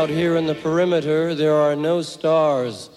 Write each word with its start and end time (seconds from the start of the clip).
Out 0.00 0.08
here 0.08 0.36
in 0.36 0.46
the 0.46 0.54
perimeter, 0.54 1.34
there 1.34 1.54
are 1.54 1.76
no 1.76 2.00
stars. 2.00 2.88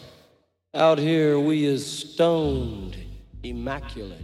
Out 0.73 0.97
here, 0.97 1.37
we 1.37 1.65
is 1.65 1.85
stoned, 1.85 2.95
immaculate. 3.43 4.21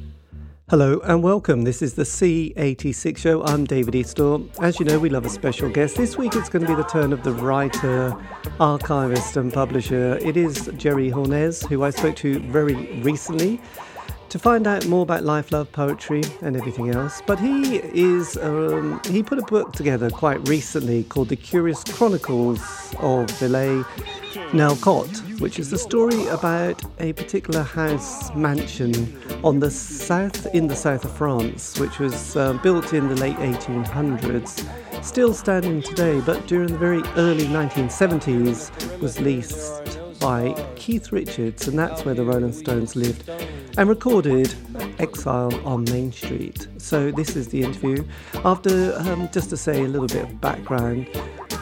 Hello 0.70 1.02
and 1.04 1.22
welcome. 1.22 1.64
This 1.64 1.82
is 1.82 1.96
the 1.96 2.04
C86 2.04 3.18
show. 3.18 3.44
I'm 3.44 3.66
David 3.66 3.96
Eastaugh. 3.96 4.48
As 4.64 4.80
you 4.80 4.86
know, 4.86 4.98
we 4.98 5.10
love 5.10 5.26
a 5.26 5.30
special 5.30 5.68
guest. 5.68 5.98
This 5.98 6.18
week 6.18 6.38
it's 6.38 6.48
going 6.48 6.66
to 6.66 6.70
be 6.70 6.76
the 6.76 6.88
turn 6.88 7.12
of 7.12 7.24
the 7.24 7.34
writer, 7.34 8.16
archivist, 8.62 9.36
and 9.36 9.52
publisher. 9.52 10.18
It 10.22 10.38
is 10.38 10.70
Geir 10.78 11.12
Hornes, 11.12 11.64
who 11.64 11.84
I 11.84 11.90
spoke 11.90 12.16
to 12.18 12.40
very 12.40 13.02
recently 13.02 13.60
to 14.30 14.40
find 14.40 14.68
out 14.68 14.86
more 14.86 15.04
about 15.04 15.24
life, 15.24 15.52
love, 15.52 15.72
poetry, 15.72 16.22
and 16.42 16.56
everything 16.56 16.90
else. 16.90 17.22
But 17.26 17.40
he 17.40 17.78
is 17.78 18.38
um, 18.38 19.02
he 19.10 19.24
put 19.24 19.40
a 19.40 19.44
book 19.44 19.74
together 19.74 20.10
quite 20.10 20.48
recently 20.48 21.04
called 21.04 21.30
The 21.30 21.36
Curious 21.36 21.84
Chronicles 21.84 22.62
of 23.00 23.30
Villa 23.32 23.84
Nellcote, 24.52 25.40
which 25.40 25.60
is 25.60 25.70
the 25.70 25.78
story 25.78 26.28
about 26.28 26.82
a 27.00 27.14
particular 27.14 27.64
house 27.64 28.34
mansion 28.36 29.20
on 29.44 29.60
the 29.60 29.72
south 29.72 30.46
in 30.54 30.68
the 30.68 30.76
south 30.76 31.06
of 31.06 31.12
France, 31.12 31.80
which 31.80 32.00
was 32.00 32.36
uh, 32.36 32.54
built 32.54 32.94
in 32.94 33.08
the 33.08 33.16
late 33.16 33.38
1800s. 33.38 34.68
Still 35.04 35.34
standing 35.34 35.82
today, 35.82 36.20
but 36.22 36.46
during 36.48 36.72
the 36.72 36.78
very 36.78 37.02
early 37.16 37.46
1970s 37.46 39.00
was 39.00 39.20
leased 39.20 39.99
by 40.20 40.54
Keith 40.76 41.12
Richards, 41.12 41.68
and 41.68 41.78
that's 41.78 42.06
where 42.06 42.14
the 42.14 42.24
Rolling 42.24 42.54
Stones 42.54 42.96
lived, 42.96 43.30
and 43.78 43.90
recorded 43.90 44.54
Exile 45.00 45.54
on 45.66 45.84
Main 45.86 46.12
Street. 46.12 46.68
So, 46.78 47.12
this 47.12 47.36
is 47.36 47.48
the 47.48 47.62
interview. 47.64 48.04
After, 48.46 48.96
um, 49.00 49.30
just 49.32 49.50
to 49.52 49.58
say 49.58 49.84
a 49.84 49.88
little 49.88 50.08
bit 50.08 50.24
of 50.24 50.42
background, 50.42 51.08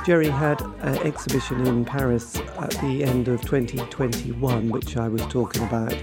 Geir 0.07 0.31
had 0.31 0.61
an 0.61 0.97
exhibition 0.99 1.67
in 1.67 1.83
Paris 1.83 2.37
at 2.59 2.71
the 2.81 3.03
end 3.03 3.27
of 3.27 3.41
2021, 3.41 4.69
which 4.69 4.95
I 4.95 5.09
was 5.09 5.21
talking 5.23 5.63
about, 5.63 5.93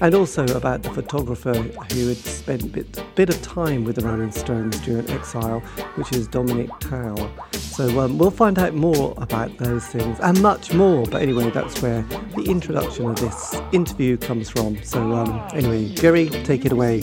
and 0.00 0.14
also 0.14 0.46
about 0.56 0.82
the 0.82 0.88
photographer 0.88 1.52
who 1.52 2.08
had 2.08 2.16
spent 2.16 2.62
a 2.62 2.68
bit, 2.68 3.04
bit 3.16 3.28
of 3.28 3.42
time 3.42 3.84
with 3.84 3.96
the 3.96 4.02
Rolling 4.08 4.32
Stones 4.32 4.80
during 4.80 5.10
exile, 5.10 5.60
which 5.96 6.10
is 6.12 6.26
Dominique 6.26 6.70
Tarlé. 6.80 7.30
So 7.54 8.00
um, 8.00 8.16
we'll 8.16 8.30
find 8.30 8.58
out 8.58 8.72
more 8.72 9.12
about 9.18 9.54
those 9.58 9.84
things 9.84 10.18
and 10.20 10.40
much 10.40 10.72
more. 10.72 11.04
But 11.04 11.20
anyway, 11.20 11.50
that's 11.50 11.82
where 11.82 11.99
the 12.36 12.44
introduction 12.46 13.06
of 13.10 13.20
this 13.20 13.60
interview 13.72 14.16
comes 14.16 14.50
from. 14.50 14.82
So 14.82 15.00
um, 15.12 15.48
anyway, 15.52 15.88
Geir, 15.94 16.28
take 16.44 16.64
it 16.64 16.72
away. 16.72 17.02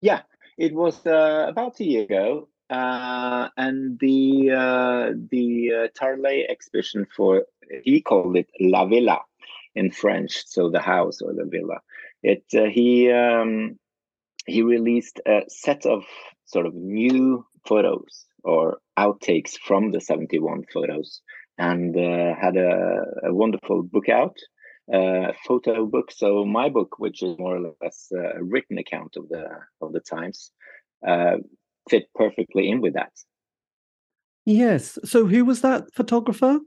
Yeah, 0.00 0.22
it 0.56 0.74
was 0.74 1.04
uh, 1.06 1.46
about 1.48 1.80
a 1.80 1.84
year 1.84 2.04
ago 2.04 2.48
uh, 2.70 3.48
and 3.56 3.98
the 3.98 4.50
uh, 4.50 5.12
the 5.30 5.70
uh, 5.72 5.88
Tarlé 5.98 6.44
exhibition 6.48 7.06
for 7.16 7.44
he 7.82 8.00
called 8.00 8.36
it 8.36 8.48
La 8.60 8.84
Villa 8.86 9.20
in 9.74 9.90
French, 9.90 10.46
so 10.46 10.70
the 10.70 10.80
house 10.80 11.20
or 11.20 11.32
the 11.32 11.44
villa. 11.44 11.80
It 12.22 12.44
uh, 12.54 12.64
he 12.64 13.10
um, 13.10 13.78
he 14.46 14.62
released 14.62 15.20
a 15.26 15.42
set 15.48 15.86
of 15.86 16.04
sort 16.44 16.66
of 16.66 16.74
new 16.74 17.46
photos 17.66 18.26
or 18.44 18.78
outtakes 18.98 19.58
from 19.58 19.90
the 19.90 20.00
71 20.00 20.64
photos 20.72 21.20
and 21.58 21.96
uh, 21.96 22.34
had 22.40 22.56
a, 22.56 23.02
a, 23.24 23.34
wonderful 23.34 23.82
book 23.82 24.08
out 24.08 24.36
uh, 24.92 25.32
photo 25.46 25.84
book 25.84 26.10
so 26.10 26.44
my 26.44 26.68
book 26.68 26.98
which 26.98 27.22
is 27.22 27.36
more 27.38 27.56
or 27.56 27.74
less 27.82 28.08
a 28.12 28.42
written 28.42 28.78
account 28.78 29.16
of 29.16 29.28
the 29.28 29.44
of 29.82 29.92
the 29.92 30.00
times 30.00 30.52
uh, 31.06 31.36
fit 31.88 32.08
perfectly 32.14 32.68
in 32.68 32.80
with 32.80 32.94
that. 32.94 33.12
Yes. 34.44 34.98
So 35.04 35.26
who 35.26 35.44
was 35.44 35.60
that 35.62 35.92
photographer? 35.94 36.60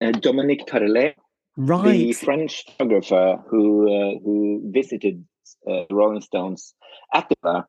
Uh, 0.00 0.12
Dominique 0.12 0.66
Tarlé, 0.66 1.14
right? 1.56 1.92
The 1.92 2.12
French 2.12 2.64
photographer 2.64 3.42
who 3.48 3.86
uh, 3.86 4.18
who 4.24 4.70
visited 4.72 5.24
uh, 5.70 5.84
Rolling 5.90 6.22
Stones 6.22 6.74
at 7.14 7.28
the 7.28 7.36
bar 7.42 7.68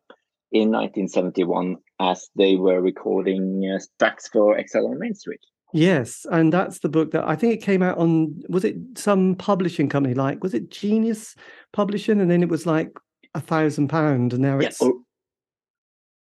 in 0.51 0.71
1971 0.71 1.77
as 1.99 2.29
they 2.35 2.55
were 2.55 2.81
recording 2.81 3.69
uh, 3.75 3.79
tracks 3.99 4.29
for 4.29 4.57
Exile 4.57 4.87
on 4.87 4.99
Main 4.99 5.15
Street. 5.15 5.41
Yes, 5.73 6.27
and 6.31 6.53
that's 6.53 6.79
the 6.79 6.89
book 6.89 7.11
that 7.11 7.27
I 7.27 7.35
think 7.35 7.53
it 7.55 7.63
came 7.63 7.81
out 7.81 7.97
on. 7.97 8.43
Was 8.47 8.63
it 8.63 8.75
some 8.95 9.33
publishing 9.33 9.89
company 9.89 10.13
like? 10.13 10.43
Was 10.43 10.53
it 10.53 10.69
Genesis 10.69 11.35
Publishing? 11.71 12.21
And 12.21 12.29
then 12.29 12.43
it 12.43 12.49
was 12.49 12.67
like 12.67 12.91
a 13.33 13.41
thousand 13.41 13.87
pound, 13.87 14.33
and 14.33 14.43
now 14.43 14.59
it's. 14.59 14.79
Yeah, 14.79 14.89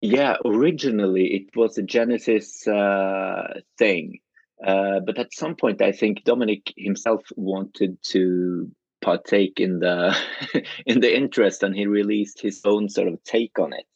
yeah, 0.00 0.36
originally 0.44 1.34
it 1.34 1.56
was 1.56 1.76
a 1.76 1.82
Genesis 1.82 2.66
uh, 2.68 3.60
thing, 3.76 4.20
uh, 4.64 5.00
but 5.04 5.18
at 5.18 5.34
some 5.34 5.56
point 5.56 5.82
I 5.82 5.90
think 5.90 6.22
Dominique 6.22 6.72
himself 6.76 7.22
wanted 7.36 7.98
to 8.10 8.70
partake 9.02 9.58
in 9.58 9.80
the 9.80 10.16
in 10.86 11.00
the 11.00 11.14
interest, 11.14 11.64
and 11.64 11.74
he 11.74 11.86
released 11.86 12.40
his 12.40 12.60
own 12.64 12.88
sort 12.88 13.08
of 13.08 13.20
take 13.24 13.58
on 13.58 13.72
it, 13.72 13.86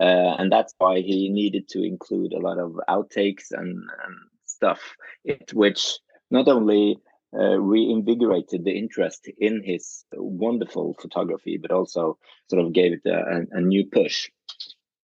uh, 0.00 0.34
and 0.36 0.50
that's 0.50 0.74
why 0.78 1.00
he 1.00 1.28
needed 1.28 1.68
to 1.68 1.84
include 1.84 2.32
a 2.32 2.40
lot 2.40 2.58
of 2.58 2.72
outtakes 2.88 3.52
and, 3.52 3.68
and 3.68 4.16
stuff, 4.56 4.80
it, 5.24 5.52
which 5.52 5.98
not 6.30 6.48
only 6.48 6.98
uh, 7.38 7.58
reinvigorated 7.58 8.64
the 8.64 8.76
interest 8.76 9.28
in 9.38 9.62
his 9.62 10.04
wonderful 10.14 10.94
photography, 11.00 11.58
but 11.58 11.70
also 11.70 12.18
sort 12.48 12.64
of 12.64 12.72
gave 12.72 12.92
it 12.94 13.02
a, 13.06 13.46
a, 13.52 13.60
new 13.60 13.84
push. 13.84 14.30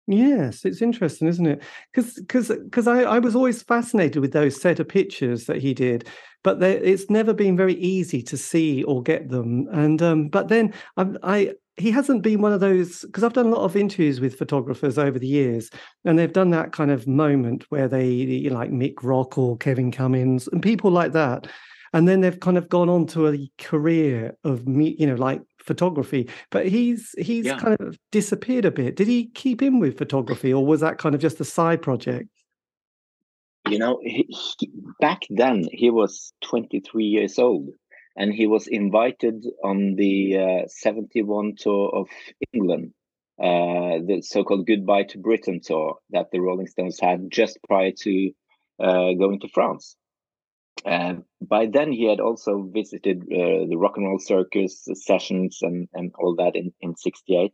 Yes, 0.07 0.65
it's 0.65 0.83
interesting, 0.83 1.29
isn't 1.29 1.47
it? 1.47 1.63
Because 1.93 2.15
because 2.15 2.49
because 2.49 2.87
I, 2.87 3.03
I 3.03 3.19
was 3.19 3.35
always 3.35 3.63
fascinated 3.63 4.23
with 4.23 4.33
those 4.33 4.61
set 4.61 4.79
of 4.79 4.89
pictures 4.89 5.47
that 5.47 5.59
he 5.59 5.75
did, 5.75 6.09
but 6.45 6.63
it's 6.63 7.11
never 7.11 7.35
been 7.35 7.57
very 7.57 7.75
easy 7.75 8.23
to 8.23 8.37
see 8.37 8.85
or 8.85 9.03
get 9.03 9.29
them. 9.29 9.67
And 9.73 10.01
um, 10.01 10.29
but 10.29 10.49
then 10.49 10.73
I, 10.97 11.07
I 11.25 11.55
he 11.77 11.91
hasn't 11.91 12.23
been 12.23 12.41
one 12.41 12.53
of 12.53 12.61
those 12.61 13.03
because 13.03 13.23
I've 13.23 13.35
done 13.35 13.47
a 13.47 13.51
lot 13.51 13.65
of 13.65 13.77
interviews 13.77 14.21
with 14.21 14.39
photographers 14.39 14.99
over 14.99 15.19
the 15.19 15.27
years, 15.27 15.71
and 16.05 16.19
they've 16.19 16.33
done 16.33 16.51
that 16.51 16.73
kind 16.73 16.91
of 16.91 17.07
moment 17.07 17.65
where 17.69 17.89
they 17.89 18.09
you 18.09 18.51
know, 18.51 18.57
like 18.57 18.71
Mick 18.71 18.95
Rock 19.03 19.37
or 19.37 19.57
Kevin 19.59 19.93
Cummins 19.93 20.49
and 20.49 20.63
people 20.63 20.91
like 20.91 21.13
that, 21.13 21.47
and 21.93 22.09
then 22.09 22.21
they've 22.21 22.41
kind 22.41 22.57
of 22.57 22.69
gone 22.69 22.89
on 22.89 23.07
to 23.09 23.29
a 23.29 23.51
career 23.59 24.37
of 24.45 24.67
me, 24.67 24.97
you 24.99 25.07
know, 25.07 25.15
like 25.15 25.43
photography, 25.59 26.31
but 26.51 26.67
he's 26.67 27.15
he's 27.19 27.47
yeah. 27.47 27.59
kind 27.59 27.77
of 27.81 27.99
disappeared 28.11 28.65
a 28.65 28.71
bit. 28.71 28.97
Did 28.97 29.09
he 29.09 29.27
keep 29.35 29.61
in 29.63 29.79
with 29.79 29.99
photography, 29.99 30.53
or 30.53 30.65
was 30.65 30.81
that 30.81 30.99
kind 30.99 31.15
of 31.15 31.21
just 31.21 31.41
a 31.41 31.45
side 31.45 31.83
project? 31.83 32.29
You 33.69 33.79
know, 33.79 33.99
he, 34.03 34.27
he, 34.59 34.71
back 35.01 35.23
then 35.29 35.65
he 35.73 35.91
was 35.91 36.33
23 36.43 37.05
years 37.05 37.39
old, 37.39 37.71
and 38.17 38.33
he 38.33 38.47
was 38.47 38.67
invited 38.67 39.45
on 39.63 39.95
the 39.97 40.37
uh, 40.37 40.69
71 40.69 41.57
tour 41.57 41.91
of 41.95 42.09
England, 42.53 42.93
uh, 43.39 44.01
the 44.07 44.23
so-called 44.23 44.67
"Goodbye 44.67 45.05
to 45.05 45.19
Britain" 45.19 45.61
tour 45.63 45.99
that 46.11 46.31
the 46.31 46.41
Rolling 46.41 46.67
Stones 46.67 46.99
had 47.01 47.31
just 47.31 47.59
prior 47.67 47.93
to 47.93 48.31
uh, 48.81 49.13
going 49.13 49.41
to 49.41 49.49
France. 49.49 49.97
Uh, 50.85 51.15
by 51.41 51.67
then, 51.67 51.91
he 51.91 52.05
had 52.05 52.21
also 52.21 52.63
visited 52.63 53.23
uh, 53.23 53.67
the 53.69 53.77
rock 53.77 53.97
and 53.97 54.07
roll 54.07 54.19
circus 54.19 54.87
sessions 54.95 55.59
and, 55.63 55.89
and 55.95 56.13
all 56.19 56.35
that 56.37 56.55
in, 56.55 56.73
in 56.81 56.95
68. 56.95 57.53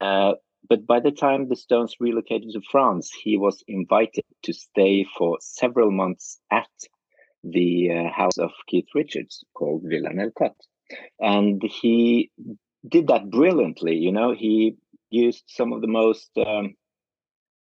Uh, 0.00 0.32
but 0.68 0.86
by 0.86 1.00
the 1.00 1.10
time 1.10 1.48
the 1.48 1.56
Stones 1.56 1.96
relocated 1.98 2.50
to 2.52 2.60
France, 2.70 3.10
he 3.12 3.36
was 3.36 3.64
invited 3.66 4.24
to 4.44 4.52
stay 4.52 5.04
for 5.18 5.38
several 5.40 5.90
months 5.90 6.40
at 6.50 6.70
the 7.44 7.90
uh, 7.90 8.12
house 8.12 8.38
of 8.38 8.50
Keith 8.66 8.88
Richards 8.94 9.44
called 9.54 9.82
Villa 9.84 10.10
Nellcote. 10.10 10.54
And 11.20 11.62
he 11.62 12.30
did 12.86 13.08
that 13.08 13.30
brilliantly. 13.30 13.96
You 13.96 14.12
know, 14.12 14.34
he 14.34 14.76
used 15.10 15.44
some 15.46 15.72
of 15.72 15.80
the 15.80 15.88
most, 15.88 16.30
um, 16.36 16.74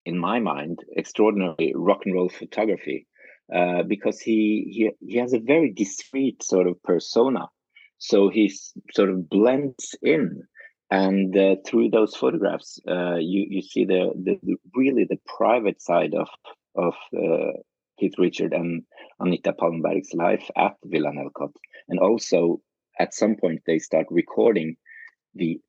in 0.05 0.17
my 0.17 0.39
mind, 0.39 0.79
extraordinary 0.95 1.73
rock 1.75 2.01
and 2.05 2.15
roll 2.15 2.29
photography 2.29 3.07
uh, 3.53 3.83
because 3.83 4.19
he, 4.19 4.67
he 4.69 5.11
he 5.11 5.17
has 5.17 5.33
a 5.33 5.39
very 5.39 5.71
discreet 5.73 6.43
sort 6.43 6.67
of 6.67 6.81
persona, 6.83 7.47
so 7.97 8.29
he 8.29 8.53
sort 8.93 9.09
of 9.09 9.27
blends 9.27 9.95
in, 10.03 10.43
and 10.91 11.35
uh, 11.35 11.55
through 11.65 11.89
those 11.89 12.15
photographs, 12.15 12.79
uh, 12.87 13.15
you 13.15 13.47
you 13.49 13.61
see 13.61 13.85
the, 13.85 14.11
the, 14.15 14.39
the 14.43 14.55
really 14.75 15.05
the 15.09 15.19
private 15.25 15.81
side 15.81 16.13
of 16.13 16.27
of 16.75 16.93
uh, 17.17 17.53
Keith 17.99 18.19
Richard 18.19 18.53
and 18.53 18.83
Anita 19.19 19.53
Pallenberg's 19.53 20.13
life 20.13 20.49
at 20.55 20.75
Villa 20.83 21.11
Nellcote, 21.11 21.55
and 21.87 21.99
also 21.99 22.61
at 22.99 23.13
some 23.13 23.35
point 23.35 23.61
they 23.65 23.79
start 23.79 24.07
recording 24.09 24.75
the 25.35 25.59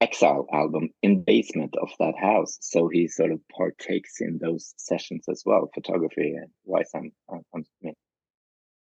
Exile 0.00 0.46
album 0.52 0.90
in 1.02 1.22
basement 1.22 1.74
of 1.80 1.88
that 1.98 2.14
house. 2.20 2.58
So 2.60 2.88
he 2.88 3.08
sort 3.08 3.30
of 3.30 3.40
partakes 3.56 4.20
in 4.20 4.38
those 4.38 4.74
sessions 4.76 5.24
as 5.30 5.42
well, 5.46 5.70
photography 5.72 6.34
and 6.34 6.50
wise. 6.64 6.90
I'm, 6.94 7.10
I'm, 7.32 7.64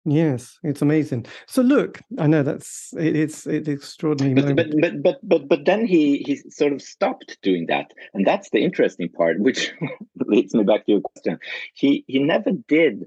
Yes, 0.03 0.57
it's 0.63 0.81
amazing. 0.81 1.27
So 1.45 1.61
look, 1.61 2.01
I 2.17 2.25
know 2.25 2.41
that's 2.41 2.91
it, 2.97 3.15
it's 3.15 3.45
it's 3.45 3.67
extraordinary. 3.67 4.53
But, 4.53 4.71
but 4.71 4.81
but 4.81 5.03
but 5.03 5.19
but 5.21 5.47
but 5.47 5.65
then 5.65 5.85
he 5.85 6.23
he 6.25 6.37
sort 6.49 6.73
of 6.73 6.81
stopped 6.81 7.37
doing 7.43 7.67
that, 7.67 7.91
and 8.15 8.25
that's 8.25 8.49
the 8.49 8.63
interesting 8.63 9.09
part, 9.09 9.39
which 9.39 9.71
leads 10.25 10.55
me 10.55 10.63
back 10.63 10.87
to 10.87 10.93
your 10.93 11.01
question. 11.01 11.37
He 11.75 12.03
he 12.07 12.17
never 12.17 12.51
did 12.67 13.05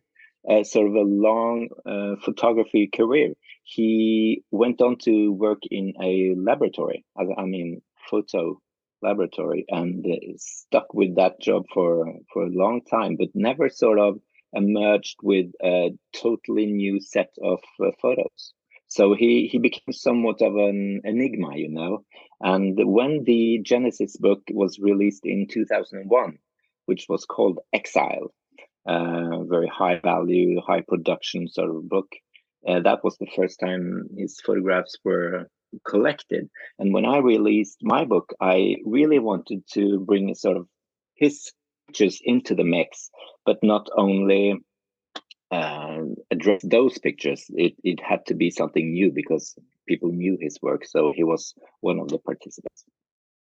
a 0.48 0.64
sort 0.64 0.88
of 0.88 0.94
a 0.94 1.00
long 1.00 1.68
uh, 1.86 2.16
photography 2.24 2.88
career. 2.94 3.34
He 3.62 4.42
went 4.50 4.80
on 4.82 4.98
to 5.04 5.32
work 5.32 5.62
in 5.70 5.94
a 6.02 6.34
laboratory, 6.36 7.04
I 7.16 7.44
mean, 7.44 7.80
photo 8.10 8.60
laboratory, 9.02 9.64
and 9.68 10.04
uh, 10.06 10.32
stuck 10.36 10.92
with 10.92 11.16
that 11.16 11.40
job 11.40 11.64
for 11.72 12.12
for 12.32 12.44
a 12.44 12.50
long 12.50 12.82
time, 12.82 13.16
but 13.16 13.28
never 13.34 13.68
sort 13.68 13.98
of 13.98 14.20
emerged 14.52 15.16
with 15.22 15.46
a 15.62 15.90
totally 16.12 16.66
new 16.66 17.00
set 17.00 17.30
of 17.42 17.60
uh, 17.80 17.90
photos. 18.00 18.52
So 18.88 19.14
he 19.14 19.48
he 19.50 19.58
became 19.58 19.92
somewhat 19.92 20.42
of 20.42 20.54
an 20.56 21.00
enigma, 21.04 21.56
you 21.56 21.68
know. 21.68 22.04
And 22.40 22.78
when 22.84 23.24
the 23.24 23.60
Genesis 23.62 24.16
book 24.16 24.42
was 24.50 24.78
released 24.78 25.24
in 25.24 25.48
2001, 25.48 26.38
which 26.86 27.06
was 27.08 27.24
called 27.24 27.60
Exile, 27.72 28.32
uh, 28.86 29.44
very 29.44 29.68
high 29.68 30.00
value, 30.00 30.60
high 30.60 30.82
production 30.86 31.48
sort 31.48 31.70
of 31.70 31.88
book. 31.88 32.08
Uh, 32.66 32.80
that 32.80 33.04
was 33.04 33.16
the 33.18 33.28
first 33.36 33.60
time 33.60 34.08
his 34.16 34.40
photographs 34.40 34.96
were 35.04 35.48
collected. 35.86 36.48
And 36.78 36.94
when 36.94 37.04
I 37.04 37.18
released 37.18 37.78
my 37.82 38.04
book, 38.04 38.32
I 38.40 38.76
really 38.84 39.18
wanted 39.18 39.62
to 39.72 40.00
bring 40.00 40.34
sort 40.34 40.56
of 40.56 40.66
his 41.14 41.52
pictures 41.86 42.20
into 42.24 42.54
the 42.54 42.64
mix, 42.64 43.10
but 43.44 43.58
not 43.62 43.88
only 43.96 44.56
uh, 45.50 46.00
address 46.30 46.62
those 46.64 46.98
pictures. 46.98 47.44
It 47.50 47.74
it 47.84 48.00
had 48.00 48.26
to 48.26 48.34
be 48.34 48.50
something 48.50 48.92
new 48.92 49.12
because 49.12 49.54
people 49.86 50.10
knew 50.10 50.36
his 50.40 50.58
work. 50.62 50.84
So 50.84 51.12
he 51.14 51.24
was 51.24 51.54
one 51.80 52.00
of 52.00 52.08
the 52.08 52.18
participants. 52.18 52.84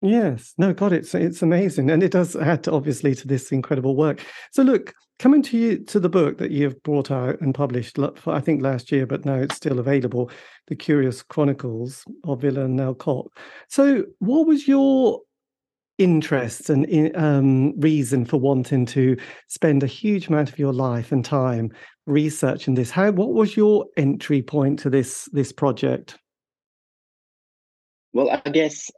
Yes, 0.03 0.53
no, 0.57 0.73
God, 0.73 0.93
it's 0.93 1.13
it's 1.13 1.43
amazing, 1.43 1.91
and 1.91 2.01
it 2.01 2.11
does 2.11 2.35
add 2.35 2.63
to, 2.63 2.71
obviously 2.71 3.13
to 3.15 3.27
this 3.27 3.51
incredible 3.51 3.95
work. 3.95 4.25
So, 4.51 4.63
look, 4.63 4.93
coming 5.19 5.43
to 5.43 5.57
you 5.57 5.77
to 5.85 5.99
the 5.99 6.09
book 6.09 6.39
that 6.39 6.49
you've 6.49 6.81
brought 6.81 7.11
out 7.11 7.39
and 7.39 7.53
published, 7.53 7.99
I 8.25 8.39
think 8.39 8.63
last 8.63 8.91
year, 8.91 9.05
but 9.05 9.25
now 9.25 9.35
it's 9.35 9.55
still 9.57 9.77
available, 9.77 10.31
"The 10.67 10.75
Curious 10.75 11.21
Chronicles 11.21 12.03
of 12.23 12.41
Villa 12.41 12.65
Nellcote." 12.65 13.27
So, 13.69 14.05
what 14.17 14.47
was 14.47 14.67
your 14.67 15.21
interest 15.99 16.71
and 16.71 17.15
um, 17.15 17.79
reason 17.79 18.25
for 18.25 18.37
wanting 18.37 18.87
to 18.87 19.15
spend 19.49 19.83
a 19.83 19.87
huge 19.87 20.29
amount 20.29 20.49
of 20.49 20.57
your 20.57 20.73
life 20.73 21.11
and 21.11 21.23
time 21.23 21.69
researching 22.07 22.73
this? 22.73 22.89
How 22.89 23.11
what 23.11 23.33
was 23.33 23.55
your 23.55 23.85
entry 23.97 24.41
point 24.41 24.79
to 24.79 24.89
this 24.89 25.29
this 25.31 25.51
project? 25.51 26.17
Well, 28.13 28.41
I 28.45 28.49
guess 28.49 28.89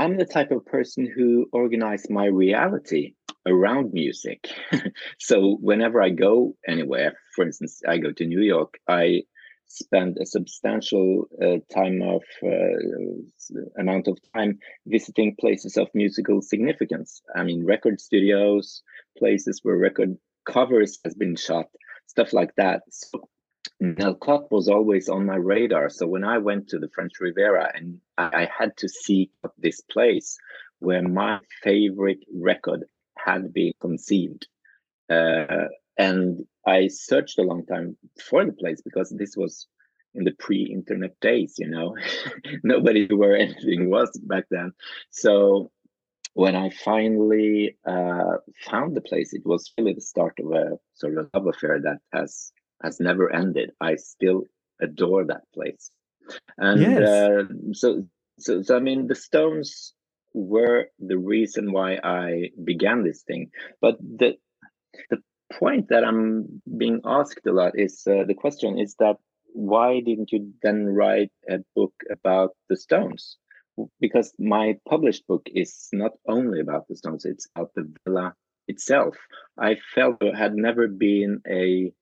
I'm 0.00 0.16
the 0.16 0.24
type 0.24 0.50
of 0.50 0.64
person 0.64 1.06
who 1.14 1.46
organize 1.52 2.08
my 2.08 2.24
reality 2.24 3.12
around 3.46 3.92
music. 3.92 4.48
so 5.18 5.58
whenever 5.60 6.00
I 6.00 6.08
go 6.08 6.56
anywhere, 6.66 7.18
for 7.36 7.44
instance, 7.44 7.82
I 7.86 7.98
go 7.98 8.10
to 8.12 8.24
New 8.24 8.40
York, 8.40 8.78
I 8.88 9.24
spend 9.66 10.16
a 10.18 10.24
substantial 10.24 11.28
uh, 11.42 11.58
time 11.70 12.00
of 12.00 12.22
uh, 12.42 13.78
amount 13.78 14.08
of 14.08 14.16
time 14.34 14.58
visiting 14.86 15.36
places 15.38 15.76
of 15.76 15.88
musical 15.92 16.40
significance. 16.40 17.20
I 17.36 17.42
mean, 17.42 17.66
record 17.66 18.00
studios, 18.00 18.82
places 19.18 19.60
where 19.62 19.76
record 19.76 20.16
covers 20.46 20.98
has 21.04 21.14
been 21.14 21.36
shot, 21.36 21.66
stuff 22.06 22.32
like 22.32 22.54
that. 22.56 22.84
So 22.88 23.28
Nellcote 23.82 24.50
was 24.50 24.68
always 24.68 25.08
on 25.08 25.26
my 25.26 25.36
radar. 25.36 25.88
So 25.88 26.06
when 26.06 26.24
I 26.24 26.38
went 26.38 26.68
to 26.68 26.78
the 26.78 26.90
French 26.94 27.12
Riviera 27.18 27.70
and 27.74 27.98
I 28.18 28.48
had 28.56 28.76
to 28.78 28.88
seek 28.88 29.30
this 29.58 29.80
place 29.80 30.36
where 30.80 31.02
my 31.02 31.38
favorite 31.62 32.24
record 32.32 32.84
had 33.16 33.52
been 33.52 33.72
conceived. 33.80 34.46
Uh, 35.08 35.68
and 35.98 36.44
I 36.66 36.88
searched 36.88 37.38
a 37.38 37.42
long 37.42 37.64
time 37.66 37.96
for 38.22 38.44
the 38.44 38.52
place 38.52 38.80
because 38.82 39.10
this 39.10 39.36
was 39.36 39.66
in 40.14 40.24
the 40.24 40.32
pre-internet 40.32 41.18
days, 41.20 41.54
you 41.58 41.68
know, 41.68 41.96
nobody 42.64 43.06
knew 43.06 43.16
where 43.16 43.36
anything 43.36 43.90
was 43.90 44.10
back 44.24 44.44
then. 44.50 44.72
So 45.10 45.70
when 46.34 46.56
I 46.56 46.70
finally 46.70 47.76
uh, 47.86 48.36
found 48.64 48.96
the 48.96 49.00
place, 49.00 49.32
it 49.32 49.42
was 49.44 49.72
really 49.78 49.94
the 49.94 50.00
start 50.00 50.38
of 50.38 50.52
a 50.52 50.78
sort 50.94 51.18
of 51.18 51.30
love 51.34 51.46
affair 51.46 51.80
that 51.82 51.98
has 52.12 52.52
has 52.82 53.00
never 53.00 53.32
ended. 53.32 53.72
I 53.80 53.96
still 53.96 54.44
adore 54.80 55.24
that 55.26 55.42
place. 55.54 55.90
And 56.58 56.80
yes. 56.80 57.08
uh, 57.08 57.42
so, 57.72 58.04
so, 58.38 58.62
so, 58.62 58.76
I 58.76 58.80
mean, 58.80 59.06
the 59.06 59.14
Stones 59.14 59.94
were 60.32 60.86
the 60.98 61.18
reason 61.18 61.72
why 61.72 61.98
I 62.02 62.50
began 62.62 63.02
this 63.02 63.22
thing. 63.22 63.50
But 63.80 63.98
the 64.00 64.36
the 65.10 65.18
point 65.52 65.88
that 65.88 66.04
I'm 66.04 66.62
being 66.78 67.00
asked 67.04 67.46
a 67.46 67.52
lot 67.52 67.78
is 67.78 68.02
uh, 68.06 68.24
the 68.26 68.34
question 68.34 68.78
is 68.78 68.94
that 68.98 69.16
why 69.52 70.00
didn't 70.00 70.30
you 70.32 70.52
then 70.62 70.86
write 70.86 71.32
a 71.48 71.58
book 71.74 71.94
about 72.10 72.50
the 72.68 72.76
Stones? 72.76 73.36
Because 73.98 74.32
my 74.38 74.76
published 74.88 75.26
book 75.26 75.46
is 75.46 75.88
not 75.92 76.12
only 76.28 76.60
about 76.60 76.86
the 76.88 76.96
Stones; 76.96 77.24
it's 77.24 77.48
about 77.54 77.70
the 77.74 77.90
villa 78.04 78.34
itself. 78.68 79.16
I 79.58 79.76
felt 79.94 80.20
there 80.20 80.36
had 80.36 80.54
never 80.54 80.86
been 80.86 81.40
a 81.48 81.92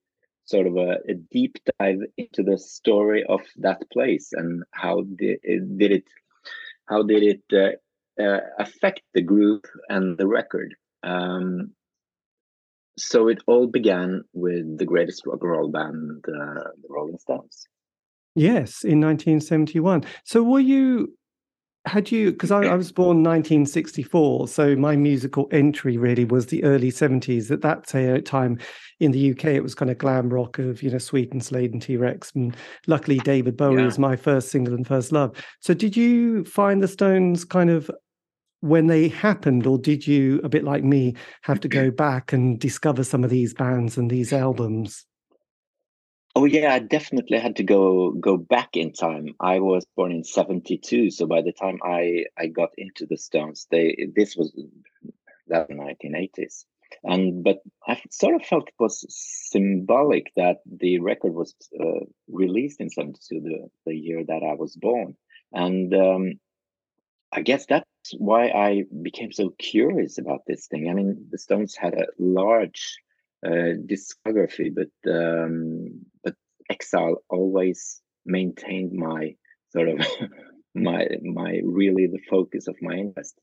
sort 0.48 0.66
of 0.66 0.76
a, 0.76 0.96
a, 1.08 1.14
deep 1.30 1.58
dive 1.78 2.00
into 2.16 2.42
the 2.42 2.58
story 2.58 3.22
of 3.28 3.40
that 3.58 3.82
place 3.92 4.30
and 4.32 4.62
how 4.72 5.02
did 5.02 5.38
it, 5.42 5.78
did 5.78 5.92
it 5.92 6.04
how 6.88 7.02
did 7.02 7.22
it 7.22 7.42
uh, 7.52 8.22
uh, 8.22 8.40
affect 8.58 9.02
the 9.12 9.20
group 9.20 9.66
and 9.90 10.16
the 10.16 10.26
record. 10.26 10.74
Um, 11.02 11.72
so 12.96 13.28
it 13.28 13.42
all 13.46 13.66
began 13.66 14.24
with 14.32 14.78
the 14.78 14.86
greatest 14.86 15.26
rock 15.26 15.40
and 15.42 15.50
roll 15.50 15.70
band 15.70 16.24
uh, 16.26 16.70
the 16.82 16.88
rolling 16.88 17.18
stones. 17.18 17.66
Yes 18.34 18.84
in 18.84 19.00
1971 19.00 20.04
so 20.24 20.42
were 20.42 20.60
you 20.60 21.12
had 21.86 22.10
you 22.10 22.32
because 22.32 22.50
I, 22.50 22.64
I, 22.64 22.75
was 22.75 22.92
born 22.92 23.22
1964 23.22 24.48
so 24.48 24.76
my 24.76 24.94
musical 24.94 25.48
entry 25.52 25.96
really 25.96 26.25
was 26.25 26.46
the 26.46 26.62
early 26.64 26.90
70s 26.90 27.50
at 27.50 27.62
that 27.62 27.94
uh, 27.94 28.20
time 28.20 28.58
in 29.00 29.12
the 29.12 29.30
uk 29.30 29.44
it 29.44 29.62
was 29.62 29.75
kind 29.75 29.90
of 29.90 29.96
glam 29.96 30.28
rock 30.28 30.58
of 30.58 30.82
you 30.82 30.90
know 30.90 30.98
sweet 30.98 31.32
and 31.32 31.42
slade 31.42 31.72
and 31.72 31.80
t-rex 31.80 32.32
and 32.34 32.56
luckily 32.88 33.19
david 33.19 33.56
bowie 33.56 33.78
yeah. 33.78 33.86
was 33.86 33.98
my 33.98 34.16
first 34.16 34.50
single 34.50 34.75
and 34.75 34.87
first 34.87 35.12
love. 35.12 35.35
So 35.61 35.75
did 35.75 35.97
you 35.97 36.44
find 36.44 36.82
the 36.82 36.88
stones 36.88 37.44
kind 37.44 37.70
of 37.70 37.90
when 38.61 38.88
they 38.88 39.08
happened 39.08 39.66
or 39.66 39.78
did 39.78 40.06
you 40.06 40.40
a 40.42 40.49
bit 40.49 40.64
like 40.64 40.82
me 40.82 41.14
have 41.42 41.61
to 41.61 41.68
go 41.68 41.90
back 42.06 42.32
and 42.32 42.58
discover 42.58 43.04
some 43.04 43.25
of 43.25 43.30
these 43.30 43.54
bands 43.54 43.97
and 43.97 44.11
these 44.11 44.32
albums 44.32 45.04
Oh 46.38 46.45
yeah, 46.45 46.73
I 46.73 46.78
definitely 46.78 47.40
had 47.40 47.57
to 47.57 47.64
go 47.64 48.12
go 48.12 48.37
back 48.37 48.76
in 48.76 48.92
time. 48.92 49.35
I 49.40 49.59
was 49.59 49.85
born 49.97 50.12
in 50.12 50.23
'72, 50.23 51.11
so 51.11 51.26
by 51.26 51.42
the 51.42 51.50
time 51.50 51.80
I 51.83 52.26
I 52.38 52.47
got 52.47 52.71
into 52.78 53.07
the 53.07 53.16
Stones, 53.16 53.66
they 53.73 54.07
this 54.14 54.37
was 54.37 54.52
the 55.49 55.66
1980s, 55.68 56.64
and 57.02 57.42
but 57.42 57.59
I 57.88 58.00
sort 58.12 58.37
of 58.37 58.47
felt 58.47 58.68
it 58.68 58.75
was 58.78 59.04
symbolic 59.50 60.30
that 60.37 60.59
the 60.64 61.00
record 61.00 61.35
was 61.35 61.57
uh, 61.75 62.04
released 62.28 62.80
in 62.80 62.88
'72, 62.88 63.40
the 63.40 63.68
the 63.85 63.97
year 63.97 64.23
that 64.25 64.45
I 64.49 64.54
was 64.54 64.76
born, 64.76 65.16
and 65.52 65.92
um, 65.92 66.35
I 67.33 67.42
guess 67.42 67.66
that's 67.66 68.14
why 68.16 68.50
I 68.50 68.85
became 69.02 69.33
so 69.33 69.50
curious 69.59 70.18
about 70.18 70.42
this 70.47 70.68
thing. 70.68 70.88
I 70.88 70.95
mean, 70.95 71.26
the 71.33 71.38
Stones 71.38 71.75
had 71.75 71.95
a 71.95 72.07
large 72.16 72.97
discography, 73.45 74.71
but 74.75 75.11
um, 75.11 76.04
but 76.23 76.35
Exile 76.71 77.23
always 77.30 78.00
maintained 78.26 78.92
my 78.92 79.35
sort 79.71 79.88
of 79.88 80.07
my 80.75 81.07
my 81.23 81.61
really 81.64 82.07
the 82.07 82.21
focus 82.30 82.68
of 82.68 82.76
my 82.83 82.95
interest, 82.95 83.35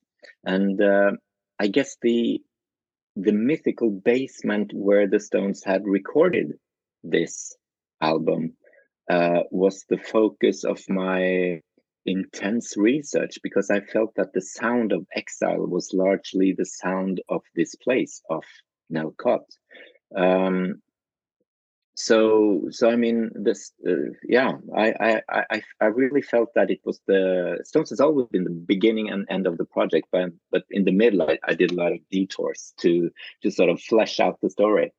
and 0.44 0.82
uh, 0.82 1.12
I 1.60 1.68
guess 1.68 1.98
the 2.02 2.42
the 3.16 3.32
mythical 3.32 3.90
basement 3.90 4.72
where 4.74 5.08
the 5.08 5.20
Stones 5.20 5.64
had 5.64 5.84
recorded 5.86 6.54
this 7.04 7.56
album 8.02 8.54
uh, 9.10 9.42
was 9.52 9.86
the 9.90 9.98
focus 9.98 10.64
of 10.64 10.82
my 10.90 11.62
intense 12.06 12.76
research 12.78 13.38
because 13.42 13.70
I 13.72 13.80
felt 13.80 14.14
that 14.16 14.34
the 14.34 14.42
sound 14.42 14.92
of 14.92 15.08
exile 15.16 15.66
was 15.66 15.92
largely 15.94 16.54
the 16.56 16.66
sound 16.66 17.22
of 17.30 17.42
this 17.56 17.76
place 17.76 18.22
of 18.30 18.44
Nellcote. 18.94 19.50
Um, 20.16 20.82
so, 21.98 22.68
so 22.72 22.90
I 22.90 22.98
mean, 22.98 23.32
this, 23.34 23.72
uh, 23.88 24.12
yeah, 24.28 24.54
I, 24.76 25.22
I, 25.30 25.44
I, 25.50 25.62
I 25.80 25.86
really 25.86 26.22
felt 26.22 26.54
that 26.54 26.70
it 26.70 26.82
was 26.84 27.00
the 27.08 27.60
Stones 27.64 27.90
has 27.90 28.02
always 28.02 28.28
been 28.28 28.44
the 28.44 28.50
beginning 28.50 29.10
and 29.10 29.26
end 29.30 29.48
of 29.48 29.58
the 29.58 29.64
project, 29.64 30.10
but 30.12 30.32
but 30.52 30.64
in 30.70 30.84
the 30.84 30.92
middle, 30.92 31.22
I, 31.22 31.40
I 31.46 31.54
did 31.54 31.72
a 31.72 31.76
lot 31.76 31.94
of 31.94 32.00
detours 32.12 32.74
to 32.80 33.10
to 33.44 33.50
sort 33.50 33.70
of 33.70 33.82
flesh 33.82 34.20
out 34.20 34.40
the 34.42 34.50
story. 34.50 34.92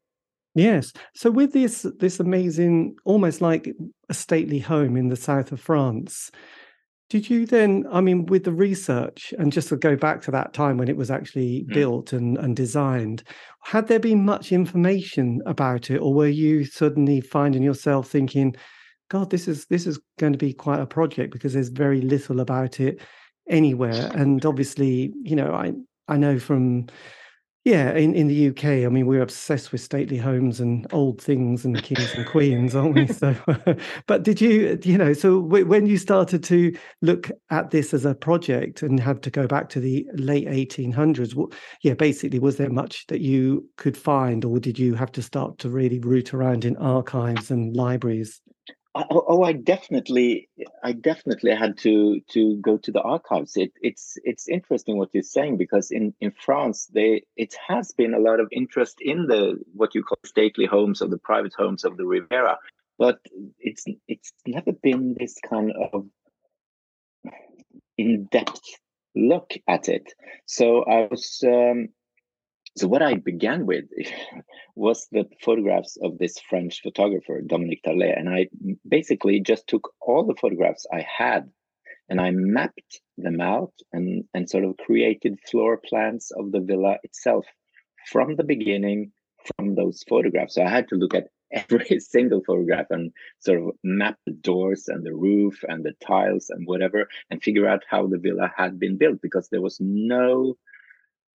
Yes. 0.54 0.94
So 1.14 1.30
with 1.30 1.52
this 1.52 1.82
this 1.98 2.18
amazing, 2.18 2.96
almost 3.04 3.42
like 3.42 3.74
a 4.08 4.14
stately 4.14 4.58
home 4.58 4.96
in 4.96 5.08
the 5.08 5.16
south 5.16 5.52
of 5.52 5.60
France, 5.60 6.30
Did 7.08 7.30
you 7.30 7.46
then, 7.46 7.84
I 7.90 8.00
mean, 8.00 8.26
with 8.26 8.44
the 8.44 8.52
research, 8.52 9.32
and 9.38 9.52
just 9.52 9.68
to 9.68 9.76
go 9.76 9.94
back 9.94 10.22
to 10.22 10.32
that 10.32 10.52
time 10.52 10.76
when 10.76 10.88
it 10.88 10.96
was 10.96 11.10
actually 11.10 11.64
mm. 11.68 11.74
built 11.74 12.12
and, 12.12 12.36
and 12.38 12.56
designed, 12.56 13.22
had 13.62 13.86
there 13.86 14.00
been 14.00 14.24
much 14.24 14.50
information 14.50 15.40
about 15.46 15.90
it, 15.90 15.98
or 15.98 16.12
were 16.12 16.28
you 16.28 16.64
suddenly 16.64 17.20
finding 17.20 17.62
yourself 17.62 18.08
thinking, 18.08 18.56
God, 19.08 19.30
this 19.30 19.46
is 19.46 19.66
this 19.66 19.86
is 19.86 20.00
going 20.18 20.32
to 20.32 20.38
be 20.38 20.52
quite 20.52 20.80
a 20.80 20.86
project 20.86 21.32
because 21.32 21.52
there's 21.52 21.68
very 21.68 22.00
little 22.00 22.40
about 22.40 22.80
it 22.80 23.00
anywhere. 23.48 24.10
And 24.14 24.44
obviously, 24.44 25.12
you 25.22 25.36
know, 25.36 25.52
I 25.52 25.74
I 26.08 26.16
know 26.16 26.38
from 26.38 26.86
yeah, 27.66 27.94
in, 27.94 28.14
in 28.14 28.28
the 28.28 28.46
UK, 28.46 28.86
I 28.86 28.88
mean, 28.88 29.06
we're 29.06 29.22
obsessed 29.22 29.72
with 29.72 29.80
stately 29.80 30.18
homes 30.18 30.60
and 30.60 30.86
old 30.92 31.20
things 31.20 31.64
and 31.64 31.82
kings 31.82 32.14
and 32.14 32.24
queens, 32.24 32.76
aren't 32.76 32.94
we? 32.94 33.08
So, 33.08 33.34
but 34.06 34.22
did 34.22 34.40
you, 34.40 34.78
you 34.84 34.96
know, 34.96 35.12
so 35.12 35.42
w- 35.42 35.66
when 35.66 35.84
you 35.84 35.98
started 35.98 36.44
to 36.44 36.72
look 37.02 37.28
at 37.50 37.72
this 37.72 37.92
as 37.92 38.04
a 38.04 38.14
project 38.14 38.82
and 38.84 39.00
have 39.00 39.20
to 39.22 39.30
go 39.30 39.48
back 39.48 39.68
to 39.70 39.80
the 39.80 40.06
late 40.14 40.46
1800s, 40.46 41.34
well, 41.34 41.50
yeah, 41.82 41.94
basically, 41.94 42.38
was 42.38 42.56
there 42.56 42.70
much 42.70 43.04
that 43.08 43.20
you 43.20 43.68
could 43.76 43.96
find, 43.96 44.44
or 44.44 44.60
did 44.60 44.78
you 44.78 44.94
have 44.94 45.10
to 45.12 45.22
start 45.22 45.58
to 45.58 45.68
really 45.68 45.98
root 45.98 46.32
around 46.32 46.64
in 46.64 46.76
archives 46.76 47.50
and 47.50 47.74
libraries? 47.74 48.40
Oh, 48.98 49.24
oh, 49.28 49.42
I 49.42 49.52
definitely, 49.52 50.48
I 50.82 50.92
definitely 50.92 51.54
had 51.54 51.76
to 51.78 52.20
to 52.30 52.56
go 52.62 52.78
to 52.78 52.90
the 52.90 53.02
archives. 53.02 53.54
It, 53.54 53.72
it's 53.82 54.16
it's 54.24 54.48
interesting 54.48 54.96
what 54.96 55.10
you're 55.12 55.22
saying 55.22 55.58
because 55.58 55.90
in 55.90 56.14
in 56.18 56.30
France, 56.30 56.86
they 56.86 57.24
it 57.36 57.54
has 57.68 57.92
been 57.92 58.14
a 58.14 58.18
lot 58.18 58.40
of 58.40 58.48
interest 58.50 58.96
in 59.02 59.26
the 59.26 59.58
what 59.74 59.94
you 59.94 60.02
call 60.02 60.16
stately 60.24 60.64
homes 60.64 61.02
or 61.02 61.08
the 61.08 61.18
private 61.18 61.52
homes 61.54 61.84
of 61.84 61.98
the 61.98 62.06
Riviera, 62.06 62.56
but 62.98 63.18
it's 63.58 63.84
it's 64.08 64.32
never 64.46 64.72
been 64.72 65.14
this 65.18 65.36
kind 65.46 65.72
of 65.92 66.06
in 67.98 68.28
depth 68.32 68.62
look 69.14 69.52
at 69.68 69.90
it. 69.90 70.10
So 70.46 70.84
I 70.84 71.06
was 71.10 71.42
um, 71.46 71.88
so 72.76 72.88
what 72.88 73.02
I 73.02 73.14
began 73.14 73.64
with 73.66 73.84
was 74.76 75.08
the 75.10 75.24
photographs 75.42 75.96
of 76.02 76.18
this 76.18 76.38
French 76.38 76.82
photographer, 76.82 77.40
Dominique 77.40 77.82
Tarlé. 77.86 78.16
And 78.16 78.28
I 78.28 78.48
basically 78.86 79.40
just 79.40 79.66
took 79.66 79.92
all 80.00 80.24
the 80.26 80.36
photographs 80.38 80.86
I 80.92 81.00
had 81.00 81.50
and 82.08 82.20
I 82.20 82.30
mapped 82.32 83.00
them 83.16 83.40
out 83.40 83.72
and, 83.92 84.24
and 84.34 84.48
sort 84.48 84.64
of 84.64 84.76
created 84.76 85.38
floor 85.50 85.80
plans 85.88 86.30
of 86.36 86.52
the 86.52 86.60
villa 86.60 86.98
itself 87.02 87.46
from 88.06 88.36
the 88.36 88.44
beginning 88.44 89.12
from 89.56 89.74
those 89.74 90.04
photographs. 90.08 90.54
So 90.54 90.62
I 90.62 90.68
had 90.68 90.88
to 90.88 90.96
look 90.96 91.14
at 91.14 91.28
every 91.52 92.00
single 92.00 92.42
photograph 92.44 92.86
and 92.90 93.12
sort 93.38 93.60
of 93.60 93.70
map 93.84 94.18
the 94.26 94.32
doors 94.32 94.88
and 94.88 95.06
the 95.06 95.14
roof 95.14 95.64
and 95.68 95.84
the 95.84 95.94
tiles 96.04 96.50
and 96.50 96.66
whatever 96.66 97.08
and 97.30 97.42
figure 97.42 97.68
out 97.68 97.84
how 97.88 98.06
the 98.06 98.18
villa 98.18 98.52
had 98.56 98.78
been 98.78 98.98
built 98.98 99.22
because 99.22 99.48
there 99.48 99.62
was 99.62 99.78
no 99.80 100.56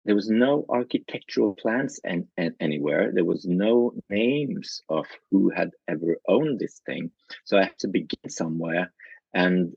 there 0.09 0.15
was 0.15 0.31
no 0.31 0.65
architectural 0.71 1.55
plans 1.55 2.01
and, 2.03 2.29
and 2.39 2.55
anywhere. 2.61 3.13
There 3.13 3.27
was 3.27 3.45
no 3.45 3.93
names 4.09 4.81
of 4.89 5.05
who 5.31 5.51
had 5.51 5.73
ever 5.87 6.17
owned 6.27 6.59
this 6.59 6.81
thing. 6.87 7.11
So 7.45 7.59
I 7.59 7.65
had 7.65 7.79
to 7.81 7.89
begin 7.89 8.31
somewhere. 8.31 8.91
And 9.35 9.75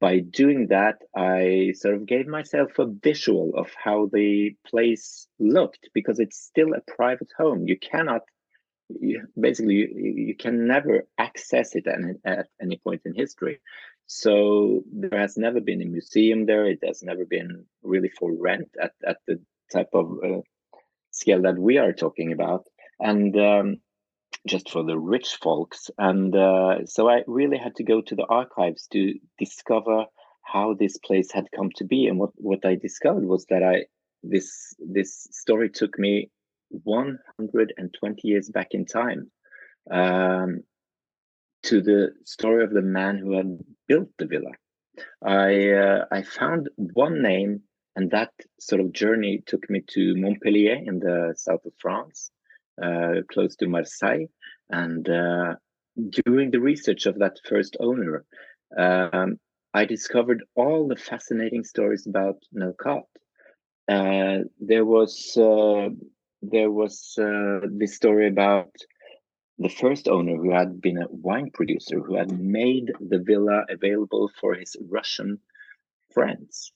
by 0.00 0.18
doing 0.18 0.66
that, 0.70 0.96
I 1.16 1.74
sort 1.76 1.94
of 1.94 2.06
gave 2.06 2.26
myself 2.26 2.80
a 2.80 2.86
visual 2.86 3.52
of 3.56 3.68
how 3.80 4.10
the 4.12 4.56
place 4.66 5.28
looked 5.38 5.88
because 5.94 6.18
it's 6.18 6.42
still 6.42 6.74
a 6.74 6.92
private 6.96 7.30
home. 7.38 7.68
You 7.68 7.78
cannot, 7.78 8.22
you, 8.88 9.28
basically, 9.38 9.74
you, 9.76 10.14
you 10.16 10.34
can 10.34 10.66
never 10.66 11.06
access 11.16 11.76
it 11.76 11.86
at, 11.86 12.00
at 12.24 12.48
any 12.60 12.78
point 12.78 13.02
in 13.04 13.14
history. 13.14 13.60
So 14.08 14.82
there 14.92 15.20
has 15.20 15.36
never 15.36 15.60
been 15.60 15.80
a 15.80 15.84
museum 15.84 16.46
there. 16.46 16.66
It 16.66 16.80
has 16.84 17.04
never 17.04 17.24
been 17.24 17.66
really 17.84 18.08
for 18.08 18.32
rent 18.32 18.68
at, 18.82 18.94
at 19.06 19.18
the 19.28 19.40
type 19.72 19.90
of 19.94 20.12
uh, 20.24 20.40
scale 21.10 21.42
that 21.42 21.58
we 21.58 21.78
are 21.78 21.92
talking 21.92 22.32
about, 22.32 22.64
and 22.98 23.36
um, 23.36 23.76
just 24.46 24.70
for 24.70 24.82
the 24.82 24.98
rich 24.98 25.36
folks. 25.42 25.90
And 25.98 26.34
uh, 26.34 26.86
so 26.86 27.08
I 27.08 27.22
really 27.26 27.58
had 27.58 27.76
to 27.76 27.84
go 27.84 28.00
to 28.00 28.14
the 28.14 28.26
archives 28.26 28.86
to 28.92 29.14
discover 29.38 30.04
how 30.42 30.74
this 30.74 30.98
place 30.98 31.30
had 31.30 31.46
come 31.54 31.70
to 31.76 31.84
be. 31.84 32.06
And 32.06 32.18
what 32.18 32.30
what 32.36 32.64
I 32.64 32.74
discovered 32.74 33.24
was 33.24 33.46
that 33.46 33.62
I 33.62 33.84
this 34.22 34.74
this 34.78 35.28
story 35.30 35.70
took 35.70 35.98
me 35.98 36.30
120 36.70 38.28
years 38.28 38.48
back 38.48 38.68
in 38.72 38.86
time 38.86 39.30
um, 39.90 40.62
to 41.64 41.80
the 41.80 42.12
story 42.24 42.64
of 42.64 42.70
the 42.70 42.82
man 42.82 43.18
who 43.18 43.36
had 43.36 43.58
built 43.88 44.08
the 44.18 44.26
villa. 44.26 44.52
I 45.24 45.70
uh, 45.70 46.04
I 46.10 46.22
found 46.22 46.68
one 46.76 47.22
name 47.22 47.62
and 47.96 48.10
that 48.10 48.32
sort 48.60 48.80
of 48.80 48.92
journey 48.92 49.42
took 49.46 49.68
me 49.68 49.82
to 49.90 50.14
Montpellier 50.16 50.74
in 50.74 51.00
the 51.00 51.34
south 51.36 51.64
of 51.66 51.72
France, 51.78 52.30
uh, 52.82 53.22
close 53.30 53.56
to 53.56 53.68
Marseille. 53.68 54.26
And 54.70 55.08
uh, 55.08 55.56
during 56.24 56.50
the 56.50 56.60
research 56.60 57.06
of 57.06 57.18
that 57.18 57.38
first 57.48 57.76
owner, 57.80 58.24
um, 58.78 59.38
I 59.74 59.84
discovered 59.84 60.44
all 60.54 60.88
the 60.88 60.96
fascinating 60.96 61.64
stories 61.64 62.06
about 62.06 62.36
Nellcote. 62.54 63.02
Uh, 63.88 64.44
there 64.60 64.84
was 64.84 65.36
uh, 65.36 65.88
there 66.42 66.70
was 66.70 67.14
uh, 67.18 67.66
this 67.68 67.96
story 67.96 68.28
about 68.28 68.72
the 69.58 69.68
first 69.68 70.08
owner 70.08 70.36
who 70.36 70.52
had 70.52 70.80
been 70.80 70.96
a 70.96 71.10
wine 71.10 71.50
producer 71.52 71.98
who 72.00 72.14
had 72.14 72.30
made 72.40 72.92
the 73.00 73.18
villa 73.18 73.64
available 73.68 74.30
for 74.40 74.54
his 74.54 74.76
Russian 74.88 75.38
friends 76.14 76.72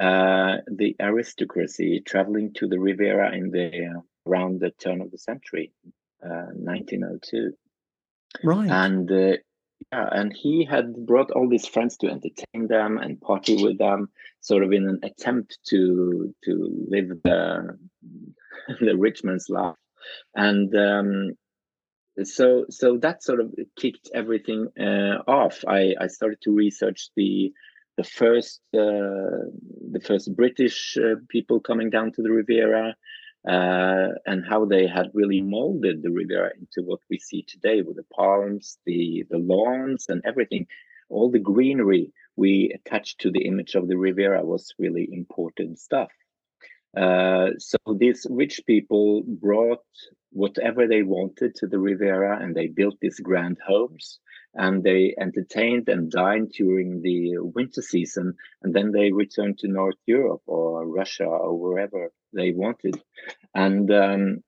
uh, 0.00 0.58
the 0.66 0.96
aristocracy 1.00 2.00
traveling 2.04 2.54
to 2.54 2.66
the 2.66 2.78
Riviera 2.78 3.34
in 3.34 3.50
the 3.50 4.02
around 4.26 4.60
the 4.60 4.70
turn 4.70 5.00
of 5.00 5.10
the 5.10 5.18
century, 5.18 5.72
uh, 6.24 6.52
1902. 6.54 7.52
Right. 8.42 8.70
And 8.70 9.10
uh, 9.10 9.36
yeah, 9.92 10.08
and 10.12 10.32
he 10.32 10.64
had 10.64 11.06
brought 11.06 11.30
all 11.30 11.48
these 11.48 11.66
friends 11.66 11.96
to 11.98 12.08
entertain 12.08 12.68
them 12.68 12.98
and 12.98 13.20
party 13.20 13.62
with 13.62 13.78
them, 13.78 14.08
sort 14.40 14.62
of 14.62 14.72
in 14.72 14.88
an 14.88 15.00
attempt 15.02 15.58
to 15.68 16.34
to 16.44 16.86
live 16.88 17.08
the 17.24 17.78
the 18.80 18.96
rich 18.96 19.24
man's 19.24 19.48
life. 19.48 19.76
And 20.34 20.74
um, 20.74 21.32
so 22.24 22.66
so 22.70 22.98
that 22.98 23.22
sort 23.22 23.40
of 23.40 23.54
kicked 23.78 24.10
everything 24.14 24.68
uh, 24.78 25.22
off. 25.26 25.64
I 25.66 25.94
I 26.00 26.06
started 26.06 26.40
to 26.42 26.52
research 26.52 27.10
the 27.16 27.52
the 27.96 28.04
first 28.04 28.60
uh, 28.74 29.48
the 29.90 30.00
first 30.04 30.34
British 30.34 30.96
uh, 30.96 31.16
people 31.28 31.60
coming 31.60 31.90
down 31.90 32.12
to 32.12 32.22
the 32.22 32.30
Riviera, 32.30 32.96
uh, 33.48 34.08
and 34.26 34.44
how 34.48 34.64
they 34.64 34.86
had 34.86 35.10
really 35.14 35.40
molded 35.40 36.02
the 36.02 36.10
Riviera 36.10 36.50
into 36.58 36.86
what 36.88 37.00
we 37.10 37.18
see 37.18 37.42
today 37.42 37.82
with 37.82 37.96
the 37.96 38.06
palms, 38.14 38.78
the 38.86 39.24
the 39.30 39.38
lawns, 39.38 40.06
and 40.08 40.22
everything. 40.24 40.66
All 41.10 41.30
the 41.30 41.38
greenery 41.38 42.12
we 42.36 42.72
attached 42.74 43.20
to 43.20 43.30
the 43.30 43.44
image 43.44 43.74
of 43.74 43.86
the 43.88 43.98
Riviera 43.98 44.42
was 44.42 44.74
really 44.78 45.06
important 45.12 45.78
stuff. 45.78 46.10
Uh, 46.96 47.50
so 47.58 47.76
these 47.98 48.26
rich 48.30 48.60
people 48.66 49.22
brought 49.26 49.84
whatever 50.30 50.86
they 50.86 51.02
wanted 51.02 51.54
to 51.56 51.66
the 51.66 51.78
Riviera, 51.78 52.42
and 52.42 52.54
they 52.54 52.68
built 52.68 52.96
these 53.00 53.20
grand 53.20 53.58
homes 53.66 54.20
and 54.54 54.82
they 54.82 55.14
entertained 55.18 55.88
and 55.88 56.10
dined 56.10 56.52
during 56.52 57.00
the 57.02 57.38
winter 57.38 57.82
season 57.82 58.34
and 58.62 58.74
then 58.74 58.92
they 58.92 59.12
returned 59.12 59.58
to 59.58 59.68
north 59.68 59.96
europe 60.06 60.42
or 60.46 60.86
russia 60.86 61.24
or 61.24 61.58
wherever 61.58 62.10
they 62.32 62.52
wanted 62.52 63.00
and 63.54 63.90
um, 63.90 64.38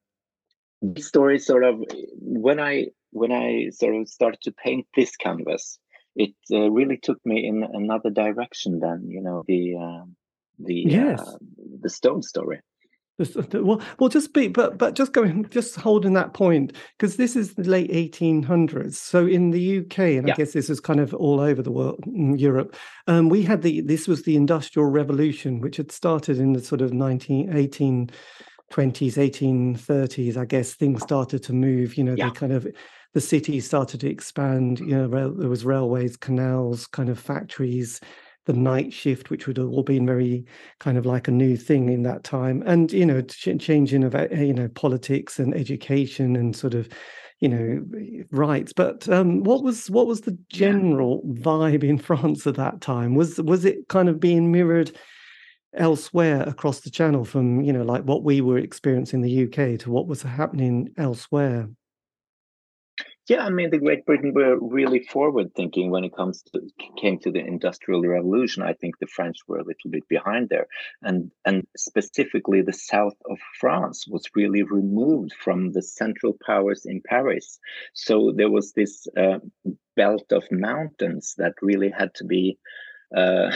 these 0.82 1.06
stories 1.06 1.46
sort 1.46 1.64
of 1.64 1.82
when 2.18 2.60
i 2.60 2.86
when 3.10 3.32
i 3.32 3.68
sort 3.70 3.94
of 3.94 4.08
started 4.08 4.40
to 4.42 4.52
paint 4.52 4.86
this 4.94 5.16
canvas 5.16 5.78
it 6.16 6.34
uh, 6.52 6.70
really 6.70 6.96
took 6.96 7.18
me 7.24 7.46
in 7.46 7.64
another 7.72 8.10
direction 8.10 8.78
than 8.78 9.10
you 9.10 9.20
know 9.20 9.42
the 9.46 9.76
uh, 9.76 10.04
the 10.58 10.84
yes. 10.86 11.20
uh, 11.20 11.36
the 11.80 11.90
stone 11.90 12.22
story 12.22 12.60
well, 13.52 13.80
well, 13.98 14.08
just 14.08 14.34
be, 14.34 14.48
but 14.48 14.76
but 14.76 14.94
just 14.94 15.12
going, 15.12 15.46
just 15.50 15.76
holding 15.76 16.14
that 16.14 16.34
point 16.34 16.72
because 16.98 17.16
this 17.16 17.36
is 17.36 17.54
the 17.54 17.62
late 17.62 17.90
1800s. 17.90 18.94
So 18.94 19.26
in 19.26 19.50
the 19.52 19.78
UK, 19.78 19.98
and 19.98 20.26
yeah. 20.26 20.34
I 20.34 20.36
guess 20.36 20.52
this 20.52 20.68
is 20.68 20.80
kind 20.80 20.98
of 20.98 21.14
all 21.14 21.40
over 21.40 21.62
the 21.62 21.70
world, 21.70 22.00
in 22.06 22.36
Europe, 22.36 22.74
um, 23.06 23.28
we 23.28 23.42
had 23.42 23.62
the 23.62 23.82
this 23.82 24.08
was 24.08 24.22
the 24.24 24.36
Industrial 24.36 24.88
Revolution, 24.88 25.60
which 25.60 25.76
had 25.76 25.92
started 25.92 26.38
in 26.38 26.54
the 26.54 26.62
sort 26.62 26.80
of 26.80 26.92
19, 26.92 27.52
1820s, 27.52 28.10
1830s. 28.72 30.36
I 30.36 30.44
guess 30.44 30.74
things 30.74 31.02
started 31.02 31.42
to 31.44 31.52
move. 31.52 31.96
You 31.96 32.04
know, 32.04 32.14
yeah. 32.16 32.30
they 32.30 32.34
kind 32.34 32.52
of 32.52 32.66
the 33.12 33.20
city 33.20 33.60
started 33.60 34.00
to 34.00 34.10
expand. 34.10 34.80
You 34.80 34.96
know, 34.96 35.06
rail, 35.06 35.32
there 35.32 35.48
was 35.48 35.64
railways, 35.64 36.16
canals, 36.16 36.88
kind 36.88 37.08
of 37.08 37.20
factories 37.20 38.00
the 38.46 38.52
night 38.52 38.92
shift, 38.92 39.30
which 39.30 39.46
would 39.46 39.56
have 39.56 39.68
all 39.68 39.82
been 39.82 40.06
very 40.06 40.44
kind 40.78 40.98
of 40.98 41.06
like 41.06 41.28
a 41.28 41.32
new 41.32 41.56
thing 41.56 41.88
in 41.88 42.02
that 42.02 42.24
time, 42.24 42.62
and 42.66 42.92
you 42.92 43.06
know, 43.06 43.22
ch- 43.22 43.58
changing 43.58 44.04
of 44.04 44.14
uh, 44.14 44.28
you 44.30 44.54
know 44.54 44.68
politics 44.68 45.38
and 45.38 45.54
education 45.54 46.36
and 46.36 46.54
sort 46.54 46.74
of 46.74 46.88
you 47.40 47.48
know 47.48 47.84
rights. 48.30 48.72
But 48.72 49.08
um, 49.08 49.42
what 49.42 49.62
was 49.62 49.90
what 49.90 50.06
was 50.06 50.22
the 50.22 50.38
general 50.48 51.22
vibe 51.24 51.84
in 51.84 51.98
France 52.08 52.46
at 52.46 52.56
that 52.56 52.80
time? 52.80 53.14
Was 53.14 53.40
was 53.40 53.64
it 53.64 53.88
kind 53.88 54.08
of 54.08 54.20
being 54.20 54.52
mirrored? 54.52 54.92
elsewhere 55.76 56.42
across 56.42 56.82
the 56.82 56.90
channel 56.90 57.24
from 57.24 57.60
you 57.60 57.72
know 57.72 57.82
like 57.82 58.04
what 58.04 58.22
we 58.22 58.40
were 58.40 58.58
experiencing 58.58 59.24
in 59.24 59.26
the 59.26 59.44
UK 59.44 59.76
to 59.76 59.90
what 59.90 60.06
was 60.06 60.22
happening 60.22 60.88
elsewhere 60.96 61.68
yeah, 63.26 63.44
I 63.44 63.50
mean, 63.50 63.70
the 63.70 63.78
Great 63.78 64.04
Britain 64.04 64.34
were 64.34 64.58
really 64.60 65.00
forward 65.00 65.54
thinking 65.54 65.90
when 65.90 66.04
it 66.04 66.14
comes 66.14 66.42
to 66.42 66.60
came 67.00 67.18
to 67.20 67.30
the 67.30 67.38
Industrial 67.38 68.02
Revolution. 68.02 68.62
I 68.62 68.74
think 68.74 68.98
the 68.98 69.06
French 69.06 69.38
were 69.48 69.58
a 69.58 69.64
little 69.64 69.90
bit 69.90 70.06
behind 70.08 70.50
there, 70.50 70.66
and 71.02 71.30
and 71.46 71.66
specifically 71.76 72.60
the 72.60 72.72
south 72.72 73.16
of 73.30 73.38
France 73.58 74.06
was 74.06 74.24
really 74.34 74.62
removed 74.62 75.32
from 75.32 75.72
the 75.72 75.82
central 75.82 76.36
powers 76.44 76.84
in 76.84 77.00
Paris. 77.00 77.58
So 77.94 78.32
there 78.36 78.50
was 78.50 78.72
this 78.72 79.06
uh, 79.16 79.38
belt 79.96 80.30
of 80.30 80.44
mountains 80.50 81.34
that 81.38 81.54
really 81.62 81.90
had 81.90 82.14
to 82.16 82.24
be 82.24 82.58
uh, 83.16 83.50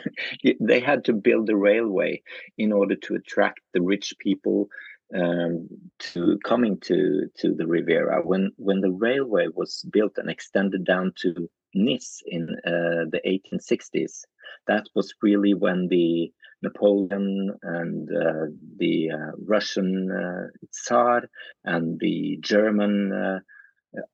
they 0.60 0.80
had 0.80 1.04
to 1.06 1.12
build 1.12 1.50
a 1.50 1.56
railway 1.56 2.22
in 2.56 2.72
order 2.72 2.94
to 2.94 3.14
attract 3.14 3.60
the 3.72 3.82
rich 3.82 4.14
people 4.18 4.68
um, 5.14 5.68
to 5.98 6.38
coming 6.44 6.78
to 6.80 7.28
to 7.38 7.54
the 7.54 7.66
Riviera 7.66 8.22
when 8.22 8.52
when 8.56 8.80
the 8.80 8.90
railway 8.90 9.46
was 9.54 9.84
built 9.90 10.18
and 10.18 10.30
extended 10.30 10.84
down 10.84 11.12
to 11.22 11.48
Nice 11.74 12.22
in 12.26 12.48
uh, 12.66 13.04
the 13.12 13.20
1860s. 13.26 14.24
That 14.66 14.88
was 14.94 15.14
really 15.22 15.52
when 15.52 15.88
the 15.88 16.32
Napoleon 16.62 17.54
and 17.62 18.08
uh, 18.10 18.46
the 18.78 19.10
uh, 19.10 19.32
Russian 19.46 20.10
uh, 20.10 20.48
Tsar 20.70 21.28
and 21.64 22.00
the 22.00 22.38
German 22.40 23.12
uh, 23.12 23.40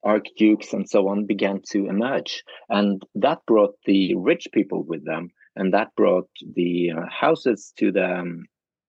archdukes 0.03 0.73
and 0.73 0.89
so 0.89 1.09
on 1.09 1.27
began 1.27 1.63
to 1.71 1.87
emerge, 1.87 2.43
and 2.69 3.03
that 3.15 3.39
brought 3.47 3.77
the 3.87 4.15
rich 4.17 4.49
people 4.53 4.83
with 4.83 5.05
them, 5.05 5.31
and 5.57 5.73
that 5.73 5.95
brought 5.97 6.29
the 6.55 6.93
uh, 6.93 7.07
houses 7.09 7.73
to 7.79 7.91
the 7.93 8.19
um, 8.19 8.47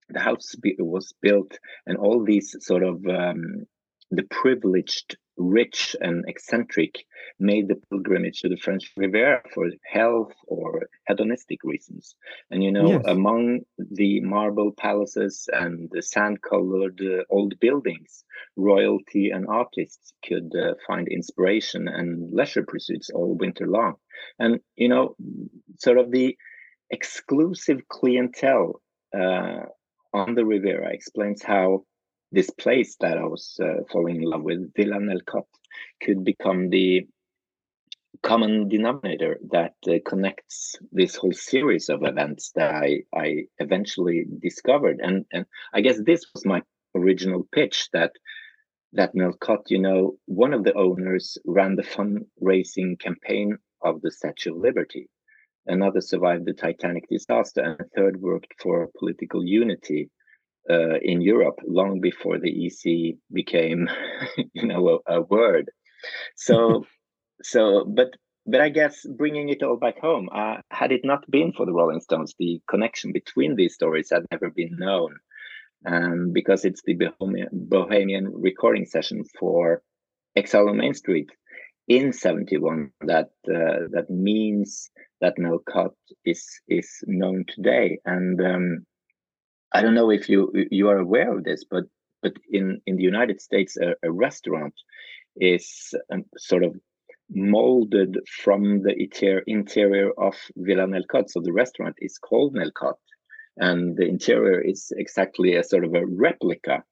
the 0.09 0.19
house 0.19 0.55
was 0.79 1.13
built 1.21 1.57
and 1.85 1.97
all 1.97 2.23
these 2.23 2.55
sort 2.59 2.83
of 2.83 3.05
um, 3.07 3.65
the 4.11 4.23
privileged 4.23 5.17
rich 5.37 5.95
and 5.99 6.23
eccentric 6.27 7.05
made 7.39 7.67
the 7.67 7.75
pilgrimage 7.89 8.39
to 8.39 8.47
the 8.47 8.55
french 8.55 8.93
riviera 8.95 9.41
for 9.53 9.69
health 9.83 10.31
or 10.47 10.87
hedonistic 11.07 11.59
reasons 11.63 12.15
and 12.51 12.63
you 12.63 12.71
know 12.71 12.91
yes. 12.91 13.03
among 13.05 13.59
the 13.91 14.21
marble 14.21 14.71
palaces 14.71 15.49
and 15.51 15.89
the 15.91 16.01
sand 16.01 16.41
colored 16.41 17.01
uh, 17.01 17.23
old 17.29 17.53
buildings 17.59 18.23
royalty 18.55 19.29
and 19.31 19.45
artists 19.47 20.13
could 20.25 20.53
uh, 20.55 20.73
find 20.87 21.09
inspiration 21.09 21.89
and 21.89 22.31
leisure 22.31 22.63
pursuits 22.63 23.09
all 23.09 23.35
winter 23.35 23.67
long 23.67 23.95
and 24.39 24.61
you 24.77 24.87
know 24.87 25.15
sort 25.79 25.97
of 25.97 26.11
the 26.11 26.37
exclusive 26.91 27.81
clientele 27.89 28.81
uh, 29.13 29.65
on 30.15 30.33
the 30.33 30.45
Riviera 30.45 30.93
explains 30.93 31.43
how 31.43 31.83
this 32.31 32.49
place 32.49 32.95
that 33.01 33.17
I 33.17 33.25
was 33.25 33.59
uh, 33.61 33.83
falling 33.91 34.17
in 34.17 34.23
love 34.23 34.43
with, 34.43 34.73
Villa 34.75 34.97
Nellcote, 34.97 35.43
could 36.01 36.23
become 36.23 36.69
the 36.69 37.07
common 38.23 38.69
denominator 38.69 39.37
that 39.51 39.73
uh, 39.87 39.95
connects 40.07 40.75
this 40.91 41.15
whole 41.15 41.33
series 41.33 41.89
of 41.89 42.03
events 42.03 42.51
that 42.55 42.73
I, 42.73 43.01
I 43.13 43.43
eventually 43.59 44.25
discovered. 44.41 44.99
And, 45.03 45.25
and 45.31 45.45
I 45.73 45.81
guess 45.81 45.99
this 46.01 46.25
was 46.33 46.45
my 46.45 46.61
original 46.95 47.45
pitch 47.51 47.89
that 47.91 48.13
that 48.93 49.13
Nellcote, 49.13 49.69
you 49.69 49.79
know, 49.79 50.17
one 50.25 50.53
of 50.53 50.63
the 50.63 50.73
owners 50.73 51.37
ran 51.45 51.75
the 51.75 51.83
fundraising 51.83 52.97
campaign 52.97 53.57
of 53.81 54.01
the 54.01 54.09
Statue 54.09 54.55
of 54.55 54.61
Liberty 54.61 55.09
another 55.67 56.01
survived 56.01 56.45
the 56.45 56.53
Titanic 56.53 57.07
disaster, 57.09 57.61
and 57.61 57.79
a 57.79 57.89
third 57.95 58.21
worked 58.21 58.53
for 58.61 58.89
political 58.97 59.43
unity 59.43 60.09
uh, 60.69 60.97
in 61.01 61.21
Europe 61.21 61.59
long 61.67 62.01
before 62.01 62.39
the 62.39 62.65
EC 62.65 63.15
became, 63.31 63.87
you 64.53 64.65
know, 64.65 65.01
a, 65.07 65.17
a 65.17 65.21
word. 65.21 65.69
So, 66.35 66.85
so, 67.43 67.85
but 67.85 68.09
but 68.47 68.61
I 68.61 68.69
guess 68.69 69.05
bringing 69.17 69.49
it 69.49 69.63
all 69.63 69.77
back 69.77 69.99
home, 69.99 70.29
uh, 70.31 70.57
had 70.69 70.91
it 70.91 71.01
not 71.03 71.29
been 71.29 71.51
for 71.51 71.65
the 71.65 71.73
Rolling 71.73 72.01
Stones, 72.01 72.35
the 72.37 72.61
connection 72.69 73.11
between 73.11 73.55
these 73.55 73.73
stories 73.73 74.09
had 74.11 74.25
never 74.31 74.51
been 74.51 74.75
known. 74.77 75.17
Um, 75.87 76.31
because 76.33 76.65
it's 76.65 76.81
the 76.83 76.95
Bohemian, 76.95 77.49
Bohemian 77.51 78.31
recording 78.33 78.85
session 78.85 79.23
for 79.39 79.83
Exile 80.35 80.69
on 80.69 80.77
Main 80.77 80.95
Street 80.95 81.29
in 81.87 82.13
71 82.13 82.91
that 83.01 83.29
uh, 83.47 83.87
that 83.91 84.07
means 84.09 84.89
that 85.21 85.37
Nellcote 85.37 85.95
is 86.25 86.43
is 86.67 86.89
known 87.07 87.45
today. 87.47 87.99
And 88.05 88.41
um, 88.41 88.85
i 89.75 89.81
don't 89.81 89.93
know 89.99 90.09
if 90.09 90.29
you 90.29 90.51
you 90.71 90.87
are 90.89 90.99
aware 90.99 91.35
of 91.35 91.43
this 91.43 91.63
but 91.69 91.85
but 92.23 92.33
in 92.49 92.81
in 92.87 92.95
the 92.95 93.03
united 93.03 93.41
states 93.41 93.77
a, 93.77 93.89
a 94.07 94.11
restaurant 94.11 94.73
is 95.35 95.93
um, 96.11 96.23
sort 96.37 96.63
of 96.63 96.73
molded 97.29 98.19
from 98.43 98.83
the 98.83 98.93
interior, 98.95 99.43
interior 99.47 100.11
of 100.17 100.35
villa 100.55 100.85
Nellcote 100.85 101.29
so 101.29 101.41
the 101.41 101.59
restaurant 101.63 101.95
is 101.99 102.17
called 102.17 102.55
Nellcote 102.55 103.07
and 103.57 103.97
the 103.97 104.07
interior 104.07 104.61
is 104.61 104.91
exactly 104.95 105.55
a 105.55 105.63
sort 105.63 105.83
of 105.83 105.93
a 105.95 106.05
replica 106.05 106.83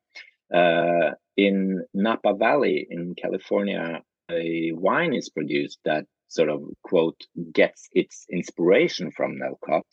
uh, 0.54 1.12
in 1.38 1.84
napa 1.94 2.34
valley 2.34 2.88
in 2.90 3.16
california 3.16 4.02
a 4.30 4.72
wine 4.74 5.14
is 5.14 5.30
produced 5.30 5.80
that 5.86 6.06
sort 6.28 6.50
of 6.50 6.62
quote 6.84 7.22
gets 7.52 7.88
its 7.92 8.26
inspiration 8.30 9.12
from 9.12 9.38
Nellcote, 9.38 9.84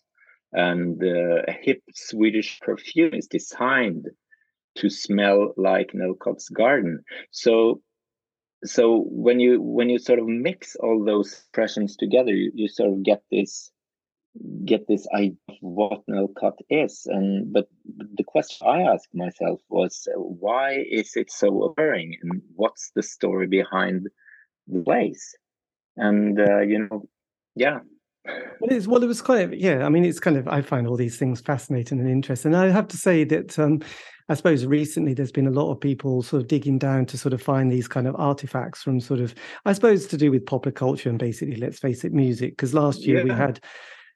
and 0.53 1.03
uh, 1.03 1.43
a 1.47 1.53
hip 1.53 1.83
Swedish 1.95 2.61
perfume 2.61 3.14
is 3.14 3.27
designed 3.27 4.07
to 4.77 4.88
smell 4.88 5.53
like 5.57 5.93
Nellcote's 5.93 6.49
garden. 6.49 7.03
So, 7.31 7.83
so 8.64 9.05
when 9.09 9.40
you 9.40 9.61
when 9.61 9.90
you 9.90 9.99
sort 9.99 10.19
of 10.19 10.27
mix 10.27 10.77
all 10.77 11.05
those 11.05 11.45
impressions 11.49 11.97
together, 11.97 12.35
you, 12.35 12.53
you 12.55 12.69
sort 12.69 12.90
of 12.90 13.03
get 13.03 13.23
this 13.31 13.71
get 14.64 14.87
this 14.87 15.07
idea 15.14 15.37
of 15.49 15.57
what 15.61 16.07
Nellcote 16.07 16.62
is. 16.69 17.07
And 17.07 17.53
but 17.53 17.69
the 17.85 18.25
question 18.25 18.66
I 18.66 18.83
asked 18.83 19.14
myself 19.14 19.61
was, 19.69 20.09
why 20.16 20.85
is 20.90 21.16
it 21.16 21.31
so 21.31 21.49
alluring, 21.49 22.16
and 22.23 22.43
what's 22.55 22.90
the 22.95 23.03
story 23.03 23.47
behind 23.47 24.09
the 24.66 24.81
place? 24.81 25.35
And 25.97 26.38
uh, 26.40 26.61
you 26.61 26.87
know, 26.87 27.09
yeah. 27.55 27.81
Well, 28.27 28.71
it's, 28.71 28.87
well, 28.87 29.03
it 29.03 29.07
was 29.07 29.23
quite, 29.23 29.59
yeah. 29.59 29.87
I 29.87 29.88
mean, 29.88 30.05
it's 30.05 30.21
kind 30.21 30.37
of, 30.37 30.47
I 30.47 30.61
find 30.61 30.87
all 30.87 30.97
these 30.97 31.16
things 31.16 31.40
fascinating 31.40 31.99
and 32.01 32.09
interesting. 32.09 32.53
And 32.53 32.62
I 32.62 32.69
have 32.69 32.87
to 32.88 32.97
say 32.99 33.25
that 33.25 33.59
um, 33.59 33.81
I 34.29 34.35
suppose 34.35 34.66
recently 34.66 35.14
there's 35.14 35.33
been 35.33 35.47
a 35.47 35.51
lot 35.51 35.73
of 35.73 35.81
people 35.81 36.23
sort 36.23 36.43
of 36.43 36.49
digging 36.49 36.79
down 36.79 37.07
to 37.07 37.19
sort 37.19 37.33
of 37.33 37.40
find 37.40 37.73
these 37.73 37.88
kind 37.88 38.07
of 38.07 38.14
artifacts 38.16 38.83
from 38.83 39.01
sort 39.01 39.21
of, 39.21 39.35
I 39.64 39.73
suppose, 39.73 40.07
to 40.09 40.19
do 40.19 40.31
with 40.31 40.45
popular 40.45 40.73
culture 40.73 41.09
and 41.09 41.19
basically, 41.19 41.57
let's 41.57 41.79
face 41.79 42.05
it, 42.05 42.12
music. 42.12 42.53
Because 42.53 42.75
last 42.75 43.07
year 43.07 43.19
yeah. 43.19 43.25
we 43.25 43.31
had 43.31 43.59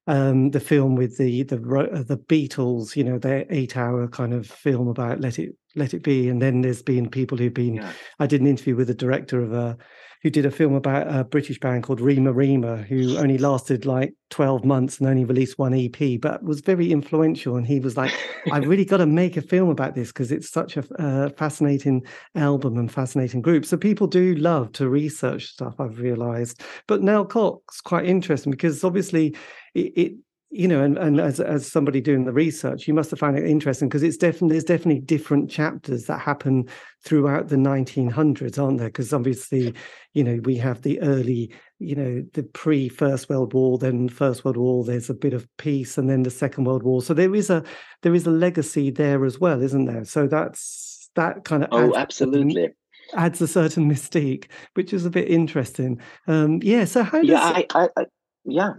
um, 0.06 0.50
the 0.50 0.60
film 0.60 0.96
with 0.96 1.16
the 1.18 1.42
the 1.44 1.56
uh, 1.56 2.02
the 2.02 2.18
Beatles, 2.18 2.96
you 2.96 3.04
know, 3.04 3.18
their 3.18 3.46
eight 3.50 3.76
hour 3.76 4.08
kind 4.08 4.34
of 4.34 4.46
film 4.46 4.88
about 4.88 5.20
Let 5.20 5.38
It 5.38 5.56
Let 5.74 5.94
It 5.94 6.02
Be, 6.02 6.28
and 6.28 6.40
then 6.40 6.60
there's 6.60 6.82
been 6.82 7.08
people 7.08 7.38
who've 7.38 7.52
been. 7.52 7.74
Yeah. 7.74 7.92
I 8.18 8.26
did 8.26 8.40
an 8.40 8.46
interview 8.46 8.76
with 8.76 8.88
the 8.88 8.94
director 8.94 9.42
of 9.42 9.52
a 9.52 9.76
who 10.24 10.30
did 10.30 10.46
a 10.46 10.50
film 10.50 10.72
about 10.72 11.14
a 11.14 11.22
British 11.22 11.60
band 11.60 11.82
called 11.82 12.00
Rema 12.00 12.32
Rema, 12.32 12.78
who 12.78 13.18
only 13.18 13.36
lasted 13.36 13.84
like 13.84 14.14
12 14.30 14.64
months 14.64 14.98
and 14.98 15.06
only 15.06 15.26
released 15.26 15.58
one 15.58 15.74
EP, 15.74 16.18
but 16.18 16.42
was 16.42 16.62
very 16.62 16.90
influential. 16.90 17.56
And 17.56 17.66
he 17.66 17.78
was 17.78 17.94
like, 17.98 18.10
I've 18.50 18.66
really 18.66 18.86
got 18.86 18.96
to 18.96 19.06
make 19.06 19.36
a 19.36 19.42
film 19.42 19.68
about 19.68 19.94
this 19.94 20.08
because 20.08 20.32
it's 20.32 20.50
such 20.50 20.78
a 20.78 20.84
uh, 20.98 21.28
fascinating 21.28 22.06
album 22.34 22.78
and 22.78 22.90
fascinating 22.90 23.42
group. 23.42 23.66
So 23.66 23.76
people 23.76 24.06
do 24.06 24.34
love 24.36 24.72
to 24.72 24.88
research 24.88 25.44
stuff, 25.44 25.74
I've 25.78 26.00
realized. 26.00 26.62
But 26.88 27.02
Nellcote's 27.02 27.82
quite 27.82 28.06
interesting 28.06 28.50
because 28.50 28.82
obviously 28.82 29.36
it, 29.74 29.92
it 29.94 30.12
you 30.54 30.68
know, 30.68 30.84
and, 30.84 30.96
and 30.96 31.20
as 31.20 31.40
as 31.40 31.70
somebody 31.70 32.00
doing 32.00 32.24
the 32.24 32.32
research, 32.32 32.86
you 32.86 32.94
must 32.94 33.10
have 33.10 33.18
found 33.18 33.36
it 33.36 33.44
interesting 33.44 33.88
because 33.88 34.04
it's 34.04 34.16
definitely 34.16 34.50
there's 34.50 34.62
definitely 34.62 35.00
different 35.00 35.50
chapters 35.50 36.04
that 36.06 36.20
happen 36.20 36.68
throughout 37.04 37.48
the 37.48 37.56
1900s, 37.56 38.56
aren't 38.56 38.78
there? 38.78 38.86
Because 38.86 39.12
obviously, 39.12 39.74
you 40.12 40.22
know, 40.22 40.38
we 40.44 40.56
have 40.58 40.82
the 40.82 41.00
early, 41.00 41.52
you 41.80 41.96
know, 41.96 42.24
the 42.34 42.44
pre 42.44 42.88
First 42.88 43.28
World 43.28 43.52
War, 43.52 43.78
then 43.78 44.08
First 44.08 44.44
World 44.44 44.56
War. 44.56 44.84
There's 44.84 45.10
a 45.10 45.14
bit 45.14 45.34
of 45.34 45.44
peace, 45.56 45.98
and 45.98 46.08
then 46.08 46.22
the 46.22 46.30
Second 46.30 46.64
World 46.64 46.84
War. 46.84 47.02
So 47.02 47.14
there 47.14 47.34
is 47.34 47.50
a 47.50 47.64
there 48.02 48.14
is 48.14 48.24
a 48.24 48.30
legacy 48.30 48.92
there 48.92 49.24
as 49.24 49.40
well, 49.40 49.60
isn't 49.60 49.86
there? 49.86 50.04
So 50.04 50.28
that's 50.28 51.10
that 51.16 51.44
kind 51.44 51.64
of 51.64 51.70
oh, 51.72 51.96
absolutely. 51.96 52.68
Adds 53.14 53.40
a 53.40 53.48
certain 53.48 53.90
mystique, 53.90 54.46
which 54.74 54.92
is 54.92 55.04
a 55.04 55.10
bit 55.10 55.28
interesting. 55.28 56.00
Um, 56.28 56.60
yeah. 56.62 56.84
So 56.84 57.02
how 57.02 57.20
does 57.20 57.28
yeah, 57.28 57.40
I, 57.40 57.66
I, 57.74 57.88
I 57.96 58.04
yeah 58.44 58.74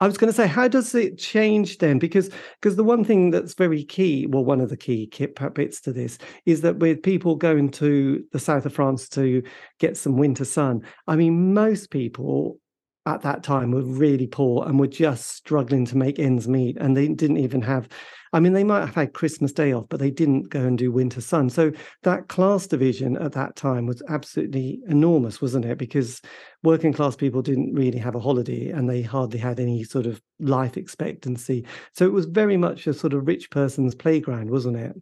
I 0.00 0.06
was 0.06 0.18
going 0.18 0.30
to 0.30 0.36
say, 0.36 0.46
how 0.46 0.68
does 0.68 0.94
it 0.94 1.18
change 1.18 1.78
then? 1.78 1.98
Because 1.98 2.30
because 2.60 2.76
the 2.76 2.84
one 2.84 3.02
thing 3.02 3.30
that's 3.30 3.54
very 3.54 3.82
key, 3.82 4.26
well, 4.26 4.44
one 4.44 4.60
of 4.60 4.68
the 4.68 4.76
key 4.76 5.10
bits 5.54 5.80
to 5.82 5.92
this 5.92 6.18
is 6.44 6.60
that 6.60 6.78
with 6.78 7.02
people 7.02 7.34
going 7.36 7.70
to 7.72 8.22
the 8.32 8.38
south 8.38 8.66
of 8.66 8.74
France 8.74 9.08
to 9.10 9.42
get 9.78 9.96
some 9.96 10.18
winter 10.18 10.44
sun, 10.44 10.82
I 11.06 11.16
mean, 11.16 11.54
most 11.54 11.90
people 11.90 12.58
at 13.06 13.22
that 13.22 13.42
time 13.42 13.70
were 13.70 13.82
really 13.82 14.26
poor 14.26 14.66
and 14.66 14.78
were 14.78 14.86
just 14.86 15.28
struggling 15.28 15.84
to 15.86 15.96
make 15.96 16.18
ends 16.18 16.48
meet, 16.48 16.76
and 16.76 16.96
they 16.96 17.08
didn't 17.08 17.38
even 17.38 17.62
have 17.62 17.88
I 18.32 18.40
mean, 18.40 18.52
they 18.52 18.64
might 18.64 18.80
have 18.80 18.94
had 18.94 19.14
Christmas 19.14 19.50
Day 19.50 19.72
off, 19.72 19.86
but 19.88 19.98
they 19.98 20.10
didn't 20.10 20.50
go 20.50 20.60
and 20.60 20.76
do 20.76 20.92
Winter 20.92 21.22
Sun. 21.22 21.48
So 21.48 21.72
that 22.02 22.28
class 22.28 22.66
division 22.66 23.16
at 23.16 23.32
that 23.32 23.56
time 23.56 23.86
was 23.86 24.02
absolutely 24.08 24.80
enormous, 24.88 25.40
wasn't 25.40 25.64
it? 25.64 25.78
Because 25.78 26.20
working 26.62 26.92
class 26.92 27.16
people 27.16 27.40
didn't 27.40 27.72
really 27.72 27.98
have 27.98 28.14
a 28.14 28.20
holiday 28.20 28.68
and 28.70 28.90
they 28.90 29.00
hardly 29.00 29.38
had 29.38 29.60
any 29.60 29.84
sort 29.84 30.04
of 30.04 30.20
life 30.38 30.76
expectancy. 30.76 31.64
So 31.92 32.04
it 32.04 32.12
was 32.12 32.26
very 32.26 32.58
much 32.58 32.86
a 32.86 32.92
sort 32.92 33.14
of 33.14 33.26
rich 33.26 33.50
person's 33.50 33.94
playground, 33.94 34.50
wasn't 34.50 34.76
it? 34.76 34.94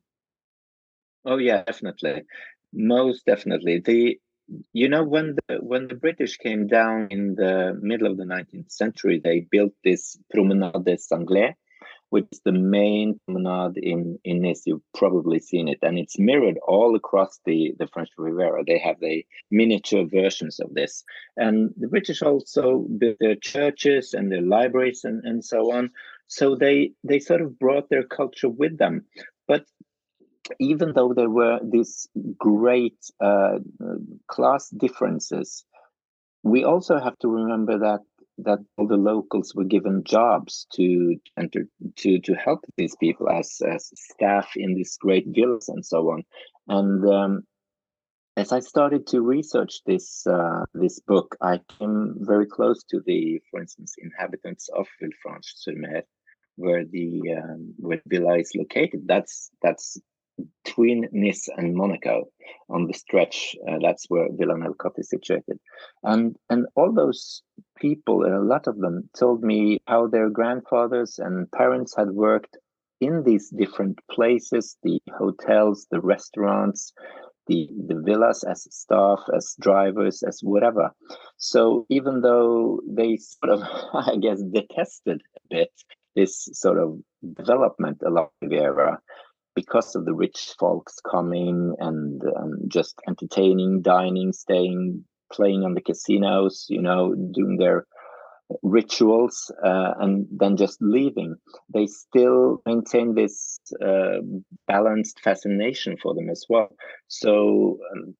Oh 1.24 1.38
yeah, 1.38 1.62
definitely. 1.64 2.22
Most 2.72 3.24
definitely. 3.24 3.80
The 3.80 4.20
you 4.72 4.88
know 4.88 5.04
when 5.04 5.36
the 5.48 5.56
when 5.56 5.88
the 5.88 5.94
British 5.94 6.36
came 6.36 6.66
down 6.66 7.08
in 7.10 7.34
the 7.34 7.78
middle 7.80 8.10
of 8.10 8.16
the 8.16 8.24
19th 8.24 8.70
century, 8.70 9.20
they 9.22 9.40
built 9.40 9.72
this 9.84 10.18
Promenade 10.30 10.84
des 10.84 11.12
Anglais, 11.12 11.54
which 12.10 12.26
is 12.30 12.40
the 12.44 12.52
main 12.52 13.18
promenade 13.26 13.76
in, 13.76 14.18
in 14.24 14.42
Nice. 14.42 14.62
You've 14.66 14.82
probably 14.94 15.40
seen 15.40 15.66
it, 15.68 15.78
and 15.82 15.98
it's 15.98 16.18
mirrored 16.18 16.58
all 16.66 16.94
across 16.94 17.40
the, 17.44 17.74
the 17.78 17.88
French 17.88 18.10
Riviera. 18.16 18.62
They 18.64 18.78
have 18.78 19.00
the 19.00 19.26
miniature 19.50 20.06
versions 20.06 20.60
of 20.60 20.72
this. 20.74 21.02
And 21.36 21.70
the 21.76 21.88
British 21.88 22.22
also 22.22 22.86
built 22.98 23.16
their 23.18 23.34
churches 23.34 24.14
and 24.14 24.30
their 24.30 24.42
libraries 24.42 25.02
and, 25.04 25.24
and 25.24 25.44
so 25.44 25.72
on. 25.72 25.90
So 26.26 26.54
they, 26.54 26.92
they 27.02 27.18
sort 27.18 27.42
of 27.42 27.58
brought 27.58 27.90
their 27.90 28.04
culture 28.04 28.48
with 28.48 28.78
them. 28.78 29.06
Even 30.58 30.92
though 30.94 31.14
there 31.14 31.30
were 31.30 31.58
these 31.62 32.08
great 32.38 32.98
uh, 33.20 33.58
class 34.28 34.68
differences, 34.70 35.64
we 36.42 36.64
also 36.64 36.98
have 36.98 37.18
to 37.18 37.28
remember 37.28 37.78
that 37.78 38.00
that 38.38 38.58
all 38.76 38.88
the 38.88 38.96
locals 38.96 39.54
were 39.54 39.64
given 39.64 40.02
jobs 40.04 40.66
to 40.74 41.16
enter 41.38 41.68
to 41.96 42.18
to 42.20 42.34
help 42.34 42.64
these 42.76 42.96
people 42.96 43.30
as 43.30 43.62
as 43.66 43.90
staff 43.94 44.50
in 44.56 44.74
these 44.74 44.96
great 45.00 45.24
villas 45.28 45.68
and 45.68 45.86
so 45.86 46.10
on 46.10 46.24
and 46.66 47.08
um, 47.08 47.44
as 48.36 48.52
I 48.52 48.60
started 48.60 49.06
to 49.08 49.20
research 49.20 49.80
this 49.86 50.26
uh, 50.26 50.64
this 50.74 51.00
book, 51.00 51.36
I 51.40 51.60
came 51.78 52.14
very 52.18 52.46
close 52.46 52.82
to 52.90 53.00
the, 53.06 53.40
for 53.50 53.60
instance, 53.60 53.94
inhabitants 53.98 54.68
of 54.68 54.86
Villefranche-sur-Mer, 55.00 56.02
where 56.56 56.84
the 56.84 57.38
um, 57.38 57.74
where 57.78 58.02
Villa 58.06 58.38
is 58.38 58.52
located. 58.56 59.02
That's 59.06 59.50
that's 59.62 60.00
between 60.64 61.08
Nice 61.12 61.48
and 61.56 61.74
Monaco 61.74 62.24
on 62.68 62.86
the 62.86 62.94
stretch. 62.94 63.54
Uh, 63.68 63.78
that's 63.80 64.06
where 64.08 64.28
Villa 64.32 64.54
Nellcote 64.54 64.98
is 64.98 65.10
situated. 65.10 65.58
And, 66.02 66.36
and 66.50 66.66
all 66.74 66.92
those 66.92 67.42
people, 67.78 68.24
a 68.24 68.42
lot 68.42 68.66
of 68.66 68.78
them, 68.78 69.08
told 69.18 69.42
me 69.42 69.78
how 69.86 70.06
their 70.06 70.30
grandfathers 70.30 71.18
and 71.18 71.50
parents 71.52 71.94
had 71.96 72.10
worked 72.10 72.56
in 73.00 73.22
these 73.24 73.50
different 73.50 73.98
places 74.10 74.76
the 74.82 75.00
hotels, 75.18 75.86
the 75.90 76.00
restaurants, 76.00 76.92
the, 77.46 77.68
the 77.86 78.00
villas 78.00 78.42
as 78.44 78.66
staff, 78.70 79.20
as 79.34 79.54
drivers, 79.60 80.22
as 80.22 80.40
whatever. 80.42 80.90
So 81.36 81.86
even 81.90 82.22
though 82.22 82.80
they 82.88 83.18
sort 83.18 83.58
of, 83.58 83.62
I 83.94 84.16
guess, 84.16 84.42
detested 84.42 85.20
a 85.36 85.40
bit 85.50 85.70
this 86.16 86.48
sort 86.52 86.78
of 86.78 86.98
development 87.34 88.00
along 88.06 88.28
the 88.40 88.56
era, 88.56 89.00
because 89.54 89.94
of 89.94 90.04
the 90.04 90.14
rich 90.14 90.54
folks 90.58 90.98
coming 91.00 91.74
and 91.78 92.22
um, 92.36 92.58
just 92.68 93.00
entertaining, 93.08 93.82
dining, 93.82 94.32
staying, 94.32 95.04
playing 95.32 95.64
on 95.64 95.74
the 95.74 95.80
casinos, 95.80 96.66
you 96.68 96.82
know, 96.82 97.14
doing 97.14 97.56
their 97.56 97.86
rituals 98.62 99.50
uh, 99.64 99.94
and 100.00 100.26
then 100.30 100.56
just 100.56 100.80
leaving, 100.80 101.36
they 101.72 101.86
still 101.86 102.60
maintain 102.66 103.14
this 103.14 103.58
uh, 103.84 104.18
balanced 104.66 105.20
fascination 105.20 105.96
for 105.96 106.14
them 106.14 106.28
as 106.30 106.44
well. 106.48 106.68
So 107.08 107.78
um, 107.92 108.14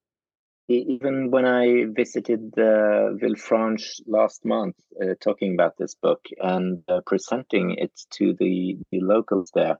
even 0.68 1.30
when 1.30 1.44
I 1.44 1.84
visited 1.94 2.54
uh, 2.56 3.12
Villefranche 3.20 4.00
last 4.06 4.44
month, 4.44 4.76
uh, 5.00 5.14
talking 5.20 5.54
about 5.54 5.76
this 5.78 5.94
book 5.94 6.24
and 6.38 6.82
uh, 6.88 7.00
presenting 7.04 7.76
it 7.76 7.92
to 8.14 8.34
the, 8.38 8.78
the 8.90 9.00
locals 9.00 9.50
there, 9.54 9.78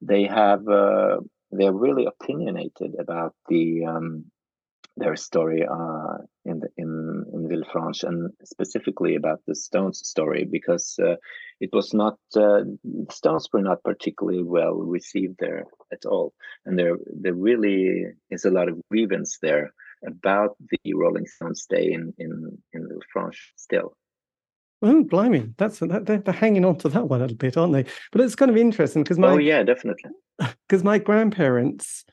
they 0.00 0.24
have 0.24 0.66
uh, 0.68 1.18
they're 1.50 1.72
really 1.72 2.06
opinionated 2.06 2.94
about 2.98 3.34
the 3.48 3.84
um, 3.84 4.24
their 4.96 5.16
story 5.16 5.62
uh, 5.62 6.18
in 6.44 6.60
the, 6.60 6.68
in 6.76 7.24
in 7.32 7.48
Villefranche 7.48 8.04
and 8.04 8.30
specifically 8.44 9.14
about 9.14 9.40
the 9.46 9.54
Stones 9.54 10.00
story 10.04 10.44
because 10.50 10.98
uh, 10.98 11.16
it 11.60 11.70
was 11.72 11.92
not 11.92 12.16
uh, 12.36 12.62
Stones 13.10 13.48
were 13.52 13.62
not 13.62 13.82
particularly 13.84 14.42
well 14.42 14.74
received 14.74 15.36
there 15.38 15.64
at 15.92 16.06
all, 16.06 16.32
and 16.64 16.78
there 16.78 16.96
there 17.06 17.34
really 17.34 18.06
is 18.30 18.44
a 18.44 18.50
lot 18.50 18.68
of 18.68 18.80
grievance 18.90 19.38
there 19.42 19.72
about 20.06 20.56
the 20.70 20.94
Rolling 20.94 21.26
Stones 21.26 21.62
stay 21.62 21.92
in 21.92 22.14
in 22.18 22.58
in 22.72 22.88
Villefranche 22.88 23.52
still. 23.56 23.96
Oh, 24.82 25.04
blimey! 25.04 25.54
That's 25.56 25.78
that, 25.78 26.04
they're, 26.06 26.18
they're 26.18 26.34
hanging 26.34 26.64
on 26.64 26.76
to 26.78 26.88
that 26.90 27.08
one 27.08 27.20
a 27.20 27.24
little 27.24 27.36
bit, 27.36 27.56
aren't 27.56 27.72
they? 27.72 27.84
But 28.12 28.20
it's 28.20 28.34
kind 28.34 28.50
of 28.50 28.56
interesting 28.56 29.02
because 29.02 29.18
oh, 29.18 29.22
my 29.22 29.28
oh 29.28 29.38
yeah, 29.38 29.62
definitely 29.62 30.10
because 30.68 30.84
my 30.84 30.98
grandparents 30.98 32.04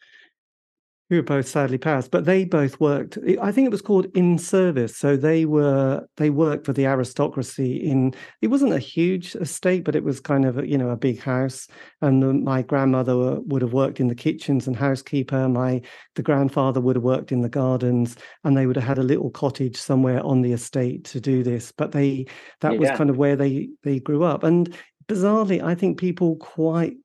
who 1.10 1.22
both 1.22 1.48
sadly 1.48 1.78
passed, 1.78 2.12
but 2.12 2.26
they 2.26 2.46
both 2.46 2.80
worked. 2.80 3.18
I 3.42 3.52
think 3.52 3.66
it 3.66 3.72
was 3.72 3.82
called 3.82 4.08
in 4.16 4.38
service. 4.38 4.98
So 4.98 5.16
they 5.18 5.46
were 5.46 6.08
they 6.18 6.30
worked 6.30 6.66
for 6.66 6.74
the 6.74 6.86
aristocracy. 6.86 7.76
In 7.76 8.14
it 8.42 8.48
wasn't 8.48 8.74
a 8.74 8.80
huge 8.80 9.36
estate, 9.36 9.84
but 9.84 9.96
it 9.96 10.04
was 10.04 10.20
kind 10.20 10.46
of 10.46 10.58
a, 10.58 10.68
you 10.68 10.78
know 10.78 10.90
a 10.90 10.96
big 10.96 11.20
house. 11.20 11.68
And 12.02 12.24
the, 12.24 12.34
my 12.34 12.62
grandmother 12.62 13.40
would 13.42 13.62
have 13.62 13.74
worked 13.74 14.00
in 14.00 14.08
the 14.08 14.16
kitchens 14.16 14.66
and 14.66 14.76
housekeeper. 14.76 15.50
My 15.50 15.82
the 16.16 16.24
grandfather 16.24 16.80
would 16.82 16.96
have 16.96 17.04
worked 17.04 17.32
in 17.32 17.42
the 17.42 17.50
gardens, 17.50 18.16
and 18.44 18.56
they 18.56 18.66
would 18.66 18.78
have 18.78 18.86
had 18.86 18.98
a 18.98 19.04
little 19.04 19.30
cottage 19.30 19.78
somewhere 19.78 20.24
on 20.26 20.42
the 20.42 20.54
estate 20.54 21.04
to 21.06 21.20
do 21.20 21.44
this. 21.44 21.72
But 21.72 21.92
they 21.92 22.26
that 22.62 22.74
yeah. 22.74 22.80
was 22.80 22.90
kind 22.92 23.10
of 23.10 23.18
where 23.18 23.36
they 23.36 23.70
they 23.84 24.00
grew 24.00 24.24
up. 24.24 24.44
And 24.44 24.74
bizarrely, 25.08 25.62
I 25.62 25.76
think 25.76 26.00
people 26.00 26.38
quite 26.38 26.96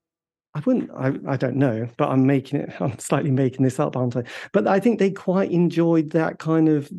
I 0.55 0.61
wouldn't, 0.61 0.91
I, 0.91 1.13
I 1.27 1.37
don't 1.37 1.57
know, 1.57 1.89
but 1.97 2.09
I'm 2.09 2.27
making 2.27 2.61
it, 2.61 2.73
I'm 2.81 2.99
slightly 2.99 3.31
making 3.31 3.65
this 3.65 3.79
up, 3.79 3.97
aren't 3.97 4.17
I? 4.17 4.25
But 4.53 4.67
I 4.67 4.81
think 4.81 4.99
they 4.99 5.11
quite 5.11 5.51
enjoyed 5.51 6.11
that 6.11 6.39
kind 6.39 6.69
of, 6.69 6.91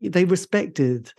they 0.00 0.24
respected 0.24 1.12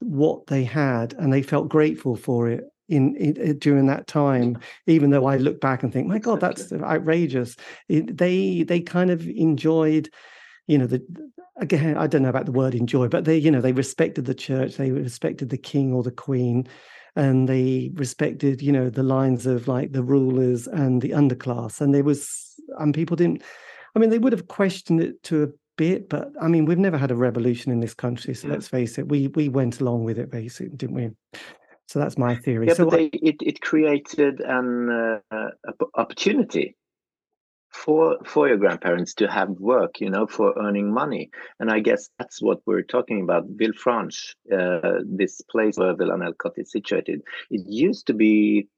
what 0.00 0.46
they 0.46 0.64
had 0.64 1.12
and 1.14 1.32
they 1.32 1.42
felt 1.42 1.68
grateful 1.68 2.16
for 2.16 2.48
it 2.48 2.64
in, 2.88 3.14
in, 3.16 3.38
eh, 3.40 3.52
during 3.56 3.86
that 3.86 4.06
time 4.06 4.58
even 4.86 5.10
though 5.10 5.26
i 5.26 5.36
look 5.36 5.60
back 5.60 5.82
and 5.82 5.92
think 5.92 6.08
my 6.08 6.18
god 6.18 6.40
that's 6.40 6.72
outrageous. 6.72 7.56
It, 7.88 8.16
they 8.16 8.64
they 8.64 8.80
kind 8.80 9.10
of 9.10 9.26
enjoyed 9.26 10.10
you 10.66 10.78
know 10.78 10.86
the 10.86 11.02
again 11.58 11.96
i 11.96 12.06
don't 12.06 12.22
know 12.22 12.30
about 12.30 12.46
the 12.46 12.52
word 12.52 12.74
enjoy 12.74 13.08
but 13.08 13.24
they 13.24 13.36
you 13.36 13.50
know 13.50 13.60
they 13.60 13.72
respected 13.72 14.24
the 14.24 14.34
church 14.34 14.76
they 14.76 14.90
respected 14.90 15.50
the 15.50 15.58
king 15.58 15.92
or 15.92 16.02
the 16.02 16.10
queen 16.10 16.66
and 17.16 17.48
they 17.48 17.90
respected 17.94 18.62
you 18.62 18.72
know 18.72 18.90
the 18.90 19.02
lines 19.02 19.46
of 19.46 19.68
like 19.68 19.92
the 19.92 20.02
rulers 20.02 20.66
and 20.66 21.02
the 21.02 21.10
underclass 21.10 21.80
and 21.80 21.94
there 21.94 22.04
was 22.04 22.54
and 22.78 22.94
people 22.94 23.16
didn't 23.16 23.42
i 23.94 23.98
mean 23.98 24.10
they 24.10 24.18
would 24.18 24.32
have 24.32 24.48
questioned 24.48 25.00
it 25.00 25.22
to 25.22 25.42
a 25.42 25.48
bit 25.76 26.08
but 26.08 26.30
i 26.40 26.48
mean 26.48 26.64
we've 26.64 26.78
never 26.78 26.98
had 26.98 27.10
a 27.10 27.16
revolution 27.16 27.72
in 27.72 27.80
this 27.80 27.94
country 27.94 28.34
so 28.34 28.46
yeah. 28.46 28.54
let's 28.54 28.68
face 28.68 28.98
it 28.98 29.08
we 29.08 29.28
we 29.28 29.48
went 29.48 29.80
along 29.80 30.04
with 30.04 30.18
it 30.18 30.30
basically 30.30 30.76
didn't 30.76 30.94
we? 30.94 31.10
So 31.90 31.98
that's 31.98 32.16
my 32.16 32.36
theory. 32.36 32.68
Yeah, 32.68 32.74
so 32.74 32.84
but 32.84 32.98
they, 32.98 33.06
it, 33.06 33.34
it 33.40 33.60
created 33.60 34.38
an 34.38 35.20
uh, 35.32 35.40
opportunity 35.96 36.76
for 37.70 38.18
for 38.24 38.48
your 38.48 38.56
grandparents 38.56 39.14
to 39.14 39.28
have 39.28 39.48
work 39.48 40.00
you 40.00 40.10
know 40.10 40.26
for 40.26 40.54
earning 40.58 40.92
money. 40.92 41.30
And 41.58 41.70
i 41.70 41.80
guess 41.80 42.08
that's 42.18 42.42
what 42.42 42.60
we're 42.66 42.82
talking 42.82 43.22
about. 43.22 43.48
Villefranche 43.56 44.34
uh, 44.52 45.00
this 45.04 45.40
place 45.42 45.76
where 45.76 45.94
Villa 45.94 46.16
Nellcote 46.16 46.58
is 46.58 46.72
situated 46.72 47.22
it 47.50 47.62
used 47.66 48.06
to 48.08 48.14
be 48.14 48.68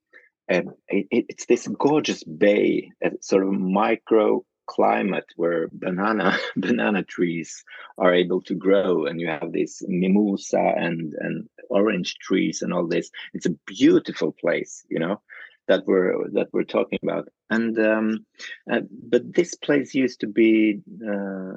um, 0.52 0.74
it, 0.88 1.06
it's 1.28 1.46
this 1.46 1.68
gorgeous 1.78 2.22
bay 2.24 2.90
a 3.02 3.10
sort 3.20 3.44
of 3.44 3.52
micro 3.52 4.44
climate 4.66 5.26
where 5.36 5.68
banana 5.72 6.36
banana 6.56 7.02
trees 7.02 7.64
are 7.98 8.14
able 8.14 8.40
to 8.42 8.54
grow. 8.54 9.06
And 9.06 9.20
you 9.20 9.28
have 9.28 9.52
this 9.52 9.82
mimosa 9.86 10.74
and 10.76 11.14
and 11.18 11.48
orange 11.70 12.16
trees 12.18 12.62
and 12.62 12.72
all 12.72 12.86
this. 12.86 13.10
It's 13.34 13.46
a 13.46 13.56
beautiful 13.66 14.32
place 14.32 14.84
you 14.88 14.98
know 14.98 15.20
that 15.68 15.86
we're 15.86 16.28
that 16.32 16.48
we're 16.52 16.64
talking 16.64 16.98
about. 17.02 17.28
And 17.50 17.78
um, 17.78 18.26
uh, 18.70 18.80
but 18.90 19.34
this 19.34 19.54
place 19.54 19.94
used 19.94 20.20
to 20.20 20.26
be 20.26 20.80
uh, 21.06 21.54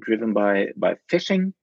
driven 0.00 0.32
by 0.32 0.68
by 0.76 0.96
fishing, 1.08 1.54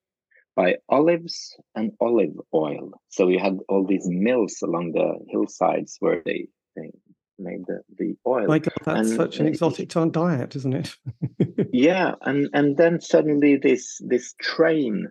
by 0.55 0.75
olives 0.89 1.57
and 1.75 1.91
olive 1.99 2.35
oil. 2.53 2.91
So 3.09 3.29
you 3.29 3.39
had 3.39 3.59
all 3.69 3.85
these 3.85 4.07
mills 4.07 4.57
along 4.63 4.93
the 4.93 5.19
hillsides 5.29 5.97
where 5.99 6.21
they, 6.25 6.47
they 6.75 6.91
made 7.39 7.65
the, 7.67 7.81
the 7.97 8.15
oil. 8.27 8.47
My 8.47 8.59
God, 8.59 8.73
that's 8.83 9.09
and 9.09 9.17
such 9.17 9.39
an 9.39 9.47
exotic 9.47 9.89
diet, 9.89 10.55
isn't 10.55 10.73
it? 10.73 10.95
yeah, 11.73 12.13
and 12.21 12.49
and 12.53 12.77
then 12.77 13.01
suddenly 13.01 13.57
this 13.57 14.01
this 14.05 14.33
train 14.39 15.07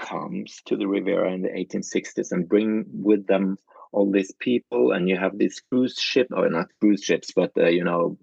comes 0.00 0.60
to 0.66 0.76
the 0.76 0.86
Riviera 0.86 1.32
in 1.32 1.42
the 1.42 1.50
1860s 1.50 2.32
and 2.32 2.48
bring 2.48 2.86
with 2.90 3.26
them 3.26 3.58
all 3.92 4.10
these 4.10 4.32
people 4.38 4.92
and 4.92 5.08
you 5.08 5.16
have 5.16 5.36
these 5.36 5.60
cruise 5.68 5.98
ship 5.98 6.28
or 6.32 6.48
not 6.48 6.68
cruise 6.80 7.02
ships 7.02 7.32
but 7.34 7.50
uh, 7.56 7.66
you 7.66 7.84
know 7.84 8.16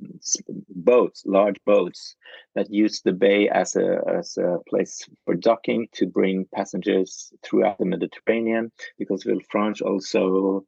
boats 0.70 1.24
large 1.26 1.58
boats 1.66 2.16
that 2.56 2.72
use 2.72 3.02
the 3.02 3.12
bay 3.12 3.50
as 3.50 3.76
a 3.76 4.02
as 4.18 4.38
a 4.38 4.58
place 4.70 5.08
for 5.26 5.36
docking 5.36 5.88
to 5.92 6.06
bring 6.06 6.46
passengers 6.54 7.34
throughout 7.44 7.78
the 7.78 7.86
mediterranean 7.86 8.72
because 8.98 9.24
villefranche 9.24 9.82
also 9.82 10.66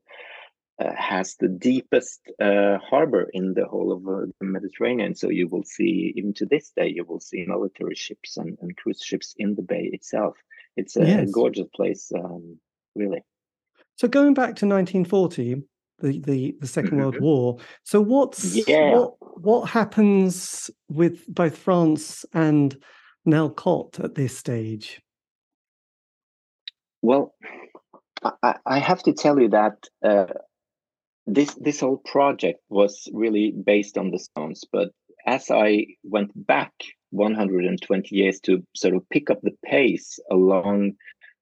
uh, 0.79 0.93
has 0.95 1.35
the 1.35 1.49
deepest 1.49 2.21
uh, 2.41 2.77
harbor 2.77 3.29
in 3.33 3.53
the 3.53 3.65
whole 3.65 3.91
of 3.91 4.07
uh, 4.07 4.25
the 4.39 4.45
Mediterranean. 4.45 5.13
So 5.13 5.27
you 5.27 5.49
will 5.49 5.65
see, 5.65 6.13
even 6.15 6.33
to 6.35 6.45
this 6.45 6.71
day, 6.73 6.87
you 6.87 7.03
will 7.03 7.19
see 7.19 7.43
military 7.45 7.95
ships 7.95 8.37
and, 8.37 8.57
and 8.61 8.77
cruise 8.77 9.01
ships 9.03 9.35
in 9.37 9.55
the 9.55 9.61
bay 9.61 9.89
itself. 9.91 10.37
It's 10.77 10.95
a, 10.95 11.05
yes. 11.05 11.27
a 11.27 11.31
gorgeous 11.33 11.67
place, 11.75 12.13
um, 12.15 12.59
really. 12.95 13.23
So 13.99 14.07
going 14.07 14.33
back 14.33 14.55
to 14.55 14.65
1940, 14.65 15.61
the 15.99 16.21
the, 16.21 16.55
the 16.61 16.67
2nd 16.67 16.93
World 16.93 17.15
mm-hmm. 17.15 17.23
War. 17.25 17.57
So 17.83 17.99
what's 17.99 18.65
yeah. 18.65 18.93
what 18.93 19.15
what 19.41 19.69
happens 19.69 20.71
with 20.87 21.25
both 21.27 21.57
France 21.57 22.23
and 22.33 22.81
Nellcote 23.27 24.01
at 24.01 24.15
this 24.15 24.37
stage? 24.37 25.01
Well, 27.01 27.35
I, 28.41 28.55
I 28.65 28.79
have 28.79 29.03
to 29.03 29.11
tell 29.11 29.37
you 29.37 29.49
that 29.49 29.75
uh, 30.01 30.27
this 31.27 31.53
this 31.55 31.81
whole 31.81 31.97
project 31.97 32.61
was 32.69 33.05
really 33.11 33.51
based 33.51 33.97
on 33.97 34.11
the 34.11 34.19
Stones, 34.19 34.63
but 34.71 34.91
as 35.27 35.51
I 35.51 35.87
went 36.05 36.31
back 36.47 36.71
120 37.09 38.15
years 38.15 38.39
to 38.41 38.63
sort 38.77 38.95
of 38.95 39.09
pick 39.09 39.29
up 39.29 39.41
the 39.41 39.57
pace 39.65 40.19
along 40.31 40.93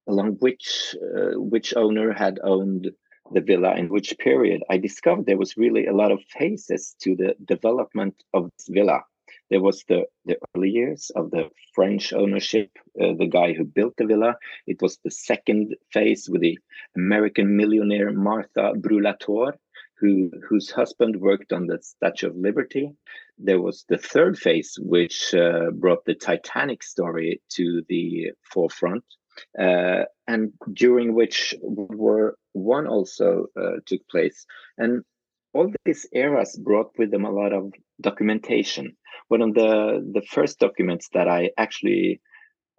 along 0.08 0.38
which 0.40 0.96
uh, 1.02 1.40
which 1.40 1.76
owner 1.76 2.14
had 2.14 2.40
owned 2.44 2.92
the 3.32 3.42
villa 3.42 3.76
in 3.76 3.90
which 3.90 4.18
period, 4.18 4.62
I 4.70 4.78
discovered 4.78 5.26
there 5.26 5.38
was 5.38 5.58
really 5.58 5.86
a 5.88 5.94
lot 5.94 6.12
of 6.12 6.24
phases 6.38 6.96
to 7.02 7.16
the 7.16 7.36
development 7.44 8.16
of 8.34 8.50
this 8.58 8.68
villa. 8.70 9.02
There 9.50 9.62
was 9.62 9.84
the, 9.88 10.06
the 10.26 10.38
early 10.56 10.70
years 10.70 11.10
of 11.16 11.32
the 11.32 11.50
French 11.74 12.12
ownership, 12.14 12.70
uh, 13.02 13.14
the 13.18 13.28
guy 13.28 13.54
who 13.54 13.64
built 13.64 13.96
the 13.98 14.06
villa. 14.06 14.36
It 14.66 14.82
was 14.82 14.98
the 15.04 15.12
second 15.12 15.76
phase 15.92 16.30
with 16.30 16.42
the 16.42 16.58
American 16.96 17.56
millionaire 17.56 18.12
Martha 18.12 18.74
Brulator, 18.76 19.54
who 20.00 20.32
whose 20.48 20.70
husband 20.70 21.20
worked 21.20 21.54
on 21.54 21.68
the 21.68 21.80
Statue 21.82 22.28
of 22.28 22.36
Liberty. 22.36 22.92
There 23.38 23.62
was 23.62 23.86
the 23.88 23.98
third 23.98 24.38
phase, 24.38 24.78
which 24.80 25.34
uh, 25.34 25.72
brought 25.72 26.06
the 26.06 26.16
Titanic 26.16 26.84
story 26.84 27.42
to 27.56 27.84
the 27.88 28.32
forefront, 28.44 29.06
uh, 29.60 30.04
and 30.28 30.54
during 30.74 31.14
which 31.14 31.56
War 31.62 32.36
One 32.54 32.88
also 32.88 33.48
uh, 33.60 33.78
took 33.86 34.08
place. 34.10 34.46
And 34.78 35.04
all 35.54 35.72
these 35.86 36.08
eras 36.14 36.60
brought 36.64 36.92
with 36.98 37.12
them 37.12 37.26
a 37.26 37.32
lot 37.32 37.54
of 37.54 37.72
documentation. 38.02 38.96
One 39.28 39.42
of 39.42 39.54
the 39.54 40.06
the 40.14 40.22
first 40.22 40.60
documents 40.60 41.10
that 41.14 41.28
I 41.28 41.52
actually 41.58 42.22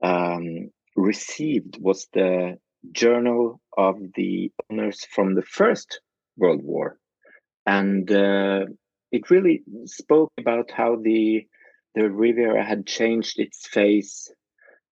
um, 0.03 0.71
received 0.97 1.79
was 1.81 2.07
the 2.13 2.59
journal 2.93 3.61
of 3.77 3.97
the 4.15 4.53
owners 4.71 5.05
from 5.15 5.35
the 5.35 5.43
First 5.43 6.01
World 6.37 6.63
War, 6.63 6.99
and 7.67 8.11
uh, 8.11 8.67
it 9.11 9.31
really 9.31 9.63
spoke 9.85 10.33
about 10.39 10.71
how 10.71 10.97
the 11.03 11.47
the 11.95 12.11
Riviera 12.11 12.65
had 12.65 12.87
changed 12.87 13.39
its 13.39 13.67
face 13.67 14.31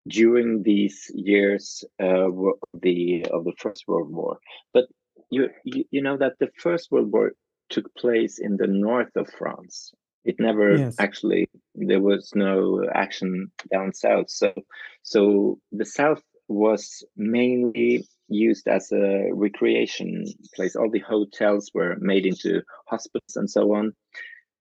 during 0.08 0.62
these 0.62 1.10
years 1.14 1.84
uh, 2.00 2.28
the 2.74 3.26
of 3.30 3.44
the 3.44 3.54
First 3.58 3.84
World 3.88 4.12
War. 4.12 4.38
But 4.72 4.86
you, 5.30 5.50
you 5.64 5.84
you 5.90 6.02
know 6.02 6.16
that 6.16 6.38
the 6.38 6.48
First 6.58 6.90
World 6.90 7.12
War 7.12 7.32
took 7.68 7.92
place 7.96 8.38
in 8.38 8.56
the 8.56 8.66
north 8.66 9.14
of 9.16 9.28
France. 9.30 9.92
It 10.24 10.36
never 10.38 10.76
yes. 10.76 10.96
actually 10.98 11.48
there 11.74 12.00
was 12.00 12.32
no 12.34 12.84
action 12.94 13.50
down 13.72 13.92
south. 13.92 14.30
So 14.30 14.52
so 15.02 15.58
the 15.72 15.84
south 15.84 16.22
was 16.48 17.04
mainly 17.16 18.06
used 18.28 18.66
as 18.68 18.92
a 18.92 19.30
recreation 19.32 20.26
place. 20.54 20.76
All 20.76 20.90
the 20.90 21.00
hotels 21.00 21.70
were 21.74 21.96
made 22.00 22.26
into 22.26 22.62
hospitals 22.86 23.36
and 23.36 23.50
so 23.50 23.74
on. 23.74 23.92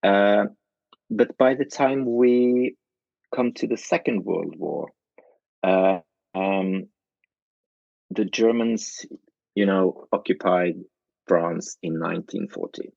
Uh, 0.04 0.46
but 1.10 1.38
by 1.38 1.54
the 1.54 1.66
time 1.66 2.06
we 2.16 2.76
come 3.34 3.54
to 3.54 3.68
the 3.68 3.78
Second 3.78 4.24
World 4.24 4.56
War, 4.58 4.90
uh, 5.66 6.00
um, 6.36 6.88
the 8.12 8.26
Germans, 8.26 9.06
you 9.56 9.66
know, 9.66 10.08
occupied 10.14 10.76
France 11.28 11.78
in 11.82 11.94
1940. 11.94 12.92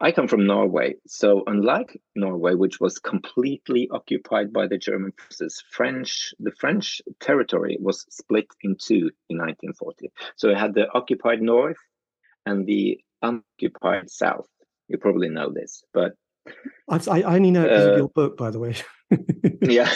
I 0.00 0.12
come 0.12 0.28
from 0.28 0.46
Norway, 0.46 0.94
so 1.06 1.42
unlike 1.46 2.00
Norway, 2.14 2.54
which 2.54 2.80
was 2.80 2.98
completely 2.98 3.88
occupied 3.90 4.52
by 4.52 4.66
the 4.66 4.78
German 4.78 5.12
forces, 5.12 5.62
French 5.70 6.34
the 6.38 6.52
French 6.52 7.00
territory 7.18 7.76
was 7.80 8.06
split 8.10 8.46
in 8.62 8.76
two 8.76 9.10
in 9.28 9.38
1940. 9.38 10.12
So 10.36 10.50
it 10.50 10.58
had 10.58 10.74
the 10.74 10.86
occupied 10.92 11.42
north 11.42 11.78
and 12.44 12.66
the 12.66 13.00
unoccupied 13.22 14.10
south. 14.10 14.48
You 14.88 14.98
probably 14.98 15.30
know 15.30 15.50
this, 15.52 15.82
but 15.92 16.12
I, 16.88 17.20
I 17.20 17.34
only 17.36 17.50
know 17.50 17.62
because 17.62 17.86
uh, 17.86 17.90
of 17.92 17.98
your 17.98 18.08
book, 18.08 18.36
by 18.36 18.50
the 18.50 18.58
way. 18.58 18.74
yeah. 19.62 19.92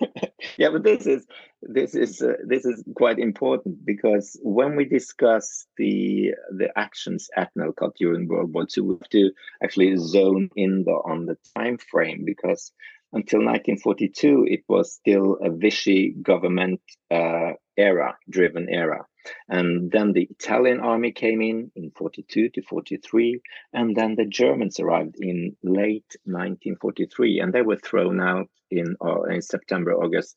yeah, 0.58 0.70
but 0.70 0.82
this 0.82 1.06
is 1.06 1.26
this 1.62 1.94
is 1.94 2.20
uh, 2.22 2.34
this 2.46 2.64
is 2.64 2.82
quite 2.94 3.18
important 3.18 3.84
because 3.84 4.38
when 4.42 4.76
we 4.76 4.84
discuss 4.84 5.66
the 5.76 6.32
the 6.56 6.68
actions 6.76 7.28
at 7.36 7.50
Nellcote 7.56 7.96
during 7.96 8.28
World 8.28 8.52
War 8.52 8.66
II, 8.76 8.82
we 8.84 8.94
have 8.94 9.08
to 9.10 9.30
actually 9.62 9.96
zone 9.96 10.50
in 10.56 10.84
the, 10.84 10.92
on 10.92 11.26
the 11.26 11.36
time 11.56 11.78
frame 11.78 12.24
because 12.24 12.72
until 13.12 13.40
1942 13.40 14.46
it 14.48 14.62
was 14.68 14.92
still 14.92 15.36
a 15.42 15.50
Vichy 15.50 16.14
government 16.22 16.80
uh, 17.10 17.52
era 17.76 18.16
driven 18.28 18.68
era. 18.68 19.06
And 19.48 19.90
then 19.90 20.12
the 20.12 20.28
Italian 20.30 20.80
army 20.80 21.12
came 21.12 21.42
in 21.42 21.70
in 21.76 21.90
42 21.90 22.48
to 22.50 22.62
43, 22.62 23.40
and 23.74 23.94
then 23.94 24.14
the 24.14 24.24
Germans 24.24 24.80
arrived 24.80 25.16
in 25.20 25.56
late 25.62 26.16
1943, 26.24 27.40
and 27.40 27.52
they 27.52 27.62
were 27.62 27.76
thrown 27.76 28.20
out 28.20 28.48
in, 28.70 28.96
uh, 29.04 29.22
in 29.24 29.42
September, 29.42 29.92
August 29.92 30.36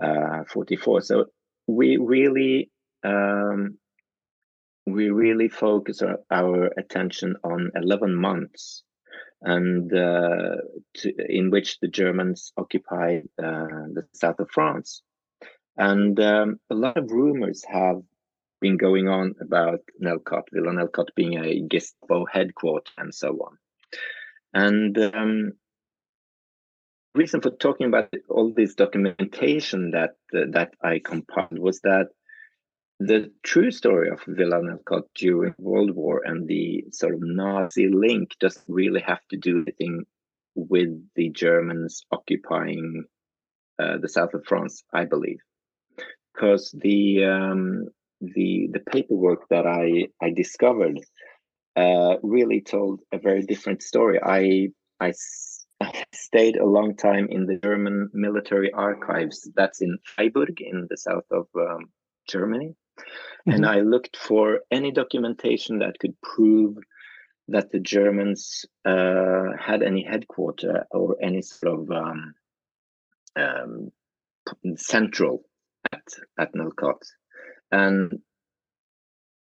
uh, 0.00 0.44
44. 0.48 1.00
So 1.02 1.24
we 1.66 1.96
really 1.96 2.70
um, 3.04 3.78
we 4.86 5.10
really 5.10 5.48
focus 5.48 6.02
our, 6.02 6.18
our, 6.30 6.70
attention 6.78 7.36
on 7.42 7.70
11 7.74 8.14
months 8.14 8.82
and 9.44 9.92
uh, 9.92 10.56
to, 10.94 11.14
in 11.28 11.50
which 11.50 11.78
the 11.80 11.88
Germans 11.88 12.52
occupied 12.56 13.28
uh, 13.38 13.92
the 13.92 14.04
south 14.12 14.40
of 14.40 14.50
France. 14.50 15.02
And 15.76 16.18
um, 16.18 16.60
a 16.70 16.74
lot 16.74 16.96
of 16.96 17.10
rumors 17.10 17.62
have 17.68 18.02
been 18.60 18.78
going 18.78 19.08
on 19.08 19.34
about 19.40 19.80
Nellcote, 20.02 20.48
Villa 20.52 20.72
Nellcote 20.72 21.14
being 21.14 21.36
a 21.38 21.60
Gestapo 21.68 22.24
headquarters 22.24 22.94
and 22.96 23.14
so 23.14 23.28
on. 23.46 23.58
And 24.54 24.96
um, 24.98 25.52
reason 27.14 27.42
for 27.42 27.50
talking 27.50 27.86
about 27.88 28.08
all 28.30 28.52
this 28.56 28.74
documentation 28.74 29.90
that 29.90 30.16
uh, 30.34 30.46
that 30.52 30.74
I 30.82 31.00
compiled 31.04 31.58
was 31.58 31.80
that 31.80 32.08
the 33.06 33.30
true 33.42 33.70
story 33.70 34.08
of 34.08 34.20
Villa 34.26 34.60
during 35.14 35.54
World 35.58 35.90
War 35.90 36.22
and 36.24 36.48
the 36.48 36.84
sort 36.92 37.14
of 37.14 37.20
Nazi 37.22 37.88
link 37.88 38.30
doesn't 38.40 38.64
really 38.66 39.00
have 39.00 39.20
to 39.30 39.36
do 39.36 39.62
anything 39.62 40.04
with 40.54 40.88
the 41.14 41.28
Germans 41.30 42.06
occupying 42.10 43.04
uh, 43.78 43.98
the 43.98 44.08
south 44.08 44.32
of 44.32 44.46
France, 44.46 44.84
I 44.92 45.04
believe, 45.04 45.40
because 46.32 46.74
the 46.78 47.24
um, 47.24 47.88
the 48.20 48.68
the 48.72 48.80
paperwork 48.80 49.48
that 49.50 49.66
I 49.66 50.08
I 50.24 50.30
discovered 50.30 51.00
uh, 51.76 52.16
really 52.22 52.62
told 52.62 53.00
a 53.12 53.18
very 53.18 53.42
different 53.42 53.82
story. 53.82 54.18
I 54.22 54.68
I 55.00 55.12
I 55.80 56.04
stayed 56.14 56.56
a 56.56 56.64
long 56.64 56.96
time 56.96 57.26
in 57.28 57.44
the 57.46 57.56
German 57.56 58.08
military 58.14 58.72
archives. 58.72 59.50
That's 59.54 59.82
in 59.82 59.98
Freiburg, 60.04 60.60
in 60.60 60.86
the 60.88 60.96
south 60.96 61.26
of 61.30 61.48
um, 61.54 61.90
Germany. 62.28 62.74
Mm-hmm. 62.98 63.50
And 63.50 63.66
I 63.66 63.80
looked 63.80 64.16
for 64.16 64.60
any 64.70 64.90
documentation 64.90 65.78
that 65.80 65.98
could 65.98 66.20
prove 66.22 66.76
that 67.48 67.70
the 67.70 67.80
Germans 67.80 68.64
uh, 68.84 69.50
had 69.58 69.82
any 69.82 70.02
headquarter 70.02 70.86
or 70.90 71.16
any 71.22 71.42
sort 71.42 71.80
of 71.80 71.90
um, 71.90 72.34
um, 73.36 73.92
central 74.76 75.42
at 75.92 76.06
at 76.38 76.54
Nellcote, 76.54 77.06
and 77.70 78.18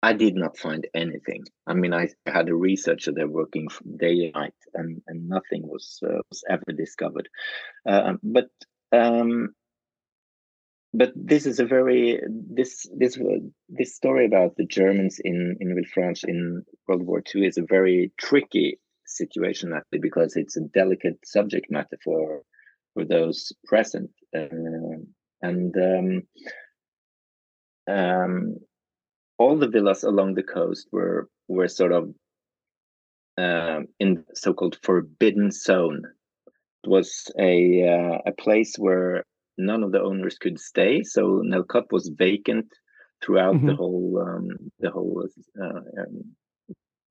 I 0.03 0.13
did 0.13 0.35
not 0.35 0.57
find 0.57 0.87
anything. 0.95 1.43
I 1.67 1.73
mean, 1.73 1.93
I 1.93 2.09
had 2.25 2.49
a 2.49 2.55
researcher 2.55 3.11
there 3.11 3.27
working 3.27 3.67
day 3.97 4.25
and 4.25 4.33
night, 4.33 4.55
and, 4.73 5.01
and 5.07 5.29
nothing 5.29 5.67
was 5.67 5.99
uh, 6.03 6.21
was 6.29 6.43
ever 6.49 6.71
discovered. 6.75 7.29
Uh, 7.85 8.13
but 8.23 8.49
um, 8.91 9.53
but 10.93 11.11
this 11.15 11.45
is 11.45 11.59
a 11.59 11.65
very 11.65 12.19
this 12.29 12.87
this 12.97 13.17
this 13.69 13.95
story 13.95 14.25
about 14.25 14.55
the 14.57 14.65
Germans 14.65 15.19
in 15.23 15.57
in 15.59 15.75
Villefranche 15.75 16.23
in 16.25 16.63
World 16.87 17.03
War 17.03 17.23
II 17.33 17.45
is 17.45 17.57
a 17.57 17.65
very 17.67 18.11
tricky 18.17 18.79
situation 19.05 19.73
actually 19.73 19.99
because 19.99 20.35
it's 20.35 20.57
a 20.57 20.61
delicate 20.73 21.17
subject 21.25 21.67
matter 21.69 21.97
for 22.03 22.41
for 22.93 23.05
those 23.05 23.51
present 23.65 24.09
uh, 24.35 24.97
and 25.41 25.75
um, 25.77 26.23
um, 27.87 28.55
all 29.37 29.57
the 29.57 29.67
villas 29.67 30.03
along 30.03 30.35
the 30.35 30.43
coast 30.43 30.87
were 30.91 31.29
were 31.47 31.67
sort 31.67 31.91
of 31.91 32.13
uh, 33.37 33.79
in 33.99 34.23
so-called 34.33 34.77
forbidden 34.83 35.51
zone. 35.51 36.03
It 36.83 36.89
was 36.89 37.31
a 37.39 37.87
uh, 37.87 38.17
a 38.25 38.31
place 38.33 38.75
where 38.77 39.23
none 39.57 39.83
of 39.83 39.91
the 39.91 40.01
owners 40.01 40.37
could 40.37 40.59
stay, 40.59 41.03
so 41.03 41.41
Nellcote 41.45 41.91
was 41.91 42.11
vacant 42.15 42.67
throughout 43.23 43.55
mm-hmm. 43.55 43.67
the 43.67 43.75
whole 43.75 44.23
um, 44.27 44.47
the 44.79 44.89
whole 44.89 45.27
uh, 45.61 46.01
um, 46.01 46.35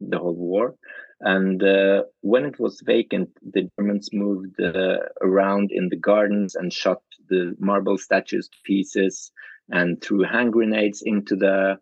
the 0.00 0.18
whole 0.18 0.34
war. 0.34 0.74
And 1.20 1.62
uh, 1.62 2.04
when 2.22 2.46
it 2.46 2.58
was 2.58 2.80
vacant, 2.84 3.28
the 3.42 3.68
Germans 3.78 4.08
moved 4.12 4.58
uh, 4.60 4.98
around 5.20 5.70
in 5.70 5.90
the 5.90 5.96
gardens 5.96 6.54
and 6.54 6.72
shot 6.72 7.02
the 7.28 7.54
marble 7.58 7.98
statues 7.98 8.48
to 8.48 8.56
pieces 8.64 9.30
and 9.70 10.00
threw 10.00 10.22
hand 10.22 10.52
grenades 10.52 11.02
into 11.04 11.36
the 11.36 11.78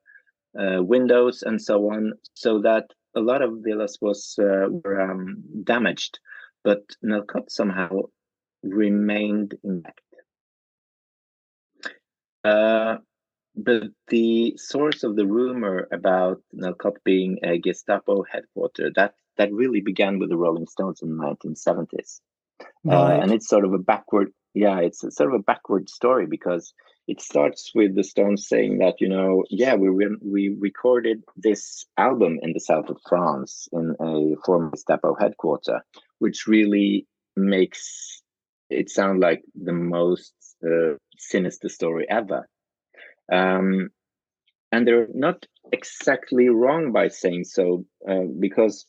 uh, 0.59 0.83
windows 0.83 1.43
and 1.43 1.63
so 1.63 1.91
on, 1.91 2.13
so 2.35 2.61
that 2.63 2.87
a 3.15 3.21
lot 3.21 3.43
of 3.43 3.59
villas 3.63 3.99
was 4.01 4.35
uh, 4.41 4.67
were 4.69 5.01
um, 5.01 5.43
damaged, 5.65 6.19
but 6.65 6.83
Nellcote 7.05 7.51
somehow 7.51 7.91
remained 8.63 9.55
intact. 9.63 10.01
Uh, 12.45 12.99
but 13.57 13.83
the 14.09 14.55
source 14.57 15.03
of 15.03 15.17
the 15.17 15.27
rumor 15.27 15.89
about 15.91 16.41
Nellcote 16.55 17.03
being 17.05 17.39
a 17.43 17.59
Gestapo 17.59 18.23
headquarters 18.23 18.93
that 18.95 19.15
that 19.37 19.53
really 19.53 19.81
began 19.81 20.19
with 20.19 20.31
the 20.31 20.37
Rolling 20.37 20.67
Stones 20.67 21.01
in 21.03 21.17
the 21.17 21.23
1970s, 21.23 22.21
right. 22.85 22.95
uh, 22.95 23.21
and 23.21 23.33
it's 23.33 23.49
sort 23.49 23.65
of 23.65 23.73
a 23.73 23.79
backward, 23.79 24.33
yeah, 24.55 24.81
it's 24.81 25.01
sort 25.01 25.33
of 25.33 25.41
a 25.41 25.43
backward 25.43 25.89
story 25.89 26.27
because 26.27 26.73
it 27.07 27.21
starts 27.21 27.71
with 27.75 27.95
the 27.95 28.03
Stones 28.05 28.47
saying 28.49 28.79
that 28.79 29.01
you 29.01 29.09
know, 29.09 29.45
yeah, 29.51 29.75
we 29.75 29.91
we 30.23 30.57
recorded 30.59 31.23
this 31.37 31.85
album 31.97 32.39
in 32.43 32.53
the 32.53 32.61
south 32.61 32.89
of 32.89 32.99
France 33.09 33.69
in 33.73 33.95
a 34.01 34.37
former 34.45 34.71
Gestapo 34.71 35.17
headquarters, 35.19 35.81
which 36.19 36.47
really 36.47 37.07
makes 37.37 38.23
it 38.71 38.91
sound 38.91 39.21
like 39.21 39.43
the 39.55 39.73
most 39.73 40.35
uh, 40.65 40.95
sinister 41.17 41.69
story 41.69 42.07
ever. 42.09 42.49
Um, 43.31 43.91
and 44.73 44.87
they're 44.87 45.09
not 45.13 45.47
exactly 45.73 46.49
wrong 46.49 46.93
by 46.93 47.09
saying 47.09 47.45
so, 47.45 47.85
uh, 48.09 48.25
because 48.39 48.87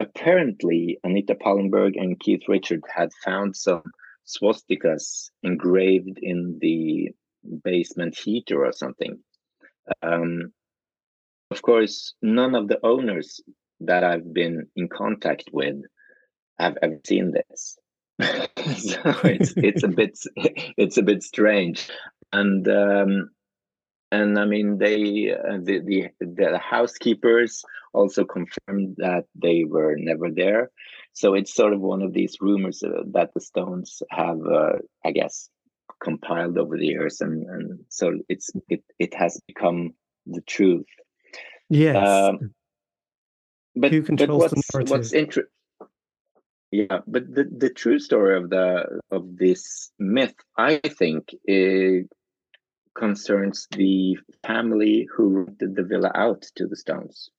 apparently 0.00 0.98
Anita 1.04 1.34
Pallenberg 1.34 1.96
and 1.96 2.18
Keith 2.18 2.42
Richard 2.48 2.82
had 2.92 3.10
found 3.24 3.56
some 3.56 3.82
swastikas 4.26 5.30
engraved 5.42 6.18
in 6.20 6.58
the 6.60 7.10
basement 7.62 8.16
heater 8.16 8.64
or 8.64 8.72
something. 8.72 9.18
Um, 10.02 10.52
of 11.50 11.62
course, 11.62 12.14
none 12.22 12.54
of 12.54 12.68
the 12.68 12.80
owners 12.82 13.40
that 13.80 14.02
I've 14.02 14.32
been 14.32 14.66
in 14.76 14.88
contact 14.88 15.44
with 15.52 15.76
have 16.58 16.76
ever 16.82 16.98
seen 17.04 17.32
this. 17.32 17.78
so 18.22 19.00
it's 19.24 19.54
it's 19.56 19.82
a 19.82 19.88
bit 19.88 20.18
it's 20.76 20.96
a 20.96 21.02
bit 21.02 21.22
strange, 21.22 21.88
and 22.32 22.66
um, 22.68 23.30
and 24.12 24.38
I 24.38 24.44
mean 24.44 24.78
they 24.78 25.34
uh, 25.34 25.58
the, 25.60 25.80
the 25.80 26.08
the 26.20 26.58
housekeepers 26.58 27.64
also 27.92 28.24
confirmed 28.24 28.96
that 28.98 29.24
they 29.34 29.64
were 29.64 29.96
never 29.98 30.30
there. 30.30 30.70
So 31.12 31.34
it's 31.34 31.54
sort 31.54 31.72
of 31.72 31.80
one 31.80 32.02
of 32.02 32.12
these 32.12 32.36
rumors 32.40 32.80
that 32.80 33.30
the 33.34 33.40
Stones 33.40 34.02
have, 34.10 34.40
uh, 34.40 34.78
I 35.04 35.12
guess, 35.12 35.48
compiled 36.02 36.58
over 36.58 36.76
the 36.76 36.86
years, 36.86 37.20
and 37.20 37.48
and 37.48 37.80
so 37.88 38.12
it's 38.28 38.50
it 38.68 38.84
it 39.00 39.14
has 39.14 39.40
become 39.48 39.94
the 40.26 40.40
truth. 40.42 40.86
Yes. 41.68 41.96
Um, 41.96 42.54
but, 43.76 43.90
Who 43.90 44.02
controls 44.02 44.52
but 44.52 44.52
what's, 44.52 44.90
what's 44.90 45.12
interesting 45.12 45.50
yeah 46.74 46.98
but 47.06 47.22
the, 47.32 47.44
the 47.56 47.70
true 47.70 47.98
story 47.98 48.36
of 48.36 48.50
the 48.50 49.00
of 49.10 49.22
this 49.36 49.92
myth 49.98 50.34
i 50.56 50.78
think 51.00 51.34
concerns 52.94 53.66
the 53.72 54.18
family 54.46 55.06
who 55.12 55.24
rented 55.28 55.76
the 55.76 55.84
villa 55.84 56.10
out 56.14 56.42
to 56.56 56.66
the 56.66 56.76
stones 56.76 57.30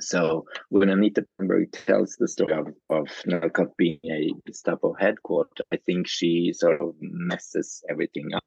so 0.00 0.46
when 0.70 0.88
Anita 0.90 1.24
Pallenberg 1.24 1.70
tells 1.70 2.16
the 2.16 2.26
story 2.26 2.54
of, 2.54 2.66
of 2.90 3.06
Nellcote 3.28 3.76
being 3.76 4.00
a 4.06 4.32
Gestapo 4.44 4.92
headquarters, 4.92 5.64
I 5.72 5.76
think 5.76 6.08
she 6.08 6.52
sort 6.52 6.82
of 6.82 6.96
messes 7.00 7.84
everything 7.88 8.34
up. 8.34 8.42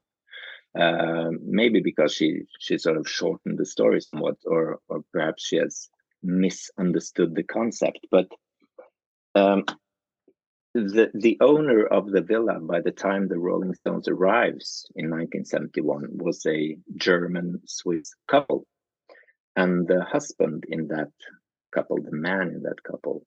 Uh, 0.78 1.30
maybe 1.42 1.80
because 1.80 2.12
she 2.12 2.42
she 2.60 2.76
sort 2.76 2.98
of 2.98 3.08
shortened 3.08 3.58
the 3.58 3.64
story 3.64 4.02
somewhat, 4.02 4.36
or 4.44 4.78
or 4.90 5.00
perhaps 5.10 5.46
she 5.46 5.56
has 5.56 5.88
misunderstood 6.22 7.34
the 7.34 7.44
concept. 7.44 8.06
But 8.10 8.28
um, 9.34 9.64
the 10.84 11.10
the 11.14 11.36
owner 11.40 11.84
of 11.84 12.10
the 12.10 12.20
villa 12.20 12.60
by 12.60 12.80
the 12.80 12.90
time 12.90 13.28
the 13.28 13.38
Rolling 13.38 13.74
Stones 13.74 14.08
arrives 14.08 14.86
in 14.96 15.10
1971 15.10 16.10
was 16.12 16.44
a 16.46 16.76
German 16.96 17.60
Swiss 17.66 18.14
couple, 18.26 18.66
and 19.56 19.86
the 19.86 20.04
husband 20.04 20.64
in 20.68 20.88
that 20.88 21.12
couple, 21.74 21.98
the 22.02 22.16
man 22.16 22.48
in 22.48 22.62
that 22.62 22.82
couple, 22.82 23.26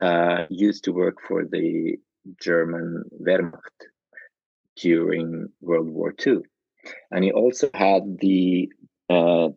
uh, 0.00 0.46
used 0.48 0.84
to 0.84 0.92
work 0.92 1.16
for 1.26 1.44
the 1.44 1.96
German 2.40 3.04
Wehrmacht 3.20 3.78
during 4.76 5.48
World 5.60 5.88
War 5.88 6.14
II, 6.26 6.38
and 7.10 7.24
he 7.24 7.32
also 7.32 7.70
had 7.74 8.18
the 8.18 8.70
uh, 9.08 9.48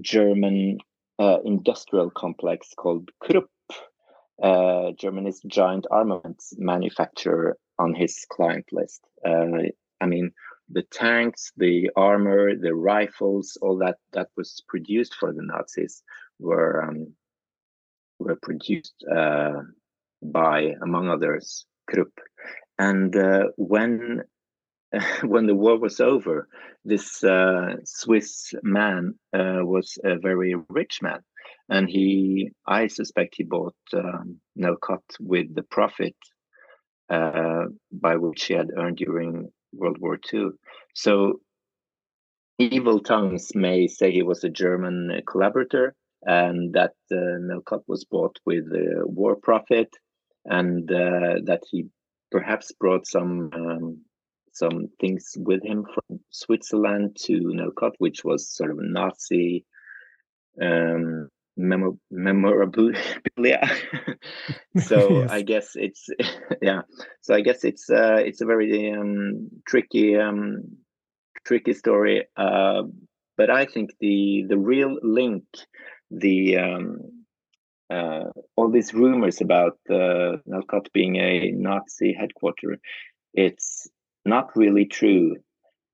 German 0.00 0.78
uh, 1.18 1.38
industrial 1.44 2.10
complex 2.10 2.72
called 2.76 3.10
Krupp 3.20 3.48
uh, 4.42 4.92
Germany's 4.98 5.40
giant 5.46 5.86
armaments 5.90 6.54
manufacturer 6.58 7.56
on 7.78 7.94
his 7.94 8.24
client 8.30 8.66
list. 8.72 9.00
Uh, 9.24 9.70
I 10.00 10.06
mean, 10.06 10.32
the 10.70 10.82
tanks, 10.82 11.52
the 11.56 11.90
armor, 11.96 12.56
the 12.56 12.74
rifles, 12.74 13.58
all 13.60 13.78
that 13.78 13.96
that 14.12 14.28
was 14.36 14.62
produced 14.68 15.14
for 15.14 15.32
the 15.32 15.42
Nazis 15.42 16.02
were 16.38 16.82
um, 16.82 17.14
were 18.18 18.36
produced 18.36 19.04
uh, 19.14 19.60
by, 20.22 20.74
among 20.82 21.08
others, 21.08 21.66
Krupp. 21.88 22.12
And 22.78 23.14
uh, 23.14 23.48
when 23.56 24.22
when 25.22 25.46
the 25.46 25.54
war 25.54 25.78
was 25.78 26.00
over, 26.00 26.48
this 26.84 27.22
uh, 27.22 27.76
Swiss 27.84 28.54
man 28.62 29.14
uh, 29.32 29.60
was 29.60 29.98
a 30.04 30.18
very 30.18 30.54
rich 30.68 31.00
man 31.02 31.20
and 31.68 31.88
he 31.88 32.50
i 32.66 32.86
suspect 32.86 33.34
he 33.36 33.44
bought 33.44 33.76
um, 33.94 34.40
with 35.20 35.54
the 35.54 35.62
profit 35.70 36.16
uh, 37.10 37.64
by 37.92 38.16
which 38.16 38.44
he 38.44 38.54
had 38.54 38.70
earned 38.76 38.96
during 38.96 39.48
world 39.72 39.98
war 40.00 40.18
ii 40.32 40.48
so 40.94 41.40
evil 42.58 43.00
tongues 43.00 43.54
may 43.54 43.86
say 43.86 44.10
he 44.10 44.22
was 44.22 44.44
a 44.44 44.48
german 44.48 45.20
collaborator 45.26 45.94
and 46.22 46.72
that 46.74 46.94
uh, 47.12 47.78
was 47.86 48.04
bought 48.04 48.38
with 48.46 48.64
uh, 48.72 49.04
war 49.04 49.36
profit 49.36 49.90
and 50.46 50.90
uh, 50.90 51.40
that 51.44 51.62
he 51.70 51.86
perhaps 52.30 52.72
brought 52.72 53.06
some 53.06 53.50
um, 53.54 53.98
some 54.52 54.88
things 55.00 55.34
with 55.36 55.62
him 55.64 55.84
from 55.92 56.20
Switzerland 56.30 57.16
to 57.22 57.32
Nellcote, 57.32 57.96
which 57.98 58.24
was 58.24 58.48
sort 58.48 58.70
of 58.70 58.78
a 58.78 58.84
Nazi 58.84 59.64
um, 60.62 61.28
memor- 61.56 61.98
memorabilia. 62.10 62.98
so 64.78 65.20
yes. 65.20 65.30
I 65.30 65.42
guess 65.42 65.70
it's 65.74 66.08
yeah. 66.62 66.82
So 67.22 67.34
I 67.34 67.40
guess 67.40 67.64
it's 67.64 67.90
uh, 67.90 68.20
it's 68.24 68.40
a 68.40 68.46
very 68.46 68.92
um, 68.92 69.50
tricky 69.66 70.16
um, 70.16 70.62
tricky 71.46 71.74
story. 71.74 72.26
Uh, 72.36 72.82
but 73.36 73.50
I 73.50 73.66
think 73.66 73.90
the 74.00 74.44
the 74.48 74.58
real 74.58 74.98
link, 75.02 75.44
the 76.10 76.58
um, 76.58 76.98
uh, 77.90 78.30
all 78.56 78.70
these 78.70 78.94
rumors 78.94 79.40
about 79.40 79.78
uh, 79.90 80.38
Nellcote 80.48 80.92
being 80.92 81.16
a 81.16 81.50
Nazi 81.52 82.14
headquarters, 82.18 82.78
it's 83.34 83.88
not 84.24 84.56
really 84.56 84.86
true. 84.86 85.36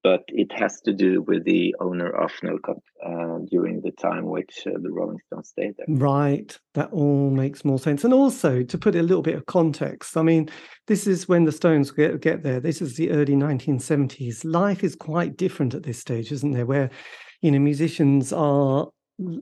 But 0.03 0.25
it 0.29 0.51
has 0.53 0.81
to 0.83 0.95
do 0.95 1.21
with 1.23 1.45
the 1.45 1.77
owner 1.79 2.09
of 2.09 2.33
Nellcote 2.43 2.81
uh, 3.05 3.45
during 3.51 3.83
the 3.83 3.91
time 3.91 4.25
which 4.25 4.67
uh, 4.67 4.71
the 4.81 4.91
Rolling 4.91 5.19
Stones 5.27 5.49
stayed 5.49 5.75
there. 5.77 5.87
Right, 5.89 6.59
that 6.73 6.91
all 6.91 7.29
makes 7.29 7.67
more 7.67 7.79
sense. 7.79 8.03
And 8.03 8.15
also 8.15 8.63
to 8.63 8.79
put 8.79 8.97
a 8.97 9.03
little 9.03 9.23
bit 9.23 9.35
of 9.35 9.45
context, 9.45 10.17
I 10.17 10.23
mean, 10.23 10.49
this 10.87 11.07
is 11.07 11.29
when 11.29 11.45
the 11.45 11.53
Stones 11.53 11.91
get, 11.91 12.21
get 12.23 12.43
there. 12.43 12.61
This 12.61 12.81
is 12.81 12.97
the 12.97 13.11
early 13.11 13.35
1970s. 13.35 14.43
Life 14.45 14.83
is 14.83 14.97
quite 14.97 15.37
different 15.37 15.75
at 15.75 15.83
this 15.83 15.99
stage, 15.99 16.33
isn't 16.33 16.53
there? 16.53 16.67
Where 16.67 16.91
you 17.43 17.51
know 17.51 17.59
musicians 17.59 18.33
are, 18.33 18.89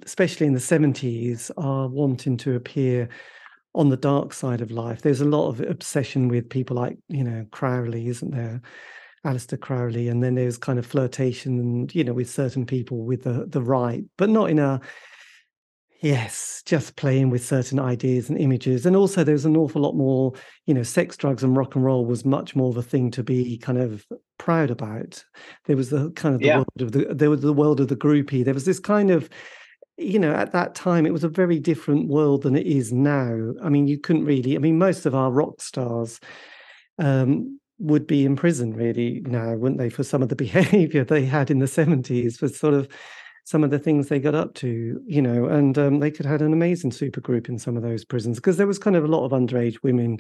especially 0.05 0.47
in 0.47 0.55
the 0.55 0.59
70s, 0.59 1.53
are 1.57 1.89
wanting 1.89 2.37
to 2.39 2.57
appear 2.57 3.09
on 3.75 3.91
the 3.91 3.97
dark 3.97 4.33
side 4.33 4.61
of 4.61 4.73
life. 4.73 5.03
There's 5.03 5.21
a 5.21 5.25
lot 5.25 5.49
of 5.49 5.61
obsession 5.61 6.27
with 6.27 6.49
people 6.49 6.77
like 6.77 6.99
you 7.09 7.23
know 7.23 7.47
Crowley, 7.53 8.09
isn't 8.09 8.33
there? 8.33 8.61
Aleister 9.29 9.61
Crowley, 9.61 10.09
and 10.09 10.23
then 10.23 10.35
there 10.35 10.47
was 10.47 10.59
kind 10.59 10.79
of 10.79 10.87
flirtation, 10.87 11.89
you 11.93 12.03
know, 12.03 12.15
with 12.15 12.31
certain 12.31 12.65
people 12.65 13.05
with 13.05 13.25
the 13.25 13.47
the 13.47 13.63
right, 13.63 14.05
but 14.17 14.31
not 14.31 14.51
in 14.51 14.59
a 14.59 14.81
yes, 16.01 16.63
just 16.65 16.97
playing 16.97 17.29
with 17.29 17.45
certain 17.45 17.79
ideas 17.79 18.29
and 18.29 18.39
images. 18.39 18.87
And 18.87 18.97
also, 18.97 19.25
there 19.25 19.35
was 19.35 19.45
an 19.45 19.57
awful 19.57 19.83
lot 19.83 19.97
more, 19.97 20.33
you 20.67 20.75
know, 20.75 20.83
sex, 20.83 21.17
drugs, 21.17 21.43
and 21.43 21.57
rock 21.57 21.75
and 21.75 21.85
roll 21.85 22.07
was 22.07 22.25
much 22.25 22.57
more 22.57 22.71
of 22.71 22.77
a 22.77 22.83
thing 22.83 23.11
to 23.13 23.23
be 23.23 23.59
kind 23.59 23.79
of 23.79 24.07
proud 24.39 24.71
about. 24.71 25.25
There 25.67 25.77
was 25.77 25.91
the 25.91 26.11
kind 26.13 26.35
of 26.35 26.41
the 26.41 26.47
yeah. 26.47 26.57
world 26.57 26.81
of 26.81 26.93
the 26.93 27.15
there 27.15 27.31
was 27.31 27.43
the 27.43 27.53
world 27.53 27.81
of 27.81 27.89
the 27.89 27.97
groupie. 27.97 28.45
There 28.45 28.55
was 28.55 28.65
this 28.65 28.81
kind 28.81 29.11
of 29.11 29.29
you 30.01 30.21
know, 30.21 30.33
at 30.33 30.53
that 30.53 30.77
time, 30.77 31.07
it 31.07 31.13
was 31.13 31.25
a 31.25 31.29
very 31.29 31.59
different 31.59 32.07
world 32.07 32.43
than 32.43 32.55
it 32.55 32.69
is 32.69 32.93
now. 32.93 33.53
I 33.61 33.69
mean, 33.69 33.89
you 33.89 33.99
couldn't 33.99 34.25
really. 34.25 34.55
I 34.55 34.61
mean, 34.61 34.79
most 34.79 35.07
of 35.07 35.15
our 35.15 35.33
rock 35.33 35.61
stars 35.61 36.21
um, 36.99 37.59
would 37.79 38.07
be 38.07 38.25
in 38.25 38.37
prison 38.37 38.75
really 38.75 39.23
now, 39.27 39.55
wouldn't 39.55 39.79
they, 39.79 39.89
for 39.89 40.03
some 40.03 40.23
of 40.23 40.29
the 40.29 40.37
behavior 40.47 41.05
they 41.05 41.25
had 41.25 41.51
in 41.51 41.59
the 41.59 41.67
70s, 41.67 42.37
for 42.37 42.49
sort 42.49 42.75
of 42.75 42.89
some 43.49 43.65
of 43.65 43.71
the 43.71 43.79
things 43.79 44.09
they 44.09 44.21
got 44.21 44.35
up 44.35 44.53
to, 44.53 45.01
you 45.07 45.23
know, 45.23 45.47
and 45.47 45.79
um, 45.79 46.01
they 46.01 46.11
could 46.11 46.27
have 46.27 46.33
had 46.33 46.43
an 46.43 46.53
amazing 46.53 46.93
super 46.93 47.19
group 47.19 47.49
in 47.49 47.59
some 47.59 47.79
of 47.79 47.83
those 47.83 48.05
prisons 48.05 48.37
because 48.37 48.59
there 48.59 48.67
was 48.67 48.79
kind 48.79 48.95
of 48.95 49.05
a 49.05 49.09
lot 49.09 49.25
of 49.25 49.33
underage 49.33 49.83
women 49.83 50.19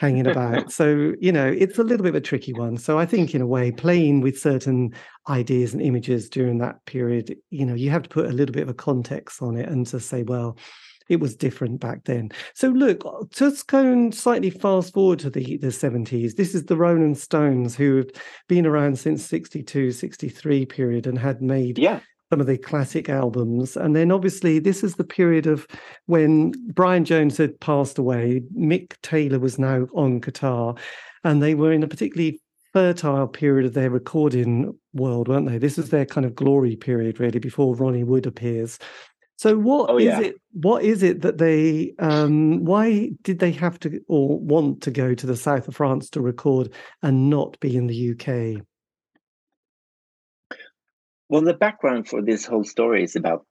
hanging 0.00 0.26
about. 0.26 0.72
So, 0.72 1.12
you 1.20 1.30
know, 1.30 1.46
it's 1.46 1.78
a 1.78 1.84
little 1.84 2.02
bit 2.02 2.10
of 2.10 2.16
a 2.16 2.20
tricky 2.20 2.52
one. 2.52 2.76
So 2.76 2.98
I 2.98 3.06
think 3.06 3.36
in 3.36 3.40
a 3.40 3.46
way, 3.46 3.70
playing 3.70 4.20
with 4.20 4.36
certain 4.36 4.92
ideas 5.28 5.74
and 5.74 5.80
images 5.80 6.28
during 6.28 6.58
that 6.58 6.84
period, 6.86 7.36
you 7.50 7.64
know, 7.64 7.74
you 7.74 7.90
have 7.90 8.02
to 8.02 8.08
put 8.08 8.26
a 8.26 8.32
little 8.32 8.52
bit 8.52 8.64
of 8.64 8.68
a 8.68 8.74
context 8.74 9.40
on 9.42 9.56
it 9.56 9.68
and 9.68 9.86
to 9.86 10.00
say, 10.00 10.24
well, 10.24 10.58
it 11.08 11.20
was 11.20 11.36
different 11.36 11.80
back 11.80 12.04
then. 12.04 12.30
So 12.54 12.68
look, 12.68 13.30
just 13.30 13.66
going 13.66 14.12
slightly 14.12 14.50
fast 14.50 14.92
forward 14.94 15.18
to 15.20 15.30
the, 15.30 15.56
the 15.58 15.68
70s, 15.68 16.36
this 16.36 16.54
is 16.54 16.64
the 16.64 16.76
Rolling 16.76 17.14
Stones 17.14 17.76
who 17.76 17.98
have 17.98 18.10
been 18.48 18.66
around 18.66 18.98
since 18.98 19.24
62, 19.24 19.92
63 19.92 20.66
period 20.66 21.06
and 21.06 21.18
had 21.18 21.42
made 21.42 21.78
yeah. 21.78 22.00
some 22.30 22.40
of 22.40 22.46
the 22.46 22.58
classic 22.58 23.08
albums. 23.08 23.76
And 23.76 23.94
then 23.94 24.10
obviously 24.10 24.58
this 24.58 24.82
is 24.82 24.96
the 24.96 25.04
period 25.04 25.46
of 25.46 25.66
when 26.06 26.52
Brian 26.72 27.04
Jones 27.04 27.36
had 27.36 27.60
passed 27.60 27.98
away, 27.98 28.42
Mick 28.56 28.94
Taylor 29.02 29.38
was 29.38 29.58
now 29.58 29.86
on 29.94 30.20
guitar, 30.20 30.74
and 31.24 31.42
they 31.42 31.54
were 31.54 31.72
in 31.72 31.82
a 31.82 31.88
particularly 31.88 32.40
fertile 32.76 33.26
period 33.26 33.64
of 33.64 33.72
their 33.72 33.88
recording 33.88 34.78
world, 34.92 35.28
weren't 35.28 35.48
they? 35.48 35.56
This 35.56 35.78
is 35.78 35.88
their 35.88 36.04
kind 36.04 36.26
of 36.26 36.34
glory 36.34 36.76
period, 36.76 37.18
really, 37.18 37.38
before 37.38 37.74
Ronnie 37.74 38.04
Wood 38.04 38.26
appears. 38.26 38.78
So 39.36 39.58
what 39.58 39.90
oh, 39.90 39.98
is 39.98 40.04
yeah. 40.04 40.20
it? 40.20 40.40
What 40.52 40.82
is 40.82 41.02
it 41.02 41.20
that 41.20 41.36
they? 41.36 41.92
Um, 41.98 42.64
why 42.64 43.10
did 43.22 43.38
they 43.38 43.52
have 43.52 43.78
to 43.80 44.00
or 44.08 44.38
want 44.38 44.82
to 44.82 44.90
go 44.90 45.14
to 45.14 45.26
the 45.26 45.36
south 45.36 45.68
of 45.68 45.76
France 45.76 46.08
to 46.10 46.22
record 46.22 46.72
and 47.02 47.28
not 47.28 47.60
be 47.60 47.76
in 47.76 47.86
the 47.86 48.12
UK? 48.12 48.62
Well, 51.28 51.42
the 51.42 51.54
background 51.54 52.08
for 52.08 52.22
this 52.22 52.46
whole 52.46 52.64
story 52.64 53.04
is 53.04 53.14
about 53.14 53.44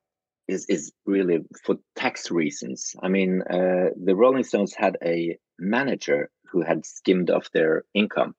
is 0.47 0.65
is 0.69 0.91
really 1.05 1.39
for 1.63 1.75
tax 1.95 2.31
reasons. 2.31 2.95
I 3.03 3.09
mean, 3.09 3.43
uh, 3.43 3.89
the 4.01 4.15
Rolling 4.15 4.43
Stones 4.43 4.73
had 4.73 4.97
a 5.03 5.37
manager 5.59 6.29
who 6.51 6.63
had 6.63 6.85
skimmed 6.85 7.29
off 7.29 7.51
their 7.51 7.83
income. 7.93 8.35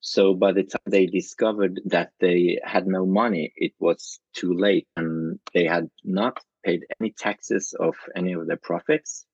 So 0.00 0.34
by 0.34 0.52
the 0.52 0.62
time 0.62 0.82
they 0.86 1.06
discovered 1.06 1.80
that 1.86 2.12
they 2.20 2.60
had 2.62 2.86
no 2.86 3.04
money, 3.04 3.52
it 3.56 3.72
was 3.78 4.20
too 4.34 4.54
late, 4.54 4.86
and 4.96 5.40
they 5.52 5.64
had 5.64 5.90
not 6.04 6.42
paid 6.66 6.84
any 7.00 7.10
taxes 7.12 7.74
of 7.78 7.94
any 8.16 8.32
of 8.32 8.46
their 8.46 8.62
profits. 8.70 9.24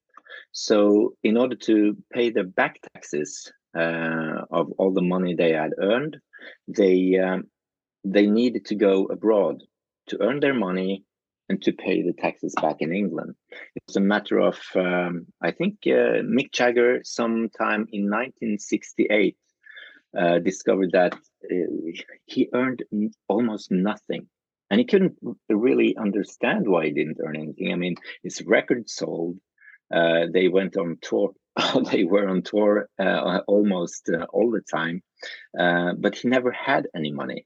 So, 0.53 1.15
in 1.23 1.37
order 1.37 1.57
to 1.71 1.97
pay 2.13 2.31
the 2.31 2.45
back 2.45 2.81
taxes 2.93 3.53
uh, 3.77 4.45
of 4.51 4.73
all 4.79 4.93
the 4.93 5.09
money 5.15 5.35
they 5.35 5.53
had 5.53 5.73
earned, 5.79 6.19
they 6.69 7.19
um, 7.19 7.45
they 8.05 8.27
needed 8.27 8.67
to 8.67 8.75
go 8.75 9.07
abroad 9.07 9.63
to 10.09 10.21
earn 10.21 10.41
their 10.41 10.55
money 10.55 11.05
and 11.49 11.63
to 11.63 11.73
pay 11.73 12.03
the 12.03 12.13
taxes 12.13 12.55
back 12.61 12.77
in 12.81 12.93
England. 12.93 13.35
It's 13.77 13.97
a 13.97 14.01
matter 14.01 14.39
of, 14.39 14.59
um, 14.75 15.27
I 15.41 15.51
think, 15.51 15.75
uh, 15.87 16.23
Mick 16.37 16.53
Jagger, 16.53 17.01
sometime 17.05 17.87
in 17.93 18.09
1968, 18.09 19.37
uh, 20.19 20.39
discovered 20.39 20.93
that 20.93 21.15
uh, 21.15 22.03
he 22.27 22.49
earned 22.55 22.83
almost 23.29 23.71
nothing 23.71 24.29
and 24.73 24.79
he 24.79 24.87
couldn't 24.87 25.19
really 25.51 25.95
understand 25.99 26.67
why 26.67 26.87
he 26.87 26.93
didn't 26.93 27.19
earn 27.23 27.37
anything. 27.37 27.73
I 27.73 27.77
mean, 27.77 27.97
his 28.23 28.41
record 28.41 28.89
sold. 28.89 29.37
Uh, 29.95 30.29
they 30.33 30.49
went 30.49 30.79
on 30.79 30.97
tour. 31.03 31.33
they 31.91 32.05
were 32.05 32.27
on 32.27 32.41
tour 32.41 32.89
uh, 32.99 33.41
almost 33.47 34.09
uh, 34.09 34.25
all 34.33 34.51
the 34.51 34.63
time, 34.63 35.03
uh, 35.61 35.93
but 35.99 36.15
he 36.15 36.29
never 36.29 36.51
had 36.53 36.87
any 36.97 37.13
money. 37.13 37.45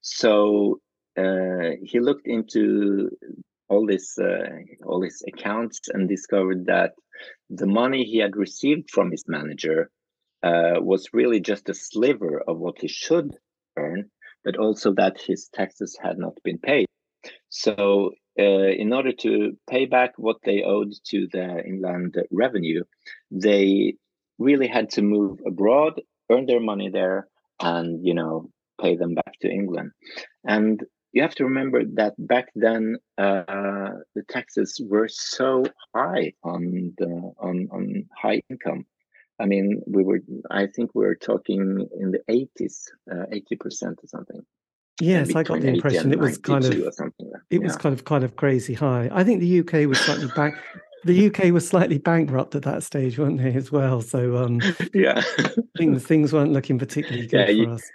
So 0.00 0.80
uh, 1.16 1.76
he 1.80 2.00
looked 2.00 2.26
into 2.26 3.08
all 3.68 3.86
this, 3.86 4.18
uh, 4.18 4.58
all 4.84 5.00
his 5.00 5.22
accounts, 5.28 5.78
and 5.92 6.08
discovered 6.08 6.66
that 6.66 6.94
the 7.50 7.68
money 7.68 8.02
he 8.02 8.18
had 8.18 8.34
received 8.34 8.90
from 8.90 9.12
his 9.12 9.26
manager 9.28 9.90
was 10.42 11.10
really 11.12 11.38
just 11.38 11.68
a 11.68 11.74
sliver 11.74 12.42
of 12.48 12.58
what 12.58 12.80
he 12.80 12.88
should 12.88 13.36
earn 13.76 14.10
but 14.44 14.56
also 14.56 14.92
that 14.94 15.20
his 15.20 15.48
taxes 15.52 15.98
had 16.02 16.18
not 16.18 16.34
been 16.44 16.58
paid. 16.58 16.86
So, 17.48 18.12
uh, 18.38 18.42
in 18.82 18.92
order 18.92 19.12
to 19.12 19.56
pay 19.70 19.86
back 19.86 20.12
what 20.16 20.38
they 20.44 20.62
owed 20.62 20.92
to 21.06 21.28
the 21.32 21.64
inland 21.64 22.16
revenue, 22.30 22.82
they 23.30 23.94
really 24.38 24.66
had 24.66 24.90
to 24.90 25.02
move 25.02 25.38
abroad, 25.46 26.00
earn 26.30 26.46
their 26.46 26.60
money 26.60 26.90
there, 26.90 27.28
and 27.60 28.04
you 28.04 28.14
know 28.14 28.50
pay 28.80 28.96
them 28.96 29.14
back 29.14 29.38
to 29.40 29.48
England. 29.48 29.92
And 30.44 30.84
you 31.12 31.22
have 31.22 31.34
to 31.36 31.44
remember 31.44 31.84
that 31.94 32.14
back 32.18 32.48
then 32.56 32.96
uh, 33.18 33.92
the 34.16 34.24
taxes 34.28 34.80
were 34.84 35.08
so 35.08 35.64
high 35.94 36.32
on 36.42 36.92
the 36.98 37.32
on 37.38 37.68
on 37.70 38.04
high 38.20 38.42
income 38.50 38.84
I 39.40 39.46
mean, 39.46 39.82
we 39.86 40.04
were, 40.04 40.20
I 40.50 40.66
think 40.66 40.94
we 40.94 41.04
were 41.04 41.16
talking 41.16 41.88
in 41.98 42.12
the 42.12 42.20
80s, 42.30 42.84
uh, 43.10 43.26
80% 43.32 44.02
or 44.02 44.06
something. 44.06 44.44
Yes, 45.00 45.34
I 45.34 45.42
got 45.42 45.60
the 45.60 45.68
impression 45.68 46.12
it 46.12 46.20
was 46.20 46.38
kind 46.38 46.64
of, 46.64 46.72
it 47.50 47.60
was 47.60 47.76
kind 47.76 47.92
of, 47.92 48.04
kind 48.04 48.22
of 48.22 48.36
crazy 48.36 48.74
high. 48.74 49.10
I 49.12 49.24
think 49.24 49.40
the 49.40 49.60
UK 49.60 49.88
was 49.88 49.98
slightly 49.98 50.28
back. 50.36 50.54
the 51.04 51.26
UK 51.26 51.52
was 51.52 51.66
slightly 51.66 51.98
bankrupt 51.98 52.54
at 52.54 52.62
that 52.62 52.84
stage, 52.84 53.18
weren't 53.18 53.38
they, 53.38 53.52
as 53.54 53.72
well? 53.72 54.00
So, 54.02 54.36
um, 54.36 54.60
yeah, 54.94 55.20
things 55.76 56.04
things 56.04 56.32
weren't 56.32 56.52
looking 56.52 56.78
particularly 56.78 57.26
good 57.26 57.40
yeah, 57.40 57.46
for 57.46 57.52
you, 57.52 57.70
us. 57.72 57.90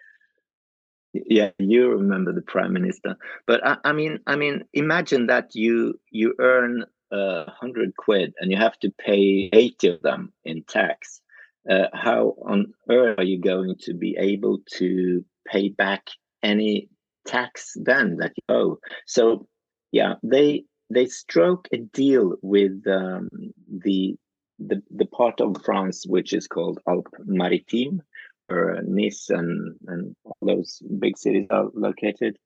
Yeah, 1.14 1.52
you 1.58 1.90
remember 1.90 2.34
the 2.34 2.42
prime 2.42 2.74
minister, 2.74 3.16
but 3.48 3.66
I, 3.66 3.78
I 3.86 3.94
mean, 3.94 4.20
I 4.28 4.36
mean, 4.36 4.66
imagine 4.74 5.28
that 5.28 5.56
you 5.56 5.98
you 6.12 6.36
earn 6.38 6.84
a 7.14 7.16
uh, 7.16 7.52
hundred 7.52 7.96
quid 7.96 8.34
and 8.40 8.52
you 8.52 8.58
have 8.58 8.78
to 8.80 8.92
pay 8.92 9.50
eighty 9.54 9.88
of 9.88 10.02
them 10.02 10.34
in 10.44 10.64
tax 10.64 11.22
uh, 11.70 11.88
how 11.94 12.36
on 12.46 12.74
earth 12.90 13.18
are 13.18 13.24
you 13.24 13.40
going 13.40 13.76
to 13.82 13.94
be 13.94 14.16
able 14.20 14.60
to 14.74 15.24
pay 15.48 15.70
back 15.70 16.08
any 16.44 16.90
tax 17.26 17.74
then 17.76 18.18
that 18.18 18.34
you 18.36 18.56
owe? 18.56 18.78
So, 19.06 19.48
yeah, 19.92 20.16
they 20.24 20.66
they 20.90 21.06
stroke 21.06 21.68
a 21.72 21.78
deal 21.78 22.36
with 22.42 22.84
um, 22.88 23.30
the 23.68 24.16
the 24.60 24.82
the 24.92 25.06
part 25.06 25.42
of 25.42 25.64
France 25.64 26.06
which 26.08 26.34
is 26.34 26.48
called 26.48 26.80
Alpes 26.88 27.12
Maritime, 27.26 28.02
where 28.48 28.82
Nice 28.84 29.30
and 29.30 29.76
and 29.88 30.16
all 30.24 30.38
those 30.42 30.82
big 31.00 31.18
cities 31.18 31.48
are 31.50 31.68
located, 31.74 32.38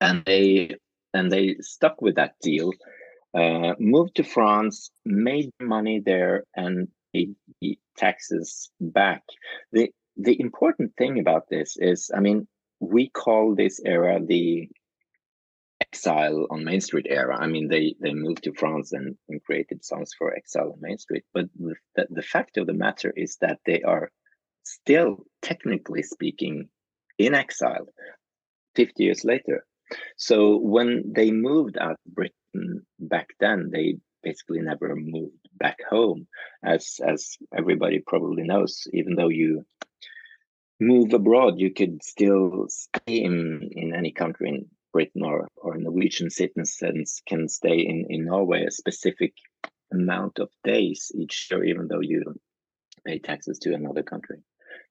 and 0.00 0.24
they 0.24 0.76
and 1.14 1.30
they 1.30 1.56
stuck 1.60 2.00
with 2.00 2.16
that 2.16 2.34
deal. 2.42 2.72
Uh, 3.34 3.74
moved 3.78 4.16
to 4.16 4.24
France, 4.24 4.90
made 5.04 5.50
money 5.60 6.00
there, 6.04 6.44
and 6.56 6.88
the 7.60 7.78
taxes 7.96 8.70
back. 8.80 9.22
The 9.72 9.90
the 10.16 10.40
important 10.40 10.92
thing 10.96 11.18
about 11.18 11.44
this 11.48 11.76
is, 11.78 12.10
I 12.14 12.20
mean, 12.20 12.48
we 12.80 13.08
call 13.08 13.54
this 13.54 13.80
era 13.84 14.20
the 14.24 14.68
exile 15.80 16.46
on 16.50 16.64
Main 16.64 16.80
Street 16.80 17.06
era. 17.08 17.36
I 17.38 17.46
mean, 17.46 17.68
they 17.68 17.94
they 18.00 18.14
moved 18.14 18.44
to 18.44 18.52
France 18.52 18.92
and, 18.92 19.16
and 19.28 19.42
created 19.44 19.84
songs 19.84 20.10
for 20.18 20.34
exile 20.34 20.72
on 20.72 20.80
Main 20.80 20.98
Street. 20.98 21.24
But 21.32 21.46
the, 21.94 22.06
the 22.10 22.22
fact 22.22 22.56
of 22.56 22.66
the 22.66 22.80
matter 22.86 23.12
is 23.16 23.36
that 23.40 23.60
they 23.64 23.82
are 23.82 24.10
still, 24.64 25.24
technically 25.40 26.02
speaking, 26.02 26.68
in 27.18 27.34
exile. 27.34 27.86
50 28.78 29.02
years 29.02 29.24
later. 29.24 29.64
So 30.16 30.56
when 30.56 31.12
they 31.12 31.32
moved 31.32 31.78
out 31.78 31.96
of 32.06 32.14
Britain 32.14 32.86
back 33.00 33.26
then, 33.40 33.70
they 33.72 33.96
basically 34.22 34.60
never 34.60 34.94
moved 34.94 35.47
back 35.58 35.78
home, 35.88 36.26
as 36.64 37.00
as 37.04 37.36
everybody 37.56 38.00
probably 38.06 38.44
knows. 38.44 38.86
Even 38.92 39.14
though 39.14 39.28
you 39.28 39.64
move 40.80 41.12
abroad, 41.12 41.54
you 41.58 41.72
could 41.72 42.02
still 42.02 42.66
stay 42.68 43.16
in 43.28 43.68
in 43.72 43.94
any 43.94 44.12
country 44.12 44.48
in 44.48 44.66
Britain 44.92 45.22
or 45.22 45.48
or 45.56 45.76
Norwegian 45.76 46.30
citizens 46.30 47.22
can 47.26 47.48
stay 47.48 47.78
in 47.78 48.06
in 48.08 48.24
Norway 48.24 48.64
a 48.64 48.70
specific 48.70 49.34
amount 49.92 50.38
of 50.38 50.48
days 50.64 51.10
each 51.14 51.48
year, 51.50 51.64
even 51.64 51.88
though 51.88 52.00
you 52.00 52.22
pay 53.06 53.18
taxes 53.18 53.58
to 53.60 53.74
another 53.74 54.02
country. 54.02 54.38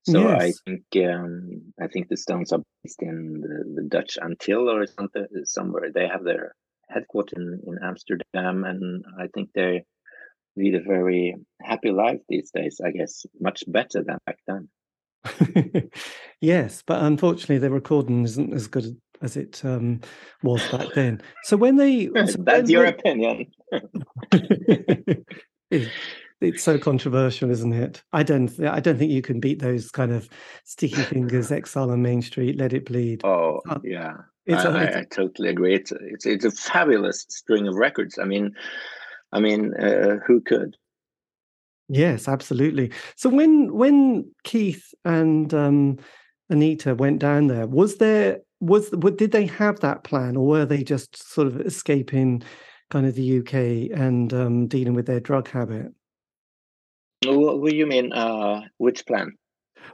So 0.03 0.21
yes. 0.21 0.41
I 0.41 0.53
think 0.65 0.83
um, 1.05 1.73
I 1.81 1.87
think 1.87 2.07
the 2.07 2.17
Stones 2.17 2.51
are 2.51 2.61
based 2.83 3.01
in 3.01 3.41
the, 3.41 3.81
the 3.81 3.87
Dutch 3.87 4.17
Antil 4.21 4.67
or 4.73 4.85
something 4.87 5.25
somewhere. 5.43 5.91
They 5.93 6.07
have 6.07 6.23
their 6.23 6.55
headquarters 6.89 7.37
in, 7.37 7.61
in 7.67 7.77
Amsterdam, 7.83 8.63
and 8.63 9.03
I 9.19 9.27
think 9.33 9.49
they 9.53 9.83
lead 10.57 10.75
a 10.75 10.81
very 10.81 11.35
happy 11.61 11.91
life 11.91 12.19
these 12.27 12.51
days. 12.51 12.81
I 12.83 12.91
guess 12.91 13.25
much 13.39 13.63
better 13.67 14.03
than 14.03 14.17
back 14.25 14.39
then. 14.47 14.69
yes, 16.41 16.83
but 16.85 17.03
unfortunately, 17.03 17.57
the 17.57 17.69
recording 17.69 18.23
isn't 18.23 18.53
as 18.53 18.67
good 18.67 18.99
as 19.21 19.35
it 19.37 19.61
um, 19.65 20.01
was 20.43 20.65
back 20.69 20.93
then. 20.93 21.21
So 21.43 21.57
when 21.57 21.77
they 21.77 22.05
so 22.27 22.37
that's 22.39 22.63
when 22.63 22.69
your 22.69 22.83
they... 22.83 22.89
opinion. 22.89 23.45
it's 26.41 26.63
so 26.63 26.77
controversial, 26.77 27.49
isn't 27.49 27.73
it? 27.73 28.03
I 28.13 28.23
don't. 28.23 28.51
I 28.61 28.79
don't 28.79 28.97
think 28.97 29.11
you 29.11 29.21
can 29.21 29.39
beat 29.39 29.59
those 29.59 29.91
kind 29.91 30.11
of 30.11 30.29
sticky 30.63 31.01
fingers, 31.03 31.51
Exile 31.51 31.91
on 31.91 32.01
Main 32.01 32.21
Street, 32.21 32.57
Let 32.57 32.73
It 32.73 32.85
Bleed. 32.85 33.21
Oh 33.23 33.61
uh, 33.69 33.79
yeah, 33.83 34.13
it's 34.45 34.65
I, 34.65 34.69
a, 34.69 34.85
it's... 34.85 34.95
I, 34.95 34.99
I, 34.99 35.03
totally 35.03 35.49
agree. 35.49 35.75
It's 35.75 35.91
it's 35.91 36.25
it's 36.25 36.45
a 36.45 36.51
fabulous 36.51 37.25
string 37.29 37.67
of 37.67 37.75
records. 37.75 38.19
I 38.19 38.25
mean, 38.25 38.55
I 39.31 39.39
mean, 39.39 39.73
uh, 39.75 40.17
who 40.25 40.41
could? 40.41 40.77
Yes, 41.89 42.27
absolutely. 42.27 42.91
So 43.15 43.29
when 43.29 43.73
when 43.73 44.29
Keith 44.43 44.93
and 45.05 45.53
um, 45.53 45.97
Anita 46.49 46.95
went 46.95 47.19
down 47.19 47.47
there, 47.47 47.67
was 47.67 47.97
there 47.97 48.39
was 48.59 48.89
did 48.89 49.31
they 49.31 49.45
have 49.45 49.79
that 49.79 50.03
plan, 50.03 50.35
or 50.35 50.47
were 50.47 50.65
they 50.65 50.83
just 50.83 51.15
sort 51.31 51.47
of 51.47 51.61
escaping 51.61 52.43
kind 52.89 53.05
of 53.05 53.15
the 53.15 53.39
UK 53.39 53.97
and 53.97 54.33
um, 54.33 54.67
dealing 54.67 54.93
with 54.93 55.05
their 55.05 55.19
drug 55.19 55.47
habit? 55.49 55.93
What 57.25 57.69
do 57.69 57.75
you 57.75 57.85
mean? 57.85 58.11
Uh, 58.13 58.61
which 58.77 59.05
plan? 59.05 59.33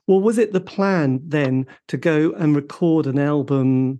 Well, 0.07 0.19
was 0.19 0.37
it 0.37 0.51
the 0.51 0.61
plan 0.61 1.21
then 1.23 1.67
to 1.87 1.97
go 1.97 2.31
and 2.33 2.55
record 2.55 3.07
an 3.07 3.19
album 3.19 3.99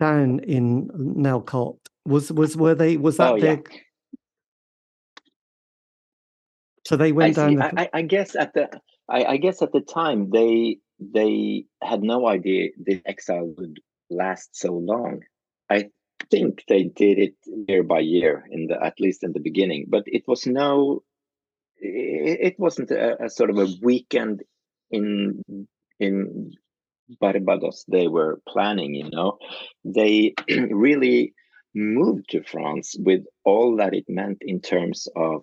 down 0.00 0.40
in 0.40 0.88
Nellcote? 0.88 1.78
Was 2.04 2.32
was 2.32 2.56
were 2.56 2.74
they 2.74 2.96
was 2.96 3.16
that 3.16 3.34
oh, 3.34 3.40
their 3.40 3.62
yeah. 3.70 3.78
So 6.86 6.96
they 6.96 7.10
went 7.10 7.36
I 7.36 7.42
down. 7.42 7.54
The... 7.56 7.80
I, 7.80 7.90
I, 7.92 8.02
guess 8.02 8.36
at 8.36 8.54
the 8.54 8.70
I, 9.08 9.24
I, 9.24 9.36
guess 9.38 9.60
at 9.60 9.72
the 9.72 9.80
time 9.80 10.30
they 10.30 10.78
they 11.00 11.66
had 11.82 12.02
no 12.02 12.28
idea 12.28 12.70
the 12.80 13.02
exile 13.04 13.52
would 13.58 13.80
last 14.08 14.56
so 14.56 14.72
long. 14.72 15.22
I 15.68 15.90
think 16.30 16.62
they 16.68 16.84
did 16.84 17.18
it 17.18 17.34
year 17.68 17.82
by 17.82 18.00
year 18.00 18.44
in 18.52 18.68
the 18.68 18.82
at 18.82 19.00
least 19.00 19.24
in 19.24 19.32
the 19.32 19.40
beginning, 19.40 19.86
but 19.88 20.04
it 20.06 20.22
was 20.28 20.46
no. 20.46 21.02
It, 21.78 22.38
it 22.52 22.54
wasn't 22.56 22.92
a, 22.92 23.24
a 23.24 23.30
sort 23.30 23.50
of 23.50 23.58
a 23.58 23.68
weekend 23.82 24.44
in 24.90 25.42
in 25.98 26.52
Barbados 27.20 27.84
they 27.88 28.06
were 28.06 28.40
planning. 28.46 28.94
You 28.94 29.10
know, 29.10 29.38
they 29.84 30.34
really 30.48 31.34
moved 31.74 32.30
to 32.30 32.44
France 32.44 32.94
with 32.96 33.24
all 33.44 33.76
that 33.76 33.92
it 33.92 34.04
meant 34.08 34.38
in 34.40 34.60
terms 34.60 35.08
of 35.16 35.42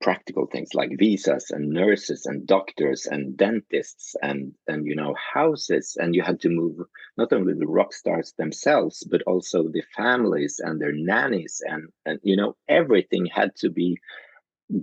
practical 0.00 0.46
things 0.46 0.74
like 0.74 0.98
visas 0.98 1.50
and 1.50 1.70
nurses 1.70 2.26
and 2.26 2.46
doctors 2.46 3.06
and 3.06 3.36
dentists 3.36 4.16
and 4.22 4.52
and 4.66 4.86
you 4.86 4.94
know 4.94 5.14
houses. 5.34 5.96
And 6.00 6.14
you 6.14 6.22
had 6.22 6.40
to 6.40 6.48
move 6.48 6.76
not 7.16 7.32
only 7.32 7.54
the 7.54 7.66
rock 7.66 7.92
stars 7.92 8.34
themselves 8.38 9.06
but 9.10 9.22
also 9.22 9.64
the 9.64 9.82
families 9.96 10.60
and 10.62 10.80
their 10.80 10.92
nannies. 10.92 11.62
And 11.66 11.88
and 12.06 12.18
you 12.22 12.36
know 12.36 12.56
everything 12.68 13.26
had 13.26 13.54
to 13.56 13.70
be 13.70 13.98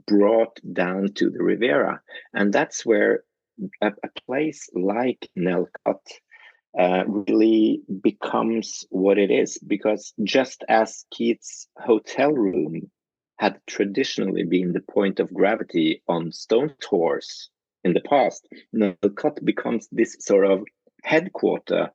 brought 0.07 0.59
down 0.73 1.13
to 1.15 1.29
the 1.29 1.43
riviera. 1.43 2.01
And 2.33 2.53
that's 2.53 2.85
where 2.85 3.23
a, 3.81 3.91
a 4.03 4.09
place 4.25 4.69
like 4.73 5.29
Nellcote 5.37 6.19
uh, 6.77 7.03
really 7.07 7.81
becomes 8.01 8.85
what 8.89 9.17
it 9.17 9.31
is. 9.31 9.59
Because 9.59 10.13
just 10.23 10.63
as 10.67 11.05
Keith's 11.11 11.67
hotel 11.77 12.31
room 12.31 12.89
had 13.37 13.59
traditionally 13.67 14.43
been 14.43 14.71
the 14.71 14.81
point 14.81 15.19
of 15.19 15.33
gravity 15.33 16.01
on 16.07 16.31
stone 16.31 16.73
tours 16.79 17.49
in 17.83 17.93
the 17.93 18.01
past. 18.01 18.47
Nellcote 18.73 19.43
becomes 19.43 19.87
this 19.91 20.17
sort 20.19 20.45
of 20.45 20.63
headquarter 21.03 21.91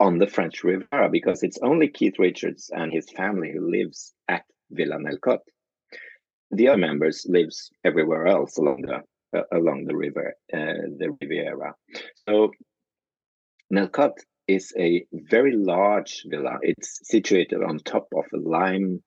on 0.00 0.18
the 0.18 0.26
French 0.26 0.64
Riviera 0.64 1.08
because 1.10 1.42
it's 1.42 1.58
only 1.62 1.88
Keith 1.88 2.18
Richards 2.18 2.70
and 2.72 2.92
his 2.92 3.10
family 3.10 3.52
who 3.52 3.70
lives 3.70 4.12
at 4.28 4.44
Villa 4.70 4.96
Nellcote. 4.96 5.38
The 6.50 6.68
other 6.68 6.78
members 6.78 7.26
lives 7.28 7.70
everywhere 7.84 8.26
else 8.26 8.58
along 8.58 8.82
the 8.82 9.02
uh, 9.36 9.42
along 9.50 9.84
the 9.86 9.96
river, 9.96 10.34
uh, 10.52 10.86
the 10.98 11.16
Riviera. 11.20 11.74
So 12.28 12.52
Nellcote 13.72 14.22
is 14.46 14.72
a 14.78 15.04
very 15.12 15.56
large 15.56 16.22
villa. 16.26 16.58
It's 16.62 17.00
situated 17.02 17.62
on 17.62 17.78
top 17.78 18.06
of 18.14 18.24
a 18.32 18.36
lime 18.36 19.02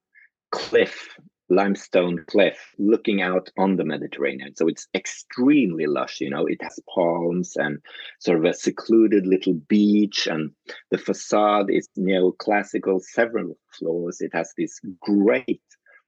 cliff 0.51 1.15
limestone 1.49 2.23
cliff 2.27 2.57
looking 2.77 3.21
out 3.21 3.49
on 3.57 3.75
the 3.75 3.85
Mediterranean. 3.85 4.55
So 4.55 4.67
it's 4.67 4.87
extremely 4.93 5.85
lush, 5.85 6.21
you 6.21 6.29
know, 6.29 6.45
it 6.45 6.61
has 6.61 6.79
palms 6.93 7.55
and 7.55 7.79
sort 8.19 8.39
of 8.39 8.45
a 8.45 8.53
secluded 8.53 9.25
little 9.25 9.53
beach, 9.53 10.27
and 10.27 10.51
the 10.91 10.97
facade 10.97 11.69
is 11.69 11.87
neoclassical, 11.97 13.01
several 13.01 13.57
floors. 13.77 14.21
It 14.21 14.31
has 14.33 14.53
this 14.57 14.79
great 15.01 15.61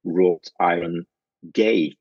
wrought 0.04 0.48
iron 0.60 1.06
gate. 1.52 1.98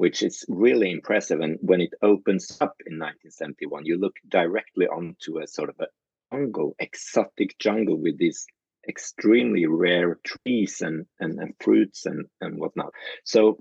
Which 0.00 0.22
is 0.22 0.44
really 0.46 0.92
impressive. 0.92 1.40
And 1.40 1.58
when 1.60 1.80
it 1.80 1.92
opens 2.02 2.56
up 2.60 2.76
in 2.86 3.00
1971, 3.00 3.84
you 3.84 3.98
look 3.98 4.14
directly 4.28 4.86
onto 4.86 5.40
a 5.40 5.46
sort 5.48 5.70
of 5.70 5.74
a 5.80 5.88
jungle, 6.32 6.76
exotic 6.78 7.58
jungle 7.58 7.96
with 7.96 8.16
these 8.16 8.46
extremely 8.88 9.66
rare 9.66 10.18
trees 10.24 10.80
and, 10.80 11.06
and, 11.20 11.38
and 11.38 11.54
fruits 11.60 12.06
and, 12.06 12.26
and 12.40 12.58
whatnot. 12.58 12.92
So 13.24 13.58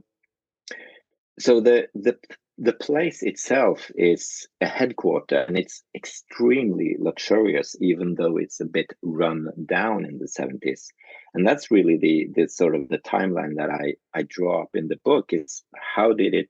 so 1.40 1.62
the 1.62 1.88
the 1.94 2.18
the 2.60 2.74
place 2.74 3.22
itself 3.22 3.92
is 3.96 4.48
a 4.62 4.66
headquarter 4.66 5.46
and 5.48 5.58
it's 5.58 5.84
extremely 5.96 6.96
luxurious 7.00 7.76
even 7.82 8.16
though 8.16 8.38
it's 8.38 8.60
a 8.60 8.66
bit 8.66 8.92
run 9.04 9.48
down 9.68 10.06
in 10.06 10.18
the 10.18 10.26
70s 10.26 10.88
and 11.36 11.46
that's 11.46 11.70
really 11.70 11.98
the 11.98 12.30
the 12.36 12.48
sort 12.48 12.76
of 12.76 12.90
the 12.90 12.98
timeline 12.98 13.56
that 13.58 13.70
i 13.70 13.94
i 14.16 14.24
draw 14.24 14.64
up 14.64 14.70
in 14.74 14.88
the 14.88 15.00
book 15.06 15.34
is 15.34 15.64
how 15.76 16.14
did 16.14 16.34
it 16.34 16.50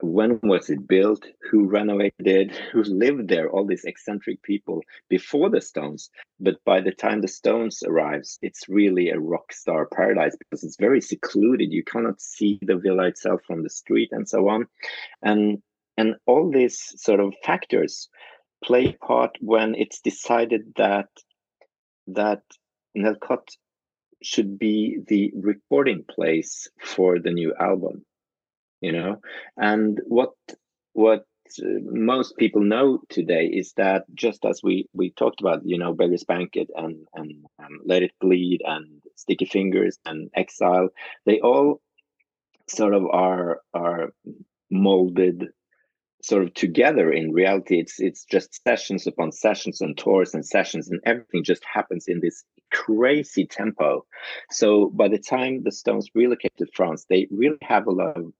when 0.00 0.38
was 0.42 0.70
it 0.70 0.86
built? 0.86 1.26
Who 1.50 1.64
renovated 1.64 2.26
it 2.26 2.56
who 2.72 2.82
lived 2.82 3.28
there? 3.28 3.50
All 3.50 3.66
these 3.66 3.84
eccentric 3.84 4.42
people 4.42 4.82
before 5.08 5.50
the 5.50 5.60
stones. 5.60 6.10
But 6.40 6.62
by 6.64 6.80
the 6.80 6.92
time 6.92 7.20
the 7.20 7.28
stones 7.28 7.82
arrives 7.82 8.38
it's 8.42 8.68
really 8.68 9.10
a 9.10 9.18
rock 9.18 9.52
star 9.52 9.86
paradise 9.86 10.36
because 10.36 10.62
it's 10.62 10.76
very 10.78 11.00
secluded. 11.00 11.72
You 11.72 11.82
cannot 11.82 12.20
see 12.20 12.58
the 12.62 12.76
villa 12.76 13.08
itself 13.08 13.40
from 13.46 13.62
the 13.62 13.70
street 13.70 14.10
and 14.12 14.28
so 14.28 14.48
on. 14.48 14.66
And 15.22 15.62
and 15.96 16.14
all 16.26 16.50
these 16.50 16.94
sort 16.96 17.18
of 17.18 17.34
factors 17.44 18.08
play 18.64 18.92
part 18.92 19.36
when 19.40 19.74
it's 19.74 20.00
decided 20.00 20.74
that 20.76 21.08
that 22.06 22.42
Nellcote 22.96 23.56
should 24.22 24.58
be 24.58 24.98
the 25.06 25.32
recording 25.36 26.04
place 26.08 26.68
for 26.80 27.18
the 27.18 27.30
new 27.30 27.54
album 27.60 28.04
you 28.80 28.92
know? 28.92 29.20
And 29.56 30.00
what 30.04 30.32
what 30.92 31.24
uh, 31.62 31.80
most 31.82 32.36
people 32.36 32.62
know 32.62 33.00
today 33.08 33.46
is 33.46 33.72
that 33.76 34.04
just 34.14 34.44
as 34.44 34.60
we 34.62 34.88
we 34.92 35.10
talked 35.10 35.40
about 35.40 35.62
you 35.64 35.78
know 35.78 35.94
beggar's 35.94 36.24
banquet 36.24 36.68
and 36.74 37.06
and 37.14 37.44
um, 37.58 37.80
let 37.86 38.02
it 38.02 38.12
bleed 38.20 38.60
and 38.64 39.02
sticky 39.16 39.46
fingers 39.46 39.98
and 40.04 40.30
exile 40.34 40.88
they 41.24 41.40
all 41.40 41.80
sort 42.68 42.94
of 42.94 43.06
are 43.06 43.60
are 43.72 44.12
molded 44.70 45.48
sort 46.22 46.42
of 46.42 46.52
together 46.54 47.12
in 47.12 47.32
reality. 47.32 47.78
It's 47.78 48.00
it's 48.00 48.24
just 48.24 48.62
sessions 48.64 49.06
upon 49.06 49.32
sessions 49.32 49.80
and 49.80 49.96
tours 49.96 50.34
and 50.34 50.44
sessions 50.44 50.90
and 50.90 51.00
everything 51.06 51.44
just 51.44 51.64
happens 51.64 52.06
in 52.08 52.20
this 52.20 52.44
crazy 52.72 53.46
tempo. 53.46 54.04
So 54.50 54.90
by 54.90 55.08
the 55.08 55.18
time 55.18 55.62
the 55.62 55.72
stones 55.72 56.10
relocate 56.14 56.56
to 56.58 56.66
france 56.74 57.06
they 57.08 57.28
really 57.30 57.58
have 57.62 57.86
a 57.86 57.92
lot 57.92 58.16
of 58.16 58.32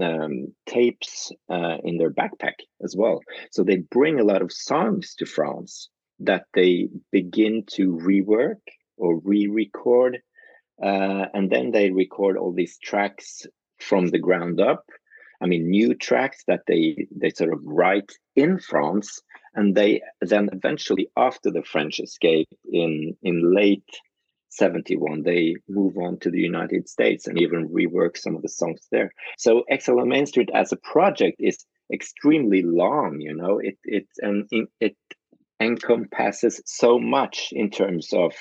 um, 0.00 0.54
tapes 0.66 1.32
uh, 1.50 1.76
in 1.84 1.98
their 1.98 2.10
backpack 2.10 2.54
as 2.82 2.94
well. 2.96 3.20
So 3.50 3.62
they 3.62 3.76
bring 3.76 4.20
a 4.20 4.24
lot 4.24 4.42
of 4.42 4.52
songs 4.52 5.14
to 5.18 5.26
France 5.26 5.88
that 6.20 6.44
they 6.54 6.88
begin 7.10 7.64
to 7.72 7.96
rework 7.96 8.60
or 8.96 9.18
re-record, 9.18 10.18
uh, 10.82 11.26
and 11.34 11.50
then 11.50 11.70
they 11.70 11.90
record 11.90 12.36
all 12.36 12.52
these 12.52 12.78
tracks 12.78 13.46
from 13.80 14.08
the 14.08 14.18
ground 14.18 14.60
up. 14.60 14.84
I 15.40 15.46
mean, 15.46 15.68
new 15.68 15.94
tracks 15.94 16.44
that 16.46 16.62
they 16.66 17.06
they 17.14 17.30
sort 17.30 17.52
of 17.52 17.60
write 17.64 18.12
in 18.36 18.58
France, 18.58 19.20
and 19.54 19.74
they 19.74 20.00
then 20.20 20.48
eventually, 20.52 21.08
after 21.16 21.50
the 21.50 21.64
French 21.64 22.00
escape 22.00 22.48
in 22.72 23.16
in 23.22 23.54
late 23.54 23.90
71 24.56 25.22
they 25.22 25.56
move 25.68 25.96
on 25.98 26.18
to 26.18 26.30
the 26.30 26.40
united 26.40 26.88
states 26.88 27.26
and 27.26 27.40
even 27.40 27.68
rework 27.68 28.16
some 28.16 28.36
of 28.36 28.42
the 28.42 28.48
songs 28.48 28.86
there 28.90 29.12
so 29.38 29.64
exile 29.68 30.00
on 30.00 30.08
main 30.08 30.26
street 30.26 30.50
as 30.54 30.72
a 30.72 30.76
project 30.76 31.36
is 31.40 31.64
extremely 31.92 32.62
long 32.62 33.20
you 33.20 33.34
know 33.34 33.58
it 33.58 33.78
it 33.84 34.06
and 34.18 34.48
it 34.80 34.96
encompasses 35.60 36.60
so 36.64 36.98
much 36.98 37.50
in 37.52 37.70
terms 37.70 38.12
of 38.12 38.32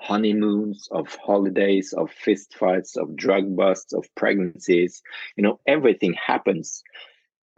honeymoons 0.00 0.88
of 0.90 1.14
holidays 1.16 1.92
of 1.92 2.10
fistfights 2.10 2.96
of 2.96 3.14
drug 3.14 3.54
busts 3.54 3.92
of 3.92 4.06
pregnancies 4.16 5.02
you 5.36 5.42
know 5.42 5.60
everything 5.66 6.14
happens 6.14 6.82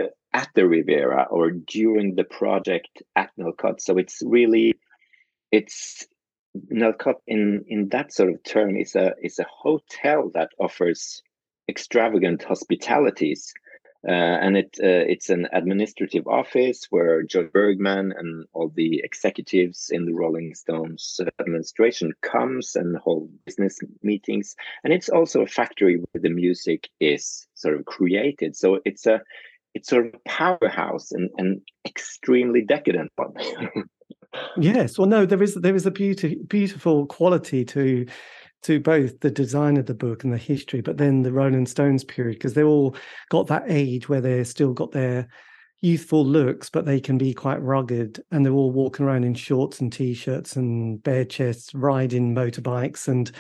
uh, 0.03 0.07
at 0.32 0.48
the 0.55 0.66
riviera 0.66 1.26
or 1.30 1.50
during 1.50 2.14
the 2.14 2.24
project 2.24 3.03
at 3.14 3.30
Nellcote. 3.38 3.80
So 3.80 3.98
it's 3.98 4.22
really 4.24 4.74
it's 5.50 6.07
Nellcote 6.70 7.20
in 7.26 7.64
in 7.66 7.88
that 7.88 8.12
sort 8.12 8.30
of 8.30 8.42
term 8.42 8.76
is 8.76 8.94
a 8.94 9.14
is 9.22 9.38
a 9.38 9.46
hotel 9.48 10.30
that 10.34 10.50
offers 10.59 11.22
extravagant 11.68 12.42
hospitalities. 12.42 13.53
Uh, 14.07 14.11
and 14.11 14.57
it 14.57 14.76
uh, 14.82 15.07
it's 15.12 15.30
an 15.30 15.46
administrative 15.53 16.26
office 16.26 16.88
where 16.90 17.22
Jo 17.22 17.48
Bergman 17.53 18.12
and 18.18 18.46
all 18.53 18.68
the 18.68 19.00
executives 19.05 19.90
in 19.90 20.07
the 20.07 20.12
Rolling 20.12 20.57
Stones 20.57 21.20
administration 21.38 22.12
comes 22.20 22.74
and 22.74 22.96
hold 22.96 23.30
business 23.46 23.78
meetings. 24.03 24.57
And 24.82 24.92
it's 24.92 25.09
also 25.09 25.42
a 25.42 25.46
factory 25.46 25.98
where 25.98 26.20
the 26.20 26.30
music 26.30 26.88
is 26.98 27.46
sort 27.55 27.76
of 27.78 27.84
created. 27.84 28.57
So 28.57 28.80
it's 28.84 29.07
a 29.07 29.22
it's 29.72 29.88
sort 29.88 30.07
of 30.07 30.14
a 30.14 30.28
powerhouse 30.28 31.12
and 31.12 31.30
an 31.38 31.62
extremely 31.86 32.62
decadent 32.62 33.12
one. 33.14 33.34
yes. 34.56 34.98
Well 34.98 35.08
no 35.08 35.26
there 35.26 35.42
is 35.42 35.54
there 35.54 35.74
is 35.74 35.86
a 35.86 35.90
beauty 35.90 36.38
beautiful 36.48 37.06
quality 37.06 37.64
to 37.66 38.06
to 38.62 38.80
both 38.80 39.18
the 39.20 39.30
design 39.30 39.76
of 39.76 39.86
the 39.86 39.94
book 39.94 40.24
and 40.24 40.32
the 40.32 40.38
history 40.38 40.80
but 40.80 40.96
then 40.96 41.22
the 41.22 41.32
rolling 41.32 41.66
stones 41.66 42.04
period 42.04 42.34
because 42.34 42.54
they're 42.54 42.64
all 42.64 42.96
got 43.28 43.48
that 43.48 43.64
age 43.66 44.08
where 44.08 44.20
they're 44.20 44.44
still 44.44 44.72
got 44.72 44.92
their 44.92 45.28
youthful 45.80 46.24
looks 46.24 46.70
but 46.70 46.86
they 46.86 47.00
can 47.00 47.18
be 47.18 47.34
quite 47.34 47.60
rugged 47.60 48.22
and 48.30 48.46
they're 48.46 48.52
all 48.52 48.70
walking 48.70 49.04
around 49.04 49.24
in 49.24 49.34
shorts 49.34 49.80
and 49.80 49.92
t-shirts 49.92 50.54
and 50.54 51.02
bare 51.02 51.24
chests 51.24 51.74
riding 51.74 52.32
motorbikes 52.32 53.08
and 53.08 53.32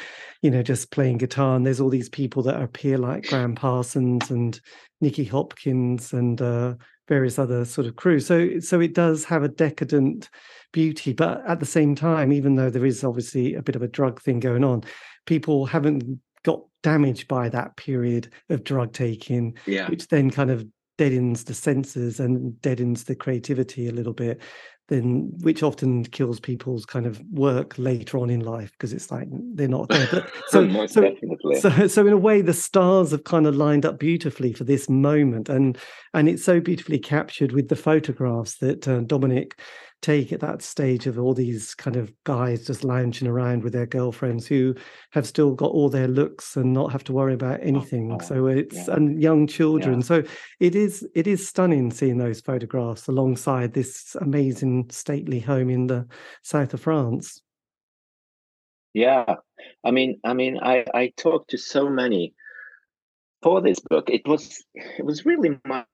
you 0.42 0.50
know 0.50 0.60
just 0.60 0.90
playing 0.90 1.18
guitar 1.18 1.54
and 1.54 1.64
there's 1.64 1.80
all 1.80 1.88
these 1.88 2.08
people 2.08 2.42
that 2.42 2.60
appear 2.60 2.98
like 2.98 3.28
Gram 3.28 3.54
Parsons 3.54 4.28
and 4.28 4.60
Nicky 5.00 5.24
Hopkins 5.24 6.12
and 6.12 6.42
uh, 6.42 6.74
various 7.14 7.38
other 7.38 7.64
sort 7.64 7.86
of 7.86 7.94
crew 7.96 8.18
so 8.18 8.36
so 8.60 8.80
it 8.80 8.94
does 8.94 9.24
have 9.24 9.42
a 9.42 9.48
decadent 9.48 10.30
beauty. 10.72 11.12
But 11.12 11.42
at 11.46 11.60
the 11.60 11.66
same 11.66 11.94
time, 11.94 12.32
even 12.32 12.56
though 12.56 12.70
there 12.70 12.86
is 12.86 13.04
obviously 13.04 13.54
a 13.54 13.62
bit 13.62 13.76
of 13.76 13.82
a 13.82 13.88
drug 13.88 14.20
thing 14.20 14.40
going 14.40 14.64
on, 14.64 14.82
people 15.26 15.66
haven't 15.66 16.18
got 16.42 16.60
damaged 16.82 17.28
by 17.28 17.48
that 17.50 17.76
period 17.76 18.32
of 18.50 18.64
drug 18.64 18.92
taking, 18.92 19.56
yeah. 19.66 19.88
which 19.88 20.08
then 20.08 20.30
kind 20.30 20.50
of 20.50 20.66
deadens 20.98 21.44
the 21.44 21.54
senses 21.54 22.20
and 22.20 22.60
deadens 22.60 23.04
the 23.04 23.14
creativity 23.14 23.88
a 23.88 23.92
little 23.92 24.12
bit 24.12 24.40
then 24.88 25.32
which 25.40 25.62
often 25.62 26.04
kills 26.04 26.40
people's 26.40 26.84
kind 26.84 27.06
of 27.06 27.20
work 27.30 27.78
later 27.78 28.18
on 28.18 28.30
in 28.30 28.40
life 28.40 28.72
because 28.72 28.92
it's 28.92 29.10
like 29.10 29.28
they're 29.54 29.68
not 29.68 29.88
there. 29.88 30.08
But 30.10 30.30
so, 30.48 30.86
so, 30.86 31.14
so, 31.60 31.86
so 31.86 32.06
in 32.06 32.12
a 32.12 32.18
way, 32.18 32.42
the 32.42 32.52
stars 32.52 33.12
have 33.12 33.24
kind 33.24 33.46
of 33.46 33.54
lined 33.54 33.86
up 33.86 33.98
beautifully 33.98 34.52
for 34.52 34.64
this 34.64 34.88
moment, 34.88 35.48
and 35.48 35.78
and 36.14 36.28
it's 36.28 36.44
so 36.44 36.60
beautifully 36.60 36.98
captured 36.98 37.52
with 37.52 37.68
the 37.68 37.76
photographs 37.76 38.56
that 38.58 38.86
uh, 38.88 39.00
Dominique 39.00 39.58
take 40.02 40.32
at 40.32 40.40
that 40.40 40.60
stage 40.60 41.06
of 41.06 41.18
all 41.18 41.32
these 41.32 41.74
kind 41.74 41.96
of 41.96 42.12
guys 42.24 42.66
just 42.66 42.84
lounging 42.84 43.28
around 43.28 43.62
with 43.62 43.72
their 43.72 43.86
girlfriends 43.86 44.46
who 44.46 44.74
have 45.12 45.26
still 45.26 45.54
got 45.54 45.70
all 45.70 45.88
their 45.88 46.08
looks 46.08 46.56
and 46.56 46.72
not 46.72 46.92
have 46.92 47.04
to 47.04 47.12
worry 47.12 47.34
about 47.34 47.60
anything. 47.62 48.12
Oh, 48.12 48.18
so 48.18 48.46
it's 48.48 48.88
yeah. 48.88 48.96
and 48.96 49.22
young 49.22 49.46
children. 49.46 50.00
Yeah. 50.00 50.06
So 50.06 50.22
it 50.60 50.74
is 50.74 51.06
it 51.14 51.26
is 51.26 51.48
stunning 51.48 51.90
seeing 51.90 52.18
those 52.18 52.40
photographs 52.40 53.06
alongside 53.08 53.72
this 53.72 54.16
amazing 54.20 54.90
stately 54.90 55.40
home 55.40 55.70
in 55.70 55.86
the 55.86 56.06
south 56.42 56.74
of 56.74 56.80
France. 56.80 57.40
Yeah, 58.94 59.36
I 59.84 59.90
mean, 59.90 60.20
I 60.24 60.34
mean, 60.34 60.58
I 60.60 60.84
I 60.92 61.12
talked 61.16 61.50
to 61.50 61.58
so 61.58 61.88
many 61.88 62.34
for 63.42 63.62
this 63.62 63.78
book. 63.80 64.10
It 64.10 64.26
was 64.26 64.62
it 64.74 65.04
was 65.04 65.24
really 65.24 65.58
my 65.64 65.84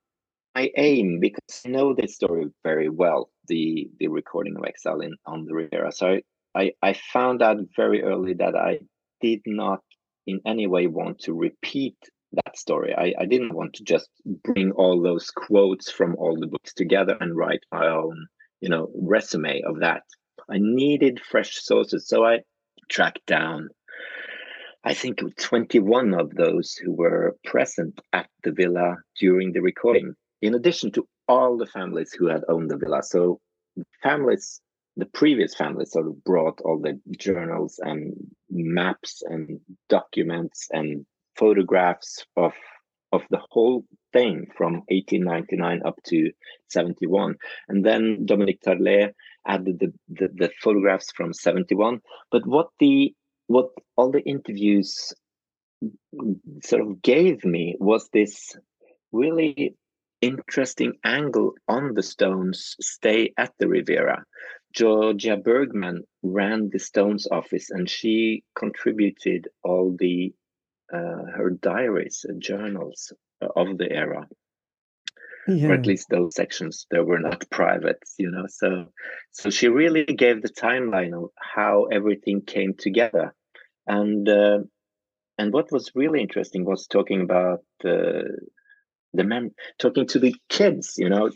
my 0.54 0.70
aim 0.76 1.20
because 1.20 1.62
I 1.64 1.68
know 1.68 1.94
this 1.94 2.16
story 2.16 2.46
very 2.64 2.88
well, 2.88 3.30
the 3.48 3.88
the 3.98 4.08
recording 4.08 4.56
of 4.56 4.64
Exile 4.64 5.00
in 5.00 5.14
on 5.26 5.44
the 5.44 5.54
Riviera. 5.54 5.92
So 5.92 6.20
I, 6.54 6.72
I, 6.82 6.94
found 6.94 7.42
out 7.42 7.58
very 7.76 8.02
early 8.02 8.34
that 8.34 8.56
I 8.56 8.80
did 9.20 9.40
not 9.46 9.80
in 10.26 10.40
any 10.46 10.66
way 10.66 10.86
want 10.86 11.20
to 11.20 11.34
repeat 11.34 11.96
that 12.32 12.58
story. 12.58 12.94
I, 12.94 13.14
I 13.18 13.26
didn't 13.26 13.54
want 13.54 13.74
to 13.74 13.84
just 13.84 14.08
bring 14.44 14.72
all 14.72 15.02
those 15.02 15.30
quotes 15.30 15.90
from 15.90 16.16
all 16.16 16.36
the 16.36 16.46
books 16.46 16.74
together 16.74 17.16
and 17.20 17.36
write 17.36 17.62
my 17.72 17.86
own, 17.88 18.26
you 18.60 18.68
know, 18.68 18.88
resume 18.94 19.62
of 19.66 19.80
that. 19.80 20.02
I 20.50 20.58
needed 20.58 21.20
fresh 21.20 21.62
sources. 21.62 22.08
So 22.08 22.24
I 22.24 22.40
tracked 22.88 23.26
down 23.26 23.68
I 24.84 24.94
think 24.94 25.20
21 25.36 26.14
of 26.14 26.34
those 26.34 26.74
who 26.74 26.92
were 26.92 27.36
present 27.44 28.00
at 28.12 28.28
the 28.44 28.52
villa 28.52 28.96
during 29.20 29.52
the 29.52 29.60
recording 29.60 30.14
in 30.40 30.54
addition 30.54 30.92
to 30.92 31.06
all 31.28 31.56
the 31.56 31.66
families 31.66 32.12
who 32.12 32.26
had 32.26 32.42
owned 32.48 32.70
the 32.70 32.76
villa. 32.76 33.02
So 33.02 33.40
families, 34.02 34.60
the 34.96 35.06
previous 35.06 35.54
families 35.54 35.92
sort 35.92 36.06
of 36.06 36.24
brought 36.24 36.60
all 36.62 36.80
the 36.80 37.00
journals 37.16 37.78
and 37.82 38.14
maps 38.50 39.22
and 39.24 39.60
documents 39.88 40.68
and 40.70 41.06
photographs 41.36 42.24
of 42.36 42.52
of 43.10 43.22
the 43.30 43.40
whole 43.50 43.86
thing 44.12 44.46
from 44.54 44.82
1899 44.88 45.80
up 45.86 45.98
to 46.04 46.30
71 46.68 47.36
and 47.68 47.82
then 47.82 48.26
Dominique 48.26 48.60
Tarlé 48.60 49.12
added 49.46 49.78
the, 49.78 49.94
the, 50.10 50.28
the 50.34 50.50
photographs 50.60 51.10
from 51.12 51.32
71 51.32 52.00
but 52.30 52.46
what 52.46 52.68
the 52.80 53.14
what 53.46 53.70
all 53.96 54.10
the 54.10 54.20
interviews 54.20 55.14
sort 56.62 56.82
of 56.82 57.00
gave 57.00 57.44
me 57.44 57.76
was 57.78 58.10
this 58.12 58.54
really 59.12 59.74
interesting 60.20 60.94
angle 61.04 61.52
on 61.68 61.94
the 61.94 62.02
Stones 62.02 62.76
stay 62.80 63.32
at 63.36 63.52
the 63.58 63.68
Riviera. 63.68 64.24
Georgia 64.74 65.36
Bergman 65.36 66.04
ran 66.22 66.70
the 66.70 66.78
Stones 66.78 67.26
office 67.30 67.70
and 67.70 67.88
she 67.88 68.44
contributed 68.54 69.48
all 69.64 69.96
the 69.98 70.32
uh, 70.92 71.24
her 71.36 71.50
diaries 71.60 72.24
and 72.28 72.40
journals 72.40 73.12
of 73.56 73.78
the 73.78 73.90
era. 73.90 74.26
Yeah. 75.46 75.68
Or 75.68 75.74
at 75.74 75.86
least 75.86 76.08
those 76.10 76.34
sections 76.34 76.86
that 76.90 77.06
were 77.06 77.18
not 77.18 77.48
private, 77.50 78.02
you 78.18 78.30
know. 78.30 78.44
So, 78.48 78.86
so 79.32 79.48
she 79.48 79.68
really 79.68 80.04
gave 80.04 80.42
the 80.42 80.50
timeline 80.50 81.14
of 81.14 81.30
how 81.38 81.84
everything 81.84 82.42
came 82.42 82.74
together, 82.74 83.34
and 83.86 84.28
uh, 84.28 84.58
and 85.38 85.52
what 85.52 85.72
was 85.72 85.92
really 85.94 86.20
interesting 86.20 86.66
was 86.66 86.86
talking 86.86 87.22
about 87.22 87.64
uh, 87.82 88.24
the 89.18 89.24
men 89.24 89.50
talking 89.78 90.06
to 90.06 90.18
the 90.18 90.34
kids 90.48 90.94
you 90.96 91.08
know 91.08 91.30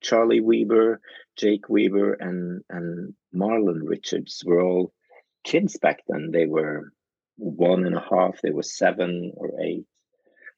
charlie 0.00 0.40
weber 0.40 1.00
jake 1.36 1.68
weber 1.68 2.14
and 2.14 2.62
and 2.70 3.14
marlon 3.34 3.80
richards 3.84 4.42
were 4.46 4.60
all 4.60 4.92
kids 5.44 5.78
back 5.78 6.00
then. 6.08 6.30
They 6.32 6.46
were 6.46 6.92
one 7.36 7.86
and 7.86 7.96
a 7.96 8.00
half 8.10 8.40
they 8.42 8.50
were 8.50 8.62
seven 8.62 9.32
or 9.36 9.60
eight. 9.60 9.84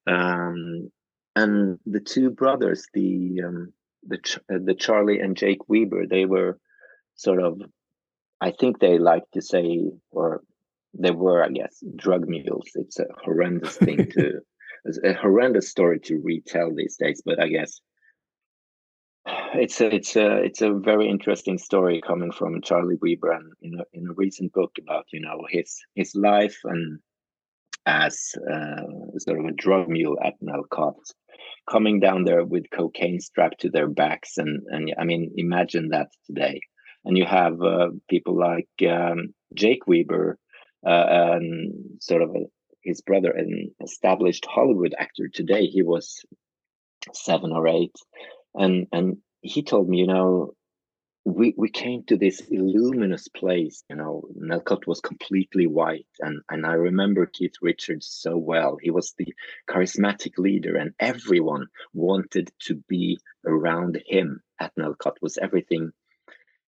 Um, 0.07 0.91
and 1.35 1.79
the 1.85 2.01
two 2.01 2.31
brothers 2.31 2.87
the 2.95 3.43
um, 3.45 3.73
the 4.07 4.19
uh, 4.51 4.59
the 4.65 4.75
charlie 4.75 5.19
and 5.19 5.37
jake 5.37 5.69
weber 5.69 6.07
they 6.07 6.25
were 6.25 6.59
sort 7.17 7.43
of 7.43 7.61
i 8.41 8.53
think 8.53 8.79
they 8.79 8.99
like 8.99 9.25
to 9.35 9.43
say 9.43 9.91
or 10.13 10.43
they 10.95 11.11
were 11.11 11.43
i 11.43 11.49
guess 11.49 11.83
drug 11.97 12.29
mules. 12.29 12.71
It's 12.75 13.01
a 13.01 13.07
horrendous 13.25 13.77
thing 13.77 14.11
to 14.13 14.41
a 15.05 15.15
horrendous 15.15 15.69
story 15.71 16.01
to 16.01 16.21
retell 16.23 16.75
these 16.75 16.97
days, 16.97 17.23
but 17.25 17.41
I 17.41 17.49
guess 17.49 17.81
it's 19.55 19.81
a 19.81 19.95
it's 19.95 20.17
a 20.17 20.37
it's 20.43 20.63
a 20.63 20.73
very 20.73 21.09
interesting 21.09 21.59
story 21.59 22.01
coming 22.07 22.33
from 22.33 22.63
Charlie 22.63 22.99
Weber 23.01 23.33
and 23.33 23.53
in 23.63 23.81
a, 23.81 23.85
in 23.93 24.07
a 24.09 24.15
recent 24.15 24.53
book 24.53 24.73
about 24.81 25.07
you 25.13 25.21
know 25.21 25.45
his 25.49 25.77
his 25.95 26.15
life 26.15 26.59
and 26.65 26.99
as 27.87 28.35
uh, 28.53 28.83
sort 29.19 29.39
of 29.39 29.47
a 29.47 29.53
drug 29.53 29.89
mule 29.89 30.17
at 30.25 30.35
Nellcote, 30.43 31.13
coming 31.71 32.01
down 32.01 32.25
there 32.25 32.45
with 32.45 32.65
cocaine 32.73 33.21
strapped 33.21 33.61
to 33.61 33.71
their 33.71 33.89
backs. 33.89 34.37
And 34.37 34.63
and 34.69 34.95
I 34.99 35.05
mean 35.05 35.33
imagine 35.37 35.89
that 35.91 36.09
today. 36.27 36.61
And 37.05 37.17
you 37.17 37.25
have 37.25 37.63
uh, 37.63 37.91
people 38.11 38.37
like 38.37 38.69
um, 38.91 39.33
Jake 39.55 39.87
Weber, 39.87 40.39
uh, 40.85 41.39
sort 42.01 42.23
of 42.23 42.31
a, 42.31 42.41
his 42.87 43.01
brother, 43.03 43.31
an 43.31 43.75
established 43.83 44.47
Hollywood 44.47 44.95
actor. 44.99 45.29
Today. 45.29 45.67
He 45.67 45.83
was 45.83 46.25
seven 47.13 47.53
or 47.53 47.69
eight, 47.69 47.97
and 48.55 48.87
and 48.93 49.19
he 49.41 49.63
told 49.63 49.89
me, 49.89 49.99
you 49.99 50.07
know, 50.07 50.55
we 51.27 51.53
we 51.57 51.69
came 51.69 52.05
to 52.05 52.17
this 52.17 52.41
luminous 52.51 53.27
place 53.27 53.83
you 53.91 53.97
know 53.97 54.23
Nellcote 54.41 54.87
was 54.87 55.01
completely 55.01 55.67
white. 55.67 56.07
And 56.21 56.41
and 56.49 56.65
i 56.65 56.75
remember 56.75 57.27
keith 57.27 57.55
richards 57.61 58.07
so 58.07 58.37
well. 58.37 58.79
He 58.81 58.93
was 58.93 59.13
the 59.19 59.35
charismatic 59.69 60.39
leader 60.39 60.77
and 60.77 60.93
everyone 61.01 61.67
wanted 61.93 62.53
to 62.67 62.77
be 62.89 63.19
around 63.45 64.01
him 64.07 64.41
at 64.61 64.73
Nellcote 64.77 65.21
was 65.21 65.37
everything 65.37 65.91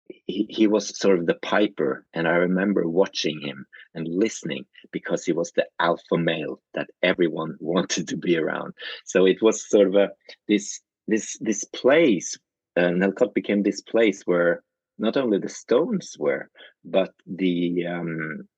he, 0.09 0.47
he 0.49 0.67
was 0.67 0.99
sort 0.99 1.19
of 1.19 1.27
the 1.27 1.35
piper 1.43 2.05
and 2.15 2.27
i 2.29 2.33
remember 2.33 2.89
watching 2.89 3.41
him 3.41 3.67
and 3.95 4.09
listening 4.09 4.65
because 4.93 5.25
he 5.25 5.33
was 5.33 5.53
the 5.53 5.67
alpha 5.81 6.17
male 6.17 6.61
that 6.75 6.89
everyone 7.03 7.57
wanted 7.61 8.09
to 8.09 8.17
be 8.17 8.37
around 8.37 8.73
so 9.05 9.27
it 9.27 9.43
was 9.43 9.69
sort 9.69 9.89
of 9.89 9.95
a 9.95 10.09
this 10.49 10.81
this 11.09 11.37
this 11.41 11.65
place 11.65 12.37
uh, 12.77 12.91
Nellcote 12.91 13.33
became 13.33 13.63
this 13.63 13.81
place 13.81 14.23
where 14.27 14.63
not 14.99 15.17
only 15.17 15.39
the 15.39 15.49
Stones 15.49 16.17
were, 16.19 16.51
but 16.85 17.13
the 17.27 17.87
um, 17.87 18.49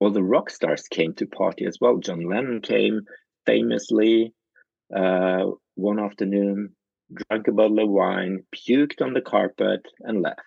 all 0.00 0.10
the 0.10 0.22
rock 0.22 0.50
stars 0.50 0.82
came 0.88 1.14
to 1.14 1.26
party 1.26 1.64
as 1.64 1.78
well. 1.80 1.98
John 1.98 2.28
Lennon 2.28 2.60
came 2.60 3.02
famously 3.46 4.32
uh, 4.94 5.46
one 5.74 5.98
afternoon, 5.98 6.74
drank 7.12 7.48
a 7.48 7.52
bottle 7.52 7.80
of 7.80 7.88
wine, 7.88 8.44
puked 8.54 9.02
on 9.02 9.14
the 9.14 9.20
carpet, 9.20 9.80
and 10.00 10.22
left. 10.22 10.40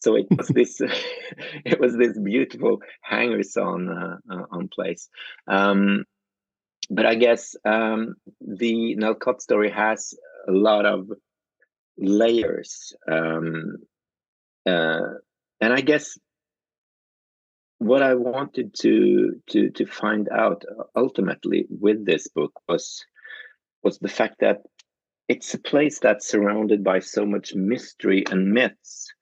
So 0.00 0.16
it 0.16 0.26
was 0.30 0.48
this, 0.48 0.80
it 1.64 1.80
was 1.80 1.96
this 1.96 2.18
beautiful 2.18 2.80
hangers-on 3.02 3.88
uh, 3.88 4.16
uh, 4.30 4.44
on 4.50 4.68
place. 4.68 5.08
Um, 5.48 6.04
but 6.90 7.06
I 7.06 7.16
guess 7.16 7.56
um, 7.64 8.14
the 8.40 8.96
Nellcote 8.96 9.40
story 9.40 9.70
has 9.70 10.14
a 10.46 10.52
lot 10.52 10.86
of 10.86 11.10
layers 11.98 12.94
um, 13.10 13.76
uh, 14.66 15.14
and 15.60 15.72
i 15.72 15.80
guess 15.80 16.18
what 17.78 18.02
i 18.02 18.14
wanted 18.14 18.74
to 18.74 19.40
to 19.48 19.70
to 19.70 19.86
find 19.86 20.28
out 20.30 20.62
ultimately 20.94 21.66
with 21.68 22.04
this 22.04 22.28
book 22.28 22.52
was 22.68 23.04
was 23.82 23.98
the 23.98 24.08
fact 24.08 24.36
that 24.40 24.62
it's 25.28 25.54
a 25.54 25.58
place 25.58 25.98
that's 25.98 26.28
surrounded 26.28 26.84
by 26.84 26.98
so 26.98 27.26
much 27.26 27.54
mystery 27.54 28.24
and 28.30 28.52
myths 28.52 29.12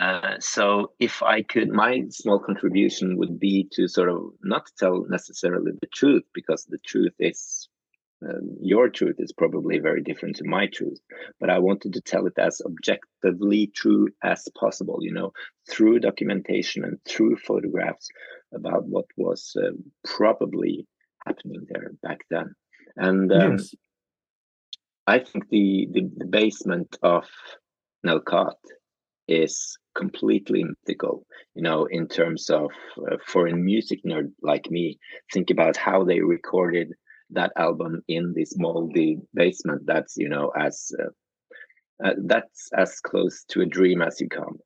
uh, 0.00 0.36
so 0.40 0.92
if 0.98 1.22
i 1.22 1.42
could 1.42 1.68
my 1.68 2.02
small 2.08 2.38
contribution 2.38 3.16
would 3.18 3.38
be 3.38 3.68
to 3.70 3.86
sort 3.86 4.08
of 4.08 4.32
not 4.42 4.66
tell 4.78 5.04
necessarily 5.08 5.72
the 5.80 5.86
truth 5.88 6.24
because 6.34 6.64
the 6.64 6.78
truth 6.78 7.14
is 7.18 7.68
um, 8.26 8.56
your 8.60 8.90
truth 8.90 9.16
is 9.18 9.32
probably 9.32 9.78
very 9.78 10.02
different 10.02 10.36
to 10.36 10.44
my 10.44 10.66
truth 10.66 11.00
but 11.38 11.50
i 11.50 11.58
wanted 11.58 11.92
to 11.92 12.00
tell 12.00 12.26
it 12.26 12.38
as 12.38 12.60
objectively 12.64 13.66
true 13.68 14.08
as 14.24 14.48
possible 14.58 14.98
you 15.00 15.12
know 15.12 15.32
through 15.68 16.00
documentation 16.00 16.84
and 16.84 16.98
through 17.04 17.36
photographs 17.36 18.08
about 18.54 18.86
what 18.86 19.06
was 19.16 19.56
uh, 19.62 19.70
probably 20.04 20.86
happening 21.26 21.66
there 21.68 21.92
back 22.02 22.20
then 22.30 22.54
and 22.96 23.32
um, 23.32 23.52
yes. 23.52 23.74
i 25.06 25.18
think 25.18 25.48
the, 25.50 25.88
the, 25.92 26.10
the 26.16 26.26
basement 26.26 26.96
of 27.02 27.24
Nellcote 28.06 28.54
is 29.28 29.78
completely 29.94 30.64
mythical 30.64 31.26
you 31.54 31.62
know 31.62 31.84
in 31.86 32.06
terms 32.06 32.48
of 32.48 32.70
uh, 33.10 33.16
for 33.26 33.46
a 33.46 33.56
music 33.56 34.00
nerd 34.04 34.30
like 34.42 34.70
me 34.70 34.98
think 35.32 35.50
about 35.50 35.76
how 35.76 36.04
they 36.04 36.20
recorded 36.20 36.92
that 37.30 37.52
album 37.56 38.02
in 38.08 38.32
this 38.34 38.56
moldy 38.56 39.18
basement 39.34 39.82
that's 39.86 40.16
you 40.16 40.28
know 40.28 40.52
as 40.56 40.92
uh, 40.98 41.10
uh, 42.04 42.14
that's 42.24 42.70
as 42.76 42.98
close 43.00 43.44
to 43.48 43.60
a 43.60 43.66
dream 43.66 44.00
as 44.00 44.20
you 44.20 44.28
come. 44.28 44.58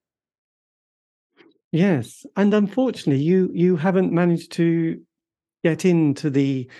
Yes 1.72 2.24
and 2.36 2.54
unfortunately 2.54 3.22
you 3.22 3.50
you 3.52 3.76
haven't 3.76 4.12
managed 4.12 4.52
to 4.52 5.00
get 5.64 5.84
into 5.84 6.30
the 6.30 6.70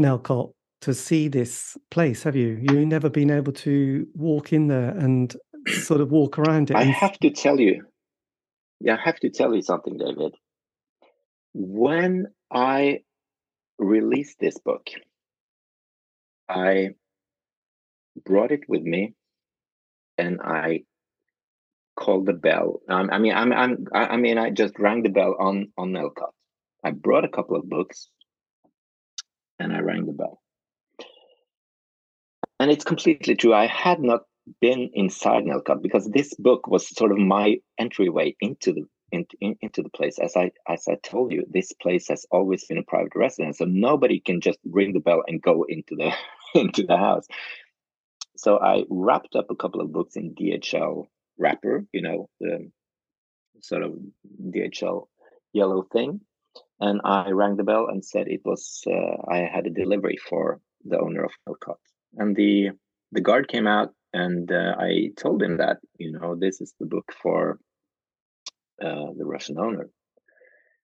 Nellcote 0.00 0.52
to 0.80 0.92
see 0.94 1.28
this 1.28 1.76
place 1.90 2.24
have 2.24 2.34
you? 2.34 2.58
You've 2.60 2.88
never 2.88 3.08
been 3.08 3.30
able 3.30 3.52
to 3.52 4.06
walk 4.14 4.52
in 4.52 4.66
there 4.66 4.90
and 4.90 5.34
sort 5.68 6.00
of 6.00 6.10
walk 6.10 6.38
around 6.38 6.70
it 6.70 6.76
i 6.76 6.84
have 6.84 7.18
to 7.18 7.30
tell 7.30 7.60
you 7.60 7.84
yeah 8.80 8.94
i 8.94 9.00
have 9.00 9.18
to 9.18 9.30
tell 9.30 9.54
you 9.54 9.62
something 9.62 9.96
david 9.96 10.34
when 11.54 12.26
i 12.50 12.98
released 13.78 14.36
this 14.40 14.58
book 14.58 14.88
I 16.52 16.90
brought 18.24 18.52
it 18.52 18.68
with 18.68 18.82
me 18.82 19.14
and 20.18 20.40
I 20.42 20.80
called 21.98 22.26
the 22.26 22.34
bell. 22.34 22.80
Um, 22.88 23.10
I 23.10 23.18
mean, 23.18 23.34
I'm, 23.34 23.52
I'm, 23.52 23.86
I 23.94 24.16
mean, 24.16 24.38
I 24.38 24.50
just 24.50 24.78
rang 24.78 25.02
the 25.02 25.08
bell 25.08 25.36
on 25.38 25.72
on 25.78 25.92
Nellcote. 25.92 26.32
I 26.84 26.90
brought 26.90 27.24
a 27.24 27.28
couple 27.28 27.56
of 27.56 27.68
books, 27.68 28.08
and 29.58 29.72
I 29.72 29.80
rang 29.80 30.06
the 30.06 30.12
bell. 30.12 30.40
And 32.60 32.70
it's 32.70 32.84
completely 32.84 33.34
true. 33.34 33.54
I 33.54 33.66
had 33.66 34.00
not 34.00 34.22
been 34.60 34.90
inside 34.94 35.44
Nellcote 35.44 35.82
because 35.82 36.08
this 36.08 36.34
book 36.34 36.66
was 36.66 36.88
sort 36.88 37.12
of 37.12 37.18
my 37.18 37.56
entryway 37.78 38.34
into 38.40 38.72
the 38.72 38.86
in, 39.12 39.26
in, 39.40 39.56
into 39.60 39.82
the 39.82 39.90
place. 39.90 40.18
As 40.18 40.36
I 40.36 40.50
as 40.68 40.84
I 40.88 40.96
told 41.02 41.32
you, 41.32 41.44
this 41.48 41.72
place 41.72 42.08
has 42.08 42.26
always 42.30 42.64
been 42.64 42.78
a 42.78 42.82
private 42.82 43.14
residence, 43.14 43.58
so 43.58 43.66
nobody 43.66 44.20
can 44.20 44.40
just 44.40 44.58
ring 44.64 44.92
the 44.94 45.00
bell 45.00 45.22
and 45.26 45.40
go 45.40 45.64
into 45.68 45.94
the 45.94 46.12
into 46.58 46.82
the 46.84 46.96
house. 46.96 47.26
So 48.36 48.58
I 48.58 48.84
wrapped 48.90 49.36
up 49.36 49.50
a 49.50 49.56
couple 49.56 49.80
of 49.80 49.92
books 49.92 50.16
in 50.16 50.34
DHL 50.34 51.06
wrapper, 51.38 51.84
you 51.92 52.02
know, 52.02 52.28
the 52.40 52.70
sort 53.60 53.82
of 53.82 53.92
DHL 54.42 55.06
yellow 55.52 55.82
thing, 55.92 56.20
and 56.80 57.00
I 57.04 57.30
rang 57.30 57.56
the 57.56 57.64
bell 57.64 57.86
and 57.88 58.04
said 58.04 58.26
it 58.26 58.40
was 58.44 58.82
uh, 58.86 59.30
I 59.30 59.48
had 59.52 59.66
a 59.66 59.70
delivery 59.70 60.16
for 60.16 60.60
the 60.84 60.98
owner 60.98 61.24
of 61.24 61.32
Nellcote, 61.46 61.76
and 62.16 62.34
the 62.34 62.70
the 63.12 63.20
guard 63.20 63.48
came 63.48 63.66
out 63.66 63.92
and 64.12 64.50
uh, 64.50 64.74
I 64.78 65.10
told 65.16 65.42
him 65.42 65.56
that 65.58 65.78
you 65.98 66.12
know 66.12 66.36
this 66.38 66.60
is 66.60 66.74
the 66.78 66.86
book 66.86 67.12
for 67.22 67.58
uh, 68.82 69.06
the 69.16 69.24
Russian 69.24 69.58
owner, 69.58 69.88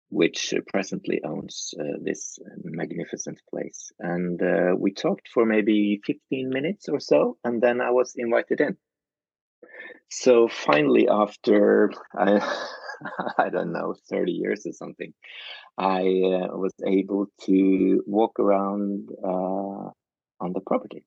which 0.08 0.54
presently 0.68 1.20
owns 1.24 1.74
uh, 1.78 1.98
this 2.02 2.38
magnificent 2.64 3.38
place. 3.50 3.92
And 3.98 4.40
uh, 4.42 4.74
we 4.78 4.92
talked 4.92 5.28
for 5.32 5.44
maybe 5.44 6.00
15 6.04 6.48
minutes 6.48 6.88
or 6.88 7.00
so, 7.00 7.36
and 7.44 7.62
then 7.62 7.80
I 7.80 7.90
was 7.90 8.14
invited 8.16 8.60
in. 8.60 8.76
So 10.10 10.48
finally, 10.48 11.08
after 11.08 11.90
I, 12.16 12.40
I 13.38 13.48
don't 13.48 13.72
know, 13.72 13.94
30 14.10 14.32
years 14.32 14.66
or 14.66 14.72
something, 14.72 15.12
I 15.78 16.00
uh, 16.00 16.56
was 16.56 16.74
able 16.86 17.26
to 17.46 18.02
walk 18.06 18.38
around 18.38 19.08
uh, 19.24 19.90
on 20.40 20.52
the 20.52 20.60
property. 20.66 21.04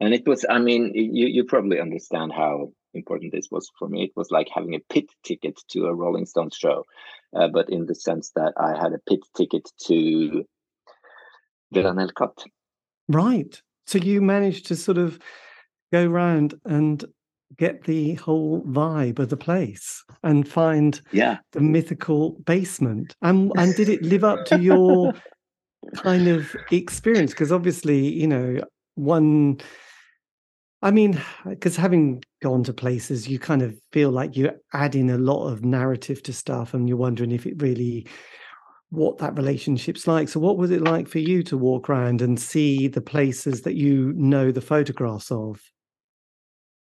And 0.00 0.12
it 0.12 0.26
was, 0.26 0.44
I 0.48 0.58
mean, 0.58 0.92
you, 0.94 1.26
you 1.26 1.44
probably 1.44 1.80
understand 1.80 2.32
how 2.32 2.72
important 2.94 3.32
this 3.32 3.48
was 3.50 3.70
for 3.78 3.88
me. 3.88 4.04
It 4.04 4.12
was 4.16 4.30
like 4.30 4.48
having 4.52 4.74
a 4.74 4.80
pit 4.92 5.06
ticket 5.24 5.58
to 5.70 5.86
a 5.86 5.94
Rolling 5.94 6.26
Stones 6.26 6.56
show, 6.56 6.84
uh, 7.36 7.48
but 7.48 7.70
in 7.70 7.86
the 7.86 7.94
sense 7.94 8.30
that 8.36 8.54
I 8.56 8.78
had 8.80 8.92
a 8.92 8.98
pit 9.08 9.20
ticket 9.36 9.68
to 9.86 10.44
Villa 11.72 11.92
Nellcote. 11.92 12.44
Right. 13.08 13.60
So 13.86 13.98
you 13.98 14.20
managed 14.20 14.66
to 14.66 14.76
sort 14.76 14.98
of 14.98 15.18
go 15.92 16.08
around 16.08 16.54
and 16.64 17.04
get 17.56 17.84
the 17.84 18.14
whole 18.14 18.62
vibe 18.62 19.18
of 19.18 19.28
the 19.28 19.36
place 19.36 20.02
and 20.24 20.48
find 20.48 21.00
yeah 21.12 21.38
the 21.52 21.60
mythical 21.60 22.30
basement. 22.44 23.14
And 23.22 23.52
and 23.56 23.74
did 23.74 23.88
it 23.88 24.02
live 24.02 24.24
up 24.24 24.44
to 24.46 24.60
your 24.60 25.12
kind 25.96 26.28
of 26.28 26.54
experience? 26.70 27.30
Because 27.32 27.52
obviously, 27.52 28.08
you 28.08 28.26
know, 28.26 28.60
one 28.94 29.60
I 30.84 30.90
mean, 30.90 31.18
because 31.46 31.76
having 31.76 32.22
gone 32.42 32.62
to 32.64 32.74
places, 32.74 33.26
you 33.26 33.38
kind 33.38 33.62
of 33.62 33.74
feel 33.90 34.10
like 34.10 34.36
you're 34.36 34.56
adding 34.74 35.10
a 35.10 35.16
lot 35.16 35.48
of 35.48 35.64
narrative 35.64 36.22
to 36.24 36.32
stuff, 36.34 36.74
and 36.74 36.86
you're 36.86 36.98
wondering 36.98 37.32
if 37.32 37.46
it 37.46 37.60
really 37.62 38.06
what 38.90 39.16
that 39.18 39.34
relationship's 39.34 40.06
like. 40.06 40.28
So, 40.28 40.40
what 40.40 40.58
was 40.58 40.70
it 40.70 40.82
like 40.82 41.08
for 41.08 41.20
you 41.20 41.42
to 41.44 41.56
walk 41.56 41.88
around 41.88 42.20
and 42.20 42.38
see 42.38 42.86
the 42.86 43.00
places 43.00 43.62
that 43.62 43.76
you 43.76 44.12
know 44.12 44.52
the 44.52 44.60
photographs 44.60 45.30
of? 45.30 45.58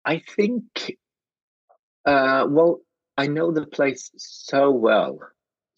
I 0.05 0.21
think, 0.35 0.95
uh, 2.05 2.45
well, 2.47 2.81
I 3.17 3.25
know 3.25 3.51
the 3.51 3.65
place 3.65 4.11
so 4.17 4.69
well 4.69 5.17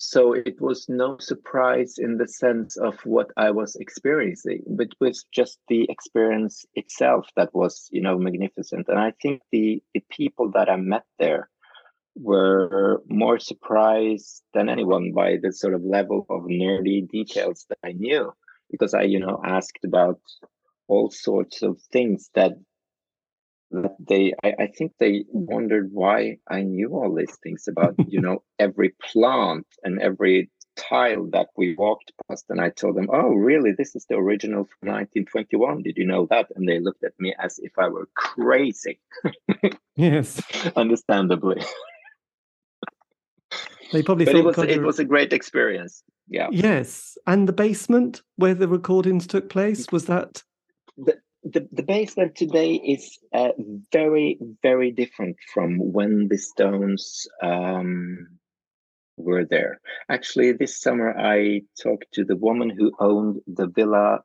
so 0.04 0.34
it 0.34 0.60
was 0.60 0.90
no 0.90 1.20
surprise 1.20 2.00
in 2.00 2.18
the 2.18 2.28
sense 2.28 2.76
of 2.76 2.96
what 3.06 3.30
I 3.38 3.52
was 3.52 3.76
experiencing, 3.76 4.64
but 4.68 4.88
it 4.88 4.96
was 5.00 5.26
just 5.32 5.60
the 5.68 5.86
experience 5.92 6.66
itself 6.74 7.28
that 7.36 7.54
was, 7.54 7.88
you 7.92 8.02
know, 8.02 8.18
magnificent. 8.18 8.88
And 8.88 8.98
I 8.98 9.14
think 9.22 9.44
the 9.52 9.84
the 9.94 10.04
people 10.10 10.50
that 10.56 10.70
I 10.72 10.78
met 10.78 11.06
there 11.20 11.50
were 12.16 13.04
more 13.10 13.38
surprised 13.38 14.42
than 14.56 14.70
anyone 14.70 15.12
by 15.12 15.38
the 15.40 15.54
sort 15.54 15.76
of 15.76 15.84
level 15.84 16.26
of 16.32 16.46
nerdy 16.46 17.08
details 17.08 17.68
that 17.70 17.78
I 17.84 17.92
knew 17.92 18.34
because 18.72 18.96
I, 18.96 19.04
you 19.04 19.20
know, 19.20 19.40
asked 19.46 19.86
about 19.86 20.20
all 20.88 21.12
sorts 21.12 21.62
of 21.62 21.80
things 21.94 22.32
that 22.34 22.54
that 23.72 23.96
they 24.00 24.34
I, 24.44 24.54
I 24.64 24.68
think 24.68 24.94
they 25.00 25.20
mm-hmm. 25.20 25.46
wondered 25.46 25.90
why 25.92 26.38
I 26.48 26.62
knew 26.62 26.90
all 26.90 27.14
these 27.14 27.36
things 27.44 27.68
about, 27.68 27.96
you 28.08 28.22
know, 28.22 28.44
every 28.60 28.94
plant 29.12 29.68
and 29.84 30.02
every 30.02 30.50
tile 30.78 31.28
that 31.32 31.48
we 31.58 31.76
walked 31.76 32.12
past 32.28 32.46
and 32.50 32.62
I 32.62 32.70
told 32.70 32.96
them, 32.96 33.10
"Oh, 33.12 33.30
really? 33.30 33.72
This 33.72 33.96
is 33.96 34.06
the 34.08 34.16
original 34.16 34.66
from 34.66 34.90
1921. 34.90 35.84
Did 35.84 35.98
you 35.98 36.06
know 36.06 36.28
that?" 36.30 36.48
And 36.56 36.68
they 36.68 36.80
looked 36.80 37.04
at 37.04 37.14
me 37.20 37.34
as 37.40 37.60
if 37.60 37.72
I 37.78 37.88
were 37.88 38.08
crazy. 38.16 39.00
yes, 39.96 40.42
understandably. 40.76 41.62
They 43.92 44.02
probably 44.04 44.26
but 44.26 44.32
thought 44.32 44.46
it 44.46 44.46
was 44.46 44.70
it 44.70 44.82
was 44.82 45.00
a 45.00 45.06
great 45.06 45.34
experience. 45.34 46.04
Yeah. 46.30 46.48
Yes, 46.52 47.18
and 47.28 47.48
the 47.48 47.54
basement 47.54 48.22
where 48.38 48.54
the 48.54 48.68
recordings 48.68 49.28
took 49.28 49.50
place 49.50 49.88
was 49.92 50.06
that. 50.06 50.44
The, 50.98 51.18
the, 51.44 51.68
the 51.72 51.84
basement 51.84 52.36
today 52.36 52.76
is 52.76 53.18
uh, 53.34 53.50
very 53.92 54.38
very 54.62 54.92
different 54.92 55.38
from 55.54 55.78
when 55.78 56.28
the 56.30 56.38
Stones 56.38 57.28
um, 57.42 58.28
were 59.18 59.46
there. 59.46 59.82
Actually, 60.10 60.52
this 60.52 60.80
summer 60.80 61.18
I 61.18 61.62
talked 61.82 62.06
to 62.14 62.26
the 62.26 62.36
woman 62.36 62.70
who 62.70 62.92
owned 63.00 63.42
the 63.48 63.68
villa 63.68 64.20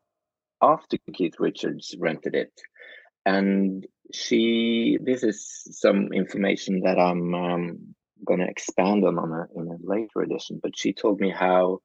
after 0.63 0.99
Keith 1.13 1.35
Richards 1.39 1.95
rented 1.99 2.35
it, 2.35 2.53
and 3.25 3.87
she. 4.13 4.99
This 5.01 5.23
is 5.23 5.67
some 5.71 6.13
information 6.13 6.81
that 6.85 6.99
I'm 6.99 7.35
um, 7.35 7.95
going 8.27 8.41
to 8.41 8.49
expand 8.49 9.05
on 9.05 9.19
on 9.19 9.33
a, 9.33 9.61
in 9.61 9.69
a 9.69 9.77
later 9.81 10.21
edition. 10.23 10.61
But 10.63 10.77
she 10.77 10.93
told 10.93 11.21
me 11.21 11.31
how 11.31 11.81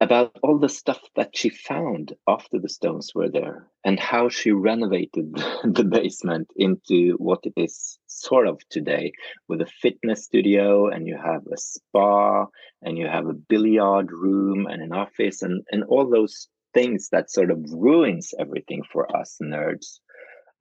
about 0.00 0.34
all 0.42 0.58
the 0.58 0.68
stuff 0.68 1.00
that 1.14 1.36
she 1.36 1.50
found 1.50 2.14
after 2.26 2.58
the 2.58 2.68
stones 2.68 3.12
were 3.14 3.28
there 3.28 3.66
and 3.84 4.00
how 4.00 4.30
she 4.30 4.50
renovated 4.50 5.32
the 5.64 5.84
basement 5.84 6.50
into 6.56 7.12
what 7.18 7.40
it 7.44 7.52
is 7.56 7.98
sort 8.06 8.48
of 8.48 8.58
today 8.70 9.12
with 9.48 9.60
a 9.60 9.66
fitness 9.66 10.24
studio 10.24 10.88
and 10.88 11.06
you 11.06 11.16
have 11.22 11.42
a 11.52 11.56
spa 11.56 12.46
and 12.82 12.96
you 12.96 13.06
have 13.06 13.26
a 13.26 13.34
billiard 13.34 14.10
room 14.10 14.66
and 14.66 14.82
an 14.82 14.92
office 14.92 15.42
and, 15.42 15.62
and 15.70 15.84
all 15.84 16.08
those 16.08 16.48
things 16.72 17.08
that 17.10 17.30
sort 17.30 17.50
of 17.50 17.58
ruins 17.70 18.32
everything 18.38 18.82
for 18.90 19.14
us 19.14 19.36
nerds 19.42 19.98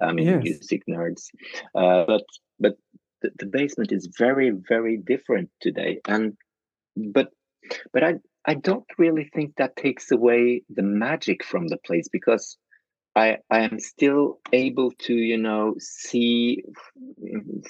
i 0.02 0.12
mean 0.12 0.28
yes. 0.28 0.44
music 0.44 0.82
nerds 0.90 1.28
uh, 1.76 2.04
but 2.06 2.24
but 2.60 2.78
the, 3.22 3.30
the 3.40 3.46
basement 3.46 3.92
is 3.92 4.10
very 4.18 4.52
very 4.68 4.98
different 4.98 5.50
today 5.62 6.00
and 6.08 6.34
but 6.96 7.30
but 7.94 8.04
i 8.04 8.16
i 8.52 8.54
don't 8.56 8.90
really 8.98 9.30
think 9.34 9.56
that 9.56 9.76
takes 9.76 10.12
away 10.12 10.62
the 10.78 10.88
magic 11.06 11.44
from 11.44 11.68
the 11.68 11.78
place 11.86 12.08
because 12.18 12.58
i 13.16 13.38
i 13.50 13.60
am 13.60 13.80
still 13.80 14.40
able 14.54 14.92
to 15.06 15.14
you 15.14 15.38
know 15.38 15.76
see 15.80 16.64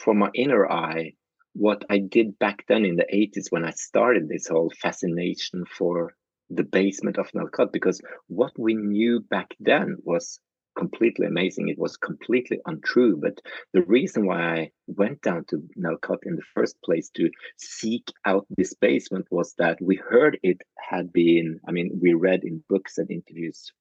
from 0.01 0.19
my 0.19 0.29
inner 0.33 0.63
eye 0.71 1.11
what 1.53 1.83
i 1.89 1.97
did 1.97 2.37
back 2.39 2.63
then 2.69 2.85
in 2.85 2.95
the 2.95 3.09
80s 3.13 3.47
when 3.49 3.65
i 3.65 3.71
started 3.71 4.27
this 4.27 4.47
whole 4.47 4.71
fascination 4.81 5.65
for 5.77 6.13
the 6.49 6.63
basement 6.63 7.17
of 7.17 7.31
Nellcote 7.31 7.71
because 7.71 8.01
what 8.27 8.53
we 8.57 8.73
knew 8.73 9.19
back 9.19 9.55
then 9.59 9.97
was 10.03 10.39
completely 10.79 11.27
amazing. 11.27 11.67
It 11.67 11.77
was 11.77 11.97
completely 11.97 12.59
untrue. 12.65 13.17
But 13.17 13.41
the 13.73 13.83
reason 13.83 14.25
why 14.25 14.41
I 14.41 14.71
went 14.87 15.21
down 15.21 15.45
to 15.49 15.61
Nellcote 15.77 16.25
in 16.25 16.35
the 16.37 16.49
first 16.55 16.75
place 16.83 17.09
to 17.15 17.29
seek 17.57 18.11
out 18.25 18.45
this 18.57 18.73
basement 18.73 19.27
was 19.29 19.53
that 19.57 19.77
we 19.81 19.97
heard 19.97 20.39
it 20.41 20.61
had 20.79 21.11
been, 21.11 21.59
I 21.67 21.71
mean, 21.71 21.99
we 22.01 22.13
read 22.13 22.43
in 22.43 22.63
books 22.69 22.97
and 22.97 23.11
interviews 23.11 23.71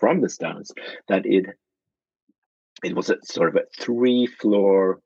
from 0.00 0.20
the 0.20 0.28
Stones 0.28 0.72
that 1.08 1.24
it 1.24 1.46
it 2.82 2.94
was 2.94 3.08
a 3.08 3.16
sort 3.22 3.48
of 3.48 3.56
a 3.56 3.82
three 3.82 4.26
floor 4.26 5.00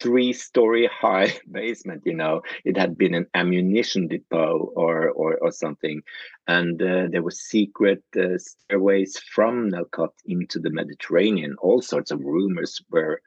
three 0.00 0.32
story 0.32 0.88
high 1.00 1.38
basement 1.50 2.02
you 2.04 2.14
know? 2.14 2.42
It 2.64 2.76
had 2.76 2.96
been 2.96 3.14
an 3.14 3.26
ammunition 3.34 4.08
depot 4.08 4.72
or 4.76 5.10
or, 5.10 5.36
or 5.38 5.52
something. 5.52 6.02
And 6.46 6.80
uh, 6.80 7.08
there 7.10 7.22
were 7.22 7.30
secret 7.30 8.02
uh, 8.16 8.38
stairways 8.38 9.18
from 9.18 9.70
Nellcote 9.70 10.20
into 10.26 10.58
the 10.58 10.70
Mediterranean. 10.70 11.56
All 11.58 11.82
sorts 11.82 12.10
of 12.10 12.20
rumors 12.20 12.82
were 12.90 13.20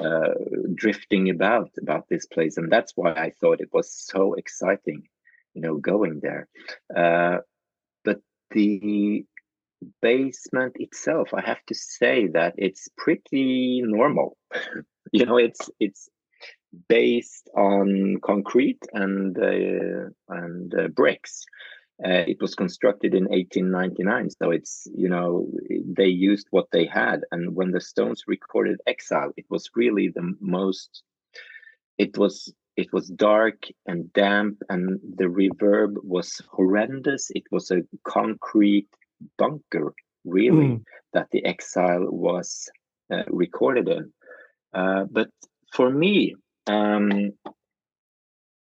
uh, 0.00 0.34
drifting 0.74 1.30
about 1.30 1.70
about 1.80 2.08
this 2.08 2.26
place. 2.26 2.56
And 2.56 2.70
that's 2.70 2.92
why 2.96 3.12
I 3.12 3.32
thought 3.40 3.60
it 3.60 3.72
was 3.72 3.92
so 3.92 4.34
exciting 4.34 5.08
you 5.54 5.62
know 5.62 5.76
going 5.76 6.20
there. 6.20 6.48
Uh, 6.94 7.38
but 8.04 8.20
the 8.52 9.24
basement 10.02 10.76
itself 10.78 11.30
i 11.32 11.40
have 11.40 11.64
to 11.66 11.74
say 11.74 12.26
that 12.26 12.54
it's 12.58 12.88
pretty 12.96 13.80
normal 13.82 14.36
you 15.12 15.24
know 15.24 15.36
it's 15.36 15.70
it's 15.78 16.08
based 16.88 17.48
on 17.56 18.18
concrete 18.22 18.82
and 18.92 19.36
uh, 19.38 20.08
and 20.28 20.74
uh, 20.74 20.88
bricks. 20.88 21.44
Uh, 22.02 22.24
it 22.26 22.40
was 22.40 22.54
constructed 22.54 23.14
in 23.14 23.24
1899 23.24 24.30
so 24.30 24.50
it's 24.50 24.86
you 24.94 25.06
know 25.06 25.46
they 25.84 26.06
used 26.06 26.46
what 26.50 26.64
they 26.72 26.86
had 26.86 27.20
and 27.30 27.54
when 27.54 27.72
the 27.72 27.80
stones 27.80 28.22
recorded 28.26 28.80
exile 28.86 29.30
it 29.36 29.44
was 29.50 29.68
really 29.76 30.08
the 30.08 30.34
most 30.40 31.02
it 31.98 32.16
was 32.16 32.50
it 32.80 32.92
was 32.92 33.08
dark 33.08 33.64
and 33.86 34.12
damp 34.12 34.56
and 34.68 34.98
the 35.16 35.24
reverb 35.24 35.96
was 36.02 36.40
horrendous. 36.50 37.30
It 37.34 37.44
was 37.50 37.70
a 37.70 37.82
concrete 38.04 38.88
bunker 39.38 39.92
really 40.24 40.68
mm. 40.68 40.82
that 41.12 41.28
the 41.30 41.44
exile 41.44 42.06
was 42.08 42.70
uh, 43.12 43.24
recorded 43.28 43.88
in 43.88 44.12
uh, 44.74 45.04
but 45.10 45.30
for 45.72 45.90
me 45.90 46.34
um, 46.66 47.32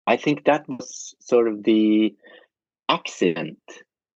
i 0.06 0.16
think 0.16 0.44
that 0.44 0.68
was 0.68 1.14
sort 1.20 1.48
of 1.48 1.62
the 1.62 2.14
accident 2.88 3.58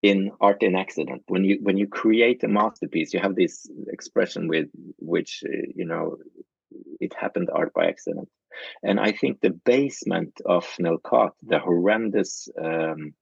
in 0.03 0.31
art 0.41 0.61
in 0.61 0.75
accident. 0.75 1.23
When 1.27 1.45
you 1.45 1.59
when 1.61 1.77
you 1.77 1.87
create 1.87 2.43
a 2.43 2.47
masterpiece 2.47 3.13
you 3.13 3.21
have 3.21 3.35
this 3.35 3.67
expression 3.87 4.47
with 4.47 4.67
which 4.99 5.43
uh, 5.47 5.67
you 5.73 5.85
know 5.85 6.17
it 6.99 7.13
happened 7.13 7.49
art 7.51 7.73
by 7.73 7.85
accident. 7.87 8.29
And 8.83 8.99
i 8.99 9.11
think 9.13 9.39
the 9.39 9.57
basement 9.73 10.33
of 10.45 10.65
Nellcote, 10.79 11.37
the 11.41 11.59
horrendous 11.59 12.49
um, 12.61 13.13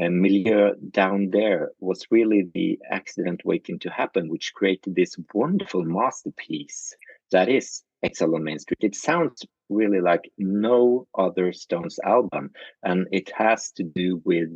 uh, 0.00 0.10
milieu 0.10 0.74
down 0.90 1.30
there 1.30 1.70
was 1.80 2.06
really 2.10 2.42
the 2.54 2.78
accident 2.90 3.40
waiting 3.44 3.78
to 3.80 3.90
happen, 3.90 4.28
which 4.28 4.54
created 4.54 4.94
this 4.94 5.16
wonderful 5.34 5.84
masterpiece 5.84 6.94
that 7.32 7.48
is 7.48 7.82
Exile 8.02 8.34
on 8.34 8.44
Main 8.44 8.58
Street. 8.58 8.78
It 8.80 8.94
sounds 8.94 9.44
really 9.68 10.00
like 10.00 10.30
no 10.38 11.06
other 11.16 11.52
Stones 11.52 11.98
album, 12.04 12.50
and 12.82 13.06
it 13.12 13.30
has 13.36 13.70
to 13.72 13.82
do 13.82 14.20
with 14.24 14.48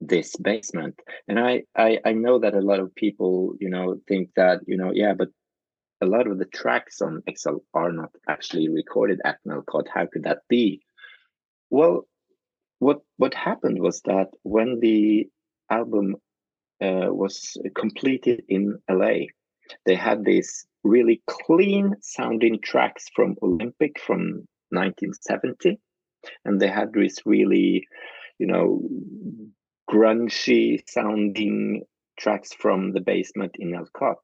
this 0.00 0.36
basement. 0.36 1.00
And 1.28 1.38
I, 1.38 1.62
I, 1.76 1.98
I 2.04 2.12
know 2.12 2.38
that 2.38 2.54
a 2.54 2.60
lot 2.60 2.80
of 2.80 2.94
people, 2.94 3.54
you 3.60 3.70
know, 3.70 3.98
think 4.08 4.30
that, 4.36 4.60
you 4.66 4.76
know, 4.76 4.90
yeah, 4.92 5.14
but 5.14 5.28
a 6.02 6.06
lot 6.06 6.26
of 6.26 6.38
the 6.38 6.44
tracks 6.44 7.00
on 7.00 7.22
Exile 7.26 7.64
are 7.72 7.92
not 7.92 8.10
actually 8.28 8.68
recorded 8.68 9.20
at 9.24 9.38
Nellcote. 9.46 9.88
How 9.92 10.06
could 10.06 10.24
that 10.24 10.40
be? 10.48 10.82
Well, 11.70 12.06
what 12.78 12.98
what 13.16 13.32
happened 13.32 13.80
was 13.80 14.02
that 14.02 14.28
when 14.42 14.80
the 14.80 15.28
album 15.70 16.16
uh, 16.82 17.08
was 17.08 17.56
completed 17.74 18.44
in 18.48 18.78
LA, 18.90 19.28
they 19.86 19.94
had 19.94 20.24
these 20.24 20.66
really 20.86 21.22
clean 21.26 21.94
sounding 22.00 22.60
tracks 22.60 23.06
from 23.14 23.36
Olympic 23.42 23.98
from 24.00 24.46
1970, 24.70 25.78
and 26.44 26.60
they 26.60 26.68
had 26.68 26.92
this 26.92 27.18
really, 27.24 27.86
you 28.38 28.46
know, 28.46 28.82
grungy 29.90 30.82
sounding 30.88 31.82
tracks 32.18 32.52
from 32.52 32.92
the 32.92 33.00
basement 33.00 33.56
in 33.58 33.72
Nellcote. 33.72 34.16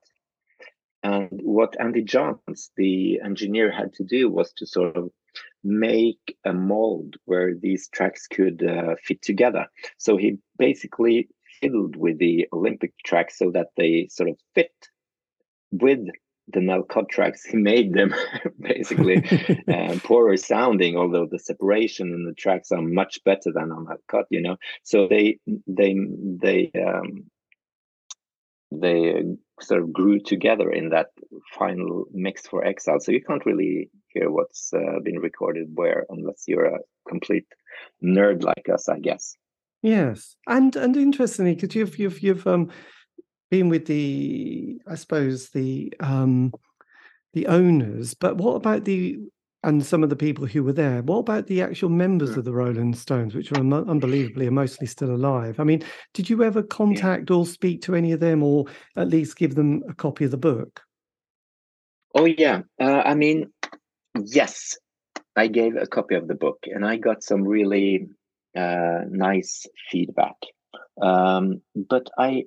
And 1.02 1.40
what 1.42 1.80
Andy 1.80 2.02
Johns, 2.02 2.70
the 2.76 3.20
engineer, 3.24 3.72
had 3.72 3.92
to 3.94 4.04
do 4.04 4.30
was 4.30 4.52
to 4.58 4.66
sort 4.66 4.96
of 4.96 5.10
make 5.64 6.36
a 6.44 6.52
mold 6.52 7.16
where 7.24 7.54
these 7.54 7.88
tracks 7.88 8.26
could 8.26 8.64
uh, 8.64 8.94
fit 9.02 9.22
together. 9.22 9.66
So 9.98 10.16
he 10.16 10.38
basically 10.58 11.28
fiddled 11.60 11.96
with 11.96 12.18
the 12.18 12.46
Olympic 12.52 12.92
tracks 13.04 13.38
so 13.38 13.50
that 13.52 13.68
they 13.76 14.08
sort 14.10 14.30
of 14.30 14.36
fit 14.54 14.72
with 15.70 16.06
the 16.48 16.60
Nellcote 16.60 17.08
tracks. 17.08 17.44
He 17.44 17.56
made 17.56 17.94
them 17.94 18.14
basically 18.60 19.24
uh, 19.68 19.98
poorer 20.04 20.36
sounding, 20.36 20.96
although 20.96 21.26
the 21.30 21.38
separation 21.38 22.08
in 22.08 22.24
the 22.26 22.34
tracks 22.34 22.72
are 22.72 22.82
much 22.82 23.22
better 23.24 23.52
than 23.54 23.70
on 23.70 23.86
Nellcote. 23.86 24.26
You 24.30 24.42
know, 24.42 24.56
so 24.82 25.08
they 25.08 25.38
they 25.66 25.96
they 25.96 26.70
um, 26.80 27.30
they 28.70 29.22
sort 29.60 29.82
of 29.82 29.92
grew 29.92 30.18
together 30.18 30.70
in 30.70 30.90
that 30.90 31.08
final 31.52 32.06
mix 32.12 32.46
for 32.46 32.64
Exile. 32.64 33.00
So 33.00 33.12
you 33.12 33.22
can't 33.22 33.46
really 33.46 33.90
hear 34.08 34.30
what's 34.30 34.72
uh, 34.72 35.00
been 35.02 35.18
recorded 35.18 35.68
where, 35.74 36.06
unless 36.08 36.44
you're 36.46 36.66
a 36.66 36.78
complete 37.08 37.46
nerd 38.02 38.42
like 38.42 38.68
us, 38.72 38.88
I 38.88 38.98
guess. 38.98 39.36
Yes, 39.82 40.36
and 40.46 40.74
and 40.76 40.96
interestingly, 40.96 41.54
because 41.54 41.74
you've 41.74 41.98
you've 41.98 42.22
you've 42.22 42.46
um 42.46 42.70
been 43.52 43.68
with 43.68 43.84
the, 43.84 44.80
I 44.88 44.94
suppose 44.94 45.50
the 45.50 45.92
um 46.00 46.52
the 47.34 47.46
owners, 47.46 48.14
but 48.14 48.36
what 48.38 48.54
about 48.54 48.84
the 48.84 49.18
and 49.64 49.84
some 49.84 50.02
of 50.02 50.10
the 50.10 50.16
people 50.16 50.44
who 50.44 50.64
were 50.64 50.72
there. 50.72 51.02
What 51.02 51.18
about 51.18 51.46
the 51.46 51.62
actual 51.62 51.88
members 51.88 52.30
yeah. 52.30 52.38
of 52.38 52.44
the 52.44 52.52
Rolling 52.52 52.94
Stones, 52.94 53.32
which 53.32 53.52
are 53.52 53.58
unbelievably 53.58 54.48
are 54.48 54.50
mostly 54.50 54.88
still 54.88 55.14
alive? 55.14 55.60
I 55.60 55.64
mean, 55.64 55.84
did 56.14 56.28
you 56.28 56.42
ever 56.42 56.64
contact 56.64 57.30
yeah. 57.30 57.36
or 57.36 57.46
speak 57.46 57.82
to 57.82 57.94
any 57.94 58.10
of 58.10 58.18
them, 58.18 58.42
or 58.42 58.66
at 58.96 59.08
least 59.08 59.36
give 59.36 59.54
them 59.54 59.84
a 59.88 59.94
copy 59.94 60.24
of 60.24 60.32
the 60.32 60.36
book? 60.36 60.80
Oh 62.14 62.24
yeah, 62.24 62.62
uh, 62.80 63.02
I 63.04 63.14
mean, 63.14 63.52
yes, 64.18 64.76
I 65.36 65.46
gave 65.46 65.76
a 65.76 65.86
copy 65.86 66.16
of 66.16 66.26
the 66.26 66.34
book, 66.34 66.58
and 66.64 66.84
I 66.84 66.96
got 66.96 67.22
some 67.22 67.44
really 67.44 68.08
uh, 68.56 69.02
nice 69.08 69.66
feedback. 69.90 70.36
Um, 71.00 71.62
but 71.76 72.08
I, 72.18 72.44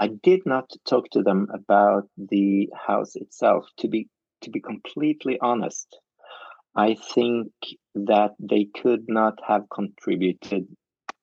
I 0.00 0.08
did 0.22 0.42
not 0.46 0.70
talk 0.88 1.10
to 1.10 1.22
them 1.22 1.48
about 1.52 2.08
the 2.16 2.68
house 2.74 3.16
itself. 3.16 3.66
To 3.78 3.88
be 3.88 4.08
to 4.42 4.50
be 4.50 4.60
completely 4.60 5.38
honest, 5.40 5.98
I 6.76 6.96
think 7.14 7.48
that 7.94 8.32
they 8.38 8.68
could 8.80 9.04
not 9.08 9.38
have 9.46 9.64
contributed 9.72 10.68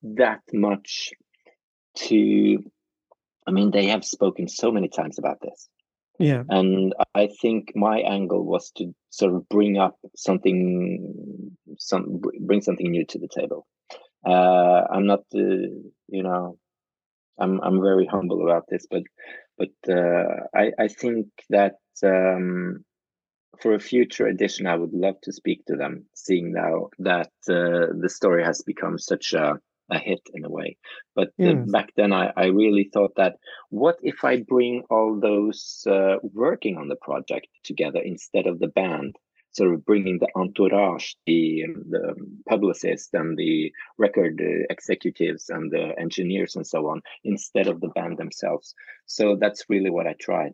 that 0.02 0.42
much 0.52 1.10
to. 1.96 2.58
I 3.48 3.52
mean, 3.52 3.70
they 3.70 3.86
have 3.86 4.04
spoken 4.04 4.48
so 4.48 4.72
many 4.72 4.88
times 4.88 5.18
about 5.18 5.40
this. 5.40 5.68
Yeah. 6.18 6.42
And 6.48 6.94
I 7.14 7.28
think 7.40 7.72
my 7.74 8.00
angle 8.00 8.44
was 8.44 8.70
to 8.72 8.94
sort 9.10 9.34
of 9.34 9.48
bring 9.48 9.78
up 9.78 9.96
something, 10.16 11.56
some 11.78 12.20
bring 12.40 12.62
something 12.62 12.90
new 12.90 13.04
to 13.06 13.18
the 13.18 13.28
table. 13.28 13.66
Uh, 14.26 14.82
I'm 14.90 15.06
not, 15.06 15.20
uh, 15.34 15.68
you 16.08 16.22
know, 16.22 16.58
I'm 17.38 17.60
I'm 17.60 17.80
very 17.82 18.06
humble 18.06 18.42
about 18.42 18.64
this, 18.68 18.86
but 18.90 19.02
but 19.58 19.74
uh, 19.88 20.46
I 20.54 20.72
I 20.78 20.88
think 20.88 21.26
that 21.50 21.76
um, 22.02 22.84
for 23.60 23.74
a 23.74 23.80
future 23.80 24.26
edition, 24.26 24.66
I 24.66 24.76
would 24.76 24.92
love 24.92 25.20
to 25.22 25.32
speak 25.32 25.64
to 25.66 25.76
them, 25.76 26.06
seeing 26.14 26.52
now 26.52 26.88
that 26.98 27.32
uh, 27.48 27.92
the 27.98 28.08
story 28.08 28.44
has 28.44 28.62
become 28.62 28.98
such 28.98 29.32
a, 29.32 29.58
a 29.90 29.98
hit 29.98 30.20
in 30.34 30.44
a 30.44 30.50
way. 30.50 30.76
But 31.14 31.32
uh, 31.42 31.54
back 31.54 31.92
then, 31.96 32.12
I, 32.12 32.32
I 32.36 32.46
really 32.46 32.90
thought 32.92 33.14
that 33.16 33.36
what 33.70 33.96
if 34.02 34.24
I 34.24 34.42
bring 34.42 34.84
all 34.90 35.18
those 35.18 35.86
uh, 35.90 36.16
working 36.22 36.76
on 36.76 36.88
the 36.88 36.96
project 36.96 37.48
together 37.64 38.00
instead 38.00 38.46
of 38.46 38.58
the 38.58 38.68
band? 38.68 39.16
Sort 39.56 39.72
of 39.72 39.86
bringing 39.86 40.18
the 40.18 40.28
entourage, 40.34 41.14
the, 41.26 41.64
the 41.94 42.14
publicist 42.46 43.14
and 43.14 43.38
the 43.38 43.72
record 43.96 44.38
uh, 44.40 44.66
executives 44.68 45.48
and 45.48 45.72
the 45.72 45.98
engineers 45.98 46.56
and 46.56 46.66
so 46.66 46.88
on, 46.88 47.00
instead 47.24 47.66
of 47.66 47.80
the 47.80 47.88
band 47.96 48.18
themselves. 48.18 48.74
So 49.06 49.36
that's 49.40 49.70
really 49.70 49.88
what 49.88 50.06
I 50.06 50.14
tried. 50.20 50.52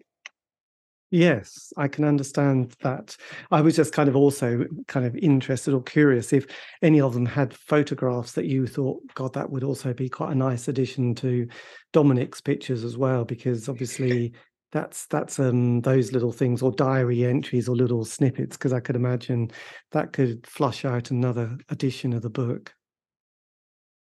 Yes, 1.11 1.73
I 1.77 1.89
can 1.89 2.05
understand 2.05 2.75
that. 2.81 3.17
I 3.51 3.61
was 3.61 3.77
just 3.77 3.93
kind 3.93 4.09
of 4.09 4.17
also 4.17 4.65
kind 4.87 5.05
of 5.05 5.15
interested 5.17 5.75
or 5.75 5.83
curious 5.83 6.33
if 6.33 6.47
any 6.81 7.01
of 7.01 7.13
them 7.13 7.27
had 7.27 7.53
photographs 7.53 8.33
that 8.33 8.47
you 8.47 8.67
thought, 8.67 9.03
God, 9.15 9.35
that 9.35 9.51
would 9.51 9.65
also 9.65 9.93
be 9.93 10.09
quite 10.09 10.33
a 10.33 10.37
nice 10.49 10.69
addition 10.69 11.15
to 11.17 11.49
Dominique's 11.93 12.41
pictures 12.41 12.83
as 12.83 12.97
well, 12.97 13.25
because 13.25 13.69
obviously 13.69 14.33
that's 14.73 15.07
that's 15.07 15.39
um 15.39 15.83
those 15.83 16.13
little 16.13 16.33
things 16.33 16.63
or 16.63 16.73
diary 16.73 17.25
entries 17.25 17.69
or 17.69 17.77
little 17.77 18.05
snippets, 18.05 18.57
because 18.57 18.73
I 18.73 18.81
could 18.81 18.97
imagine 18.97 19.51
that 19.93 20.13
could 20.13 20.47
flush 20.47 20.85
out 20.85 21.11
another 21.11 21.59
edition 21.69 22.13
of 22.13 22.23
the 22.23 22.31
book. 22.31 22.75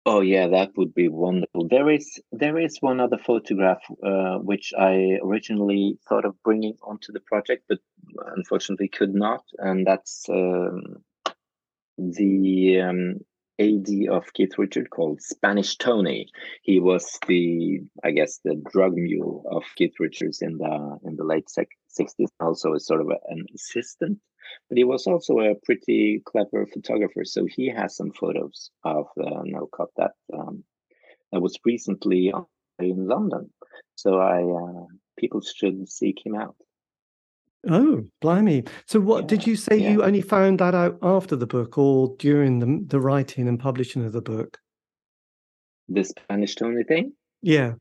Oh 0.05 0.22
yeah, 0.22 0.47
that 0.47 0.72
would 0.78 0.93
be 0.93 1.09
wonderful. 1.09 1.68
There 1.68 1.89
is 1.89 2.22
there 2.32 2.57
is 2.57 2.78
one 2.82 2.99
other 2.99 3.18
photograph 3.18 3.82
uh, 4.03 4.38
which 4.38 4.74
I 4.78 5.20
originally 5.24 5.97
thought 6.07 6.24
of 6.26 6.41
bringing 6.43 6.78
onto 6.82 7.11
the 7.11 7.20
project, 7.22 7.63
but 7.68 7.80
unfortunately 8.36 8.88
could 8.88 9.13
not, 9.13 9.43
and 9.57 9.86
that's 9.86 10.30
um, 10.30 11.03
the 11.97 12.82
um, 12.82 13.20
AD 13.60 13.88
of 14.12 14.34
Keith 14.34 14.58
Richard 14.58 14.89
called 14.89 15.22
Spanish 15.22 15.78
Tony. 15.78 16.28
He 16.64 16.80
was 16.80 17.20
the, 17.28 17.82
I 18.03 18.12
guess, 18.12 18.39
the 18.43 18.62
drug 18.72 18.93
mule 18.93 19.43
of 19.49 19.64
Keith 19.76 19.95
Richards 19.99 20.41
in 20.41 20.58
the 20.58 20.97
in 21.03 21.16
the 21.16 21.24
late 21.24 21.49
sixties. 21.88 22.30
Also, 22.39 22.74
a 22.74 22.80
sort 22.80 23.01
of 23.01 23.08
a, 23.10 23.18
an 23.30 23.45
assistant 23.53 24.20
but 24.70 24.78
he 24.78 24.84
was 24.84 25.08
also 25.08 25.39
a 25.39 25.55
pretty 25.55 26.22
clever 26.26 26.66
photographer. 26.66 27.26
So 27.26 27.45
he 27.45 27.70
has 27.70 27.95
some 27.95 28.12
photos 28.12 28.72
of 28.84 29.08
uh, 29.20 29.41
Nellcote 29.43 29.93
that 29.97 30.14
um, 30.34 30.64
that 31.32 31.41
was 31.41 31.58
recently 31.66 32.34
in 32.80 33.08
London. 33.08 33.51
So 33.95 34.20
I 34.20 34.43
uh, 34.43 34.86
people 35.18 35.41
should 35.41 35.89
seek 35.89 36.26
him 36.26 36.36
out. 36.36 36.55
Oh, 37.70 38.03
blimey! 38.22 38.63
So, 38.86 38.99
what 38.99 39.24
yeah, 39.24 39.28
did 39.28 39.47
you 39.47 39.55
say? 39.55 39.78
Yeah. 39.78 39.91
You 39.91 40.03
only 40.03 40.22
found 40.22 40.59
that 40.59 40.74
out 40.74 40.97
after 41.01 41.36
the 41.36 41.47
book, 41.47 41.78
or 41.78 42.15
during 42.18 42.59
the 42.59 42.84
the 42.88 42.99
writing 42.99 43.47
and 43.47 43.59
publishing 43.59 44.05
of 44.05 44.13
the 44.13 44.22
book? 44.22 44.57
The 45.89 46.03
Spanish 46.03 46.55
Tony 46.55 46.84
thing. 46.84 47.13
Yeah. 47.41 47.74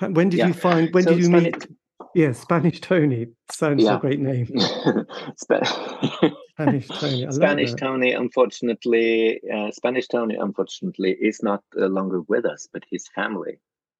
When 0.00 0.28
did 0.28 0.38
yeah. 0.38 0.48
you 0.48 0.54
find? 0.54 0.92
When 0.92 1.04
so 1.04 1.10
did 1.10 1.18
you 1.18 1.26
Spanish, 1.26 1.54
meet? 1.54 1.66
Yeah, 2.14 2.32
Spanish 2.32 2.80
Tony 2.80 3.26
sounds 3.50 3.84
a 3.84 3.98
great 3.98 4.20
name. 4.20 4.46
Spanish 5.36 6.88
Tony. 6.88 7.26
Spanish 7.30 7.74
Tony, 7.74 8.12
unfortunately, 8.12 9.40
uh, 9.52 9.70
Spanish 9.72 10.06
Tony, 10.08 10.36
unfortunately, 10.36 11.16
is 11.20 11.42
not 11.42 11.62
uh, 11.76 11.86
longer 11.86 12.20
with 12.22 12.44
us, 12.44 12.68
but 12.72 12.84
his 12.90 13.08
family 13.14 13.58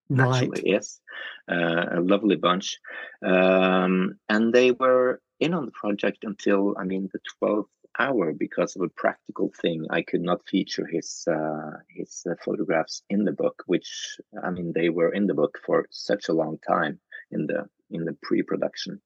right. 0.09 0.43
actually 0.43 0.71
is. 0.71 1.01
Uh, 1.51 1.87
a 1.93 2.01
lovely 2.01 2.37
bunch, 2.37 2.79
um, 3.23 4.19
and 4.29 4.53
they 4.53 4.73
were 4.73 5.21
in 5.41 5.53
on 5.55 5.67
the 5.67 5.73
project 5.73 6.25
until 6.25 6.75
I 6.79 6.85
mean 6.85 7.11
the 7.13 7.21
twelfth 7.39 7.69
hour 7.99 8.33
because 8.33 8.77
of 8.77 8.83
a 8.83 8.89
practical 8.89 9.53
thing. 9.61 9.87
I 9.91 10.03
could 10.03 10.23
not 10.23 10.49
feature 10.49 10.87
his 10.87 11.27
uh, 11.31 11.73
his 11.89 12.25
uh, 12.29 12.35
photographs 12.45 13.03
in 13.09 13.25
the 13.25 13.33
book, 13.33 13.63
which 13.67 14.19
I 14.43 14.51
mean 14.51 14.73
they 14.75 14.89
were 14.89 15.13
in 15.13 15.27
the 15.27 15.35
book 15.35 15.59
for 15.65 15.87
such 15.91 16.29
a 16.29 16.33
long 16.33 16.59
time 16.67 16.99
in 17.31 17.47
the 17.47 17.69
in 17.91 18.05
the 18.05 18.17
pre-production. 18.23 19.01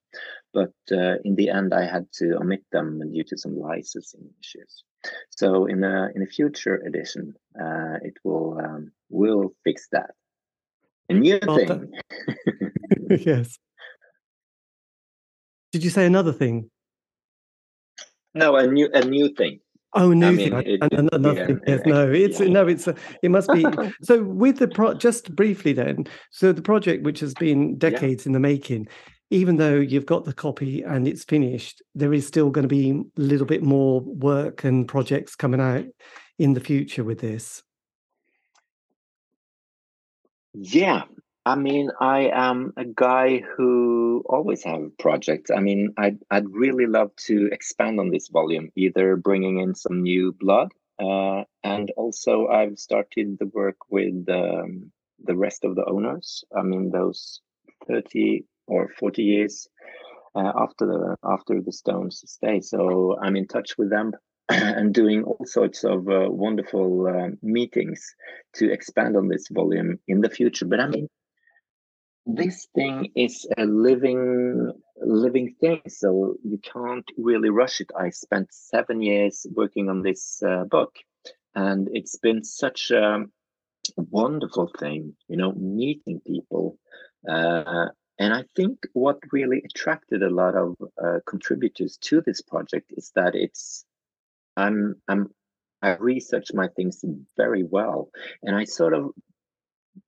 But 0.53 0.73
uh, 0.91 1.15
in 1.23 1.35
the 1.35 1.49
end, 1.49 1.73
I 1.73 1.85
had 1.85 2.07
to 2.13 2.37
omit 2.37 2.63
them 2.71 3.11
due 3.11 3.23
to 3.25 3.37
some 3.37 3.57
licensing 3.57 4.29
issues. 4.39 4.83
So 5.29 5.65
in 5.65 5.83
a 5.83 6.09
in 6.15 6.21
a 6.23 6.27
future 6.27 6.75
edition, 6.75 7.35
uh, 7.59 7.97
it 8.01 8.17
will 8.23 8.59
um, 8.59 8.91
will 9.09 9.53
fix 9.63 9.87
that. 9.91 10.11
A 11.09 11.13
new 11.13 11.39
thing. 11.39 11.67
That... 11.67 13.21
yes. 13.25 13.57
Did 15.71 15.83
you 15.83 15.89
say 15.89 16.05
another 16.05 16.31
thing? 16.31 16.69
No, 18.33 18.55
a 18.55 18.67
new 18.67 18.89
a 18.93 19.03
new 19.05 19.33
thing. 19.33 19.59
Oh, 19.93 20.13
new 20.13 20.27
I 20.27 20.31
mean, 20.31 20.51
thing. 20.51 20.79
It, 20.81 21.13
nothing. 21.23 21.35
Yeah, 21.65 21.75
yes, 21.75 21.81
no, 21.85 22.11
it's 22.11 22.39
yeah. 22.39 22.47
no, 22.47 22.67
it's 22.67 22.87
a, 22.87 22.95
it 23.23 23.31
must 23.31 23.51
be. 23.51 23.65
so 24.03 24.23
with 24.23 24.59
the 24.59 24.67
pro, 24.67 24.93
just 24.93 25.35
briefly 25.35 25.73
then. 25.73 26.05
So 26.31 26.51
the 26.51 26.61
project, 26.61 27.03
which 27.03 27.19
has 27.21 27.33
been 27.33 27.77
decades 27.77 28.25
yeah. 28.25 28.29
in 28.29 28.33
the 28.33 28.39
making, 28.39 28.87
even 29.31 29.57
though 29.57 29.75
you've 29.75 30.05
got 30.05 30.25
the 30.25 30.33
copy 30.33 30.83
and 30.83 31.07
it's 31.07 31.23
finished, 31.23 31.81
there 31.95 32.13
is 32.13 32.27
still 32.27 32.51
going 32.51 32.67
to 32.67 32.75
be 32.75 32.91
a 32.91 33.21
little 33.21 33.47
bit 33.47 33.63
more 33.63 34.01
work 34.01 34.63
and 34.63 34.87
projects 34.87 35.35
coming 35.35 35.61
out 35.61 35.85
in 36.37 36.53
the 36.53 36.59
future 36.59 37.03
with 37.03 37.19
this. 37.19 37.63
Yeah, 40.53 41.03
I 41.45 41.55
mean, 41.55 41.91
I 41.99 42.29
am 42.33 42.73
a 42.77 42.85
guy 42.85 43.39
who 43.39 44.23
always 44.27 44.63
have 44.63 44.97
projects. 44.97 45.51
I 45.51 45.59
mean, 45.59 45.93
I'd 45.97 46.19
I'd 46.29 46.49
really 46.49 46.85
love 46.85 47.15
to 47.27 47.49
expand 47.51 47.99
on 47.99 48.09
this 48.09 48.27
volume, 48.29 48.69
either 48.75 49.15
bringing 49.15 49.59
in 49.59 49.75
some 49.75 50.01
new 50.03 50.31
blood, 50.33 50.69
uh, 50.99 51.43
and 51.63 51.91
also 51.97 52.47
I've 52.47 52.77
started 52.79 53.37
the 53.39 53.47
work 53.47 53.77
with 53.89 54.27
um, 54.29 54.91
the 55.23 55.35
rest 55.35 55.63
of 55.65 55.75
the 55.75 55.85
owners. 55.85 56.43
I 56.55 56.61
mean, 56.63 56.91
those 56.91 57.41
thirty 57.87 58.45
or 58.67 58.89
forty 58.99 59.23
years 59.23 59.67
uh, 60.35 60.51
after 60.55 60.85
the 60.85 61.15
after 61.23 61.61
the 61.61 61.71
Stones 61.71 62.23
stay. 62.25 62.61
So 62.61 63.17
I'm 63.21 63.35
in 63.35 63.47
touch 63.47 63.77
with 63.77 63.89
them 63.89 64.13
and 64.77 64.93
doing 64.93 65.23
all 65.23 65.45
sorts 65.45 65.83
of 65.83 66.09
uh, 66.09 66.27
wonderful 66.29 67.07
uh, 67.07 67.29
meetings 67.41 68.15
to 68.55 68.71
expand 68.71 69.15
on 69.15 69.27
this 69.27 69.47
volume 69.49 69.99
in 70.07 70.21
the 70.21 70.29
future. 70.29 70.65
But 70.65 70.79
I 70.79 70.87
mean, 70.87 71.07
this 72.25 72.67
thing 72.75 73.11
is 73.15 73.47
a 73.57 73.65
living 73.65 74.71
living 75.01 75.55
thing 75.61 75.81
so 75.87 76.35
you 76.43 76.59
can't 76.59 77.09
really 77.17 77.49
rush 77.49 77.79
it 77.79 77.89
i 77.97 78.09
spent 78.09 78.47
seven 78.51 79.01
years 79.01 79.47
working 79.55 79.89
on 79.89 80.03
this 80.03 80.43
uh, 80.45 80.65
book 80.65 80.93
and 81.55 81.87
it's 81.93 82.17
been 82.17 82.43
such 82.43 82.91
a 82.91 83.23
wonderful 83.95 84.69
thing 84.77 85.15
you 85.27 85.37
know 85.37 85.53
meeting 85.53 86.21
people 86.27 86.77
uh, 87.27 87.85
and 88.19 88.33
I 88.33 88.43
think 88.53 88.85
what 88.91 89.17
really 89.31 89.63
attracted 89.63 90.21
a 90.23 90.29
lot 90.29 90.53
of 90.53 90.75
uh, 91.01 91.19
contributors 91.25 91.97
to 92.01 92.21
this 92.21 92.41
project 92.41 92.91
is 92.97 93.11
that 93.15 93.33
it's 93.33 93.85
I'm 94.59 94.95
I'm 95.07 95.29
I 95.81 95.95
research 95.95 96.47
my 96.53 96.67
things 96.75 97.03
very 97.37 97.63
well, 97.63 98.09
and 98.43 98.55
I 98.55 98.65
sort 98.65 98.93
of 98.93 99.11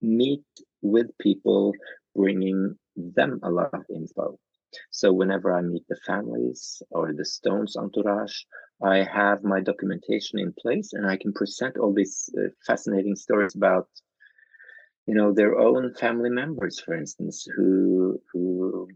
meet 0.02 0.44
with 0.82 1.08
people 1.20 1.74
bringing 2.16 2.76
them 2.96 3.40
a 3.44 3.50
lot 3.50 3.74
of 3.74 3.86
info. 3.90 4.38
So 4.90 5.14
whenever 5.14 5.54
I 5.54 5.62
meet 5.62 5.86
the 5.88 6.00
families 6.08 6.82
or 6.92 7.14
the 7.14 7.26
Stones 7.26 7.76
entourage, 7.78 8.38
I 8.82 8.98
have 9.04 9.44
my 9.44 9.60
documentation 9.62 10.40
in 10.40 10.54
place, 10.62 10.94
and 10.94 11.06
I 11.06 11.18
can 11.18 11.34
present 11.34 11.78
all 11.78 11.94
these 11.94 12.30
uh, 12.38 12.50
fascinating 12.68 13.16
stories 13.16 13.56
about 13.56 13.88
you 15.08 15.16
know 15.16 15.34
their 15.34 15.58
own 15.58 15.94
family 15.96 16.30
members 16.30 16.80
for 16.80 16.94
instance 16.94 17.48
who 17.56 18.22
who 18.32 18.88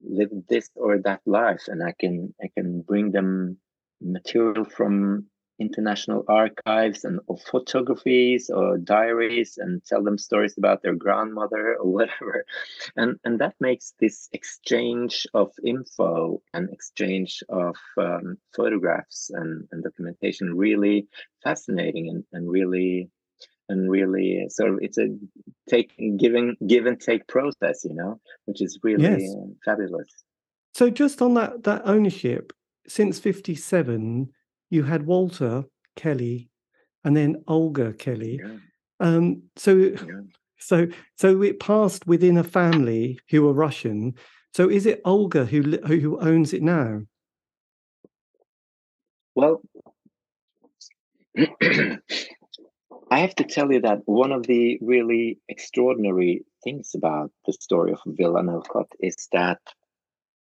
live 0.00 0.30
this 0.48 0.70
or 0.76 0.98
that 0.98 1.20
life 1.26 1.64
and 1.66 1.82
i 1.82 1.92
can 2.00 2.32
i 2.44 2.48
can 2.56 2.82
bring 2.82 3.10
them 3.10 3.58
material 4.00 4.64
from 4.64 5.26
international 5.60 6.24
archives 6.26 7.04
and 7.04 7.20
of 7.28 7.40
photographies 7.42 8.50
or 8.50 8.78
diaries 8.78 9.58
and 9.58 9.84
tell 9.84 10.02
them 10.02 10.16
stories 10.16 10.56
about 10.56 10.82
their 10.82 10.94
grandmother 10.94 11.76
or 11.76 11.92
whatever 11.92 12.44
and 12.96 13.18
and 13.24 13.38
that 13.38 13.54
makes 13.60 13.92
this 14.00 14.28
exchange 14.32 15.26
of 15.34 15.52
info 15.64 16.40
and 16.54 16.70
exchange 16.70 17.42
of 17.50 17.76
um, 17.98 18.38
photographs 18.56 19.30
and, 19.32 19.68
and 19.70 19.84
documentation 19.84 20.56
really 20.56 21.06
fascinating 21.44 22.08
and, 22.08 22.24
and 22.32 22.50
really 22.50 23.10
and 23.68 23.90
really 23.90 24.46
sort 24.48 24.70
of 24.70 24.78
it's 24.80 24.98
a 24.98 25.08
take 25.68 25.92
giving 26.16 26.56
give 26.66 26.86
and 26.86 27.00
take 27.00 27.26
process 27.28 27.84
you 27.84 27.94
know 27.94 28.18
which 28.46 28.62
is 28.62 28.78
really 28.82 29.22
yes. 29.22 29.34
fabulous 29.64 30.24
so 30.74 30.88
just 30.88 31.20
on 31.20 31.34
that 31.34 31.62
that 31.64 31.82
ownership 31.84 32.52
since 32.90 33.20
57 33.20 34.30
you 34.68 34.82
had 34.82 35.06
walter 35.06 35.64
kelly 35.94 36.50
and 37.04 37.16
then 37.16 37.42
olga 37.46 37.92
kelly 37.92 38.40
yeah. 38.42 38.56
um 38.98 39.42
so 39.56 39.76
yeah. 39.76 39.96
so 40.58 40.88
so 41.16 41.40
it 41.42 41.60
passed 41.60 42.06
within 42.06 42.36
a 42.36 42.44
family 42.44 43.18
who 43.30 43.42
were 43.42 43.52
russian 43.52 44.14
so 44.52 44.68
is 44.68 44.86
it 44.86 45.00
olga 45.04 45.44
who 45.44 45.62
who 45.86 46.18
owns 46.20 46.52
it 46.52 46.62
now 46.62 47.00
well 49.34 49.62
I 53.12 53.18
have 53.18 53.34
to 53.36 53.44
tell 53.44 53.72
you 53.72 53.80
that 53.80 54.02
one 54.04 54.30
of 54.30 54.46
the 54.46 54.78
really 54.80 55.40
extraordinary 55.48 56.44
things 56.62 56.92
about 56.94 57.32
the 57.44 57.52
story 57.52 57.92
of 57.92 57.98
Villa 58.06 58.40
Nellcote 58.40 58.92
is 59.00 59.26
that 59.32 59.58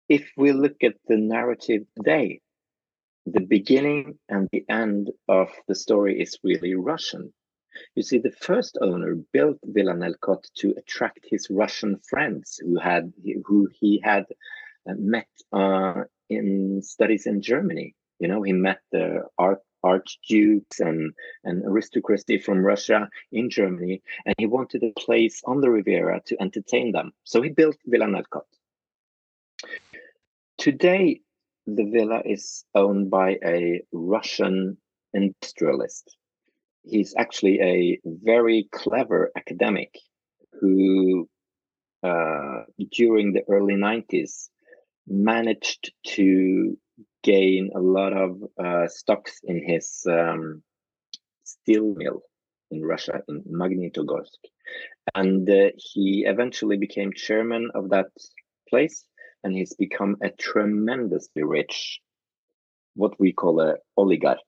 if 0.09 0.31
we 0.37 0.53
look 0.53 0.83
at 0.83 0.95
the 1.09 1.17
narrative 1.17 1.83
today, 1.97 2.41
the 3.27 3.41
beginning 3.41 4.19
and 4.29 4.49
the 4.53 4.65
end 4.69 5.11
of 5.29 5.49
the 5.67 5.75
story 5.75 6.21
is 6.21 6.39
really 6.45 6.75
Russian. 6.75 7.33
You 7.95 8.03
see, 8.03 8.19
the 8.19 8.31
first 8.31 8.79
owner 8.81 9.17
built 9.33 9.59
Villa 9.65 9.95
Nellcote 9.95 10.49
to 10.59 10.75
attract 10.79 11.27
his 11.29 11.49
Russian 11.51 11.99
friends 12.09 12.59
who 12.63 12.79
had 12.79 13.13
who 13.45 13.69
he 13.73 14.01
had 14.03 14.27
uh, 14.89 14.95
met 14.97 15.29
uh, 15.53 16.05
in 16.31 16.81
studies 16.83 17.27
in 17.27 17.43
Germany. 17.43 17.95
You 18.19 18.29
know, 18.29 18.43
he 18.43 18.53
met 18.53 18.81
the 18.93 19.25
art 19.37 19.61
archdukes 19.83 20.81
and, 20.81 21.13
and 21.45 21.63
aristocracy 21.65 22.39
from 22.39 22.65
Russia 22.65 23.09
in 23.31 23.51
Germany, 23.51 24.03
and 24.25 24.35
he 24.39 24.47
wanted 24.47 24.83
a 24.83 24.99
place 24.99 25.43
on 25.45 25.61
the 25.61 25.71
Riviera 25.71 26.21
to 26.27 26.37
entertain 26.41 26.93
them. 26.93 27.13
So 27.25 27.43
he 27.43 27.51
built 27.51 27.77
Villa 27.87 28.07
Nellcote. 28.07 28.57
Today, 30.67 31.21
the 31.69 31.85
villa 31.85 32.23
is 32.25 32.65
owned 32.75 33.09
by 33.09 33.39
a 33.45 33.83
Russian 33.93 34.77
industrialist. 35.15 36.17
He's 36.83 37.15
actually 37.17 37.61
a 37.61 38.01
very 38.05 38.69
clever 38.73 39.31
academic 39.37 39.97
who, 40.61 41.29
uh, 42.03 42.63
during 42.91 43.33
the 43.33 43.45
early 43.49 43.77
90s, 43.77 44.49
managed 45.07 45.93
to 46.17 46.77
gain 47.23 47.71
a 47.73 47.81
lot 47.81 48.13
of 48.13 48.43
uh, 48.59 48.89
stocks 48.89 49.39
in 49.45 49.65
his 49.65 50.05
um, 50.11 50.65
steel 51.45 51.95
mill 51.95 52.23
in 52.73 52.83
Russia, 52.83 53.23
in 53.29 53.45
Magnitogorsk. 53.45 54.41
And 55.15 55.49
uh, 55.49 55.69
he 55.77 56.25
eventually 56.27 56.77
became 56.77 57.13
chairman 57.13 57.71
of 57.73 57.91
that 57.91 58.09
place, 58.69 59.07
and 59.45 59.55
he's 59.55 59.75
become 59.75 60.17
a 60.23 60.31
tremendously 60.31 61.43
rich, 61.43 62.01
what 62.95 63.19
we 63.21 63.33
call 63.33 63.61
a 63.61 63.77
oligarch. 63.97 64.39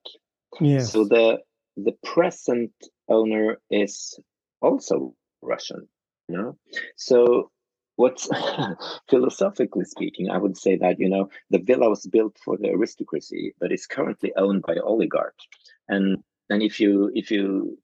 Yes. 0.61 0.93
So 0.93 1.05
the 1.05 1.39
the 1.77 1.93
present 2.05 2.73
owner 3.09 3.59
is 3.71 4.19
also 4.61 5.15
Russian, 5.43 5.89
you 6.29 6.37
know. 6.37 6.57
So 6.97 7.51
what's 7.97 8.29
philosophically 9.11 9.85
speaking, 9.85 10.31
I 10.31 10.39
would 10.39 10.57
say 10.57 10.77
that 10.77 10.99
you 10.99 11.09
know 11.09 11.31
the 11.51 11.59
villa 11.59 11.89
was 11.89 12.07
built 12.07 12.37
for 12.45 12.57
the 12.57 12.71
aristocracy, 12.71 13.55
but 13.61 13.73
it's 13.73 13.87
currently 13.87 14.33
owned 14.37 14.63
by 14.63 14.77
oligarchs. 14.83 15.47
And 15.89 16.19
and 16.51 16.63
if 16.63 16.81
you 16.81 17.11
if 17.15 17.31
you 17.31 17.79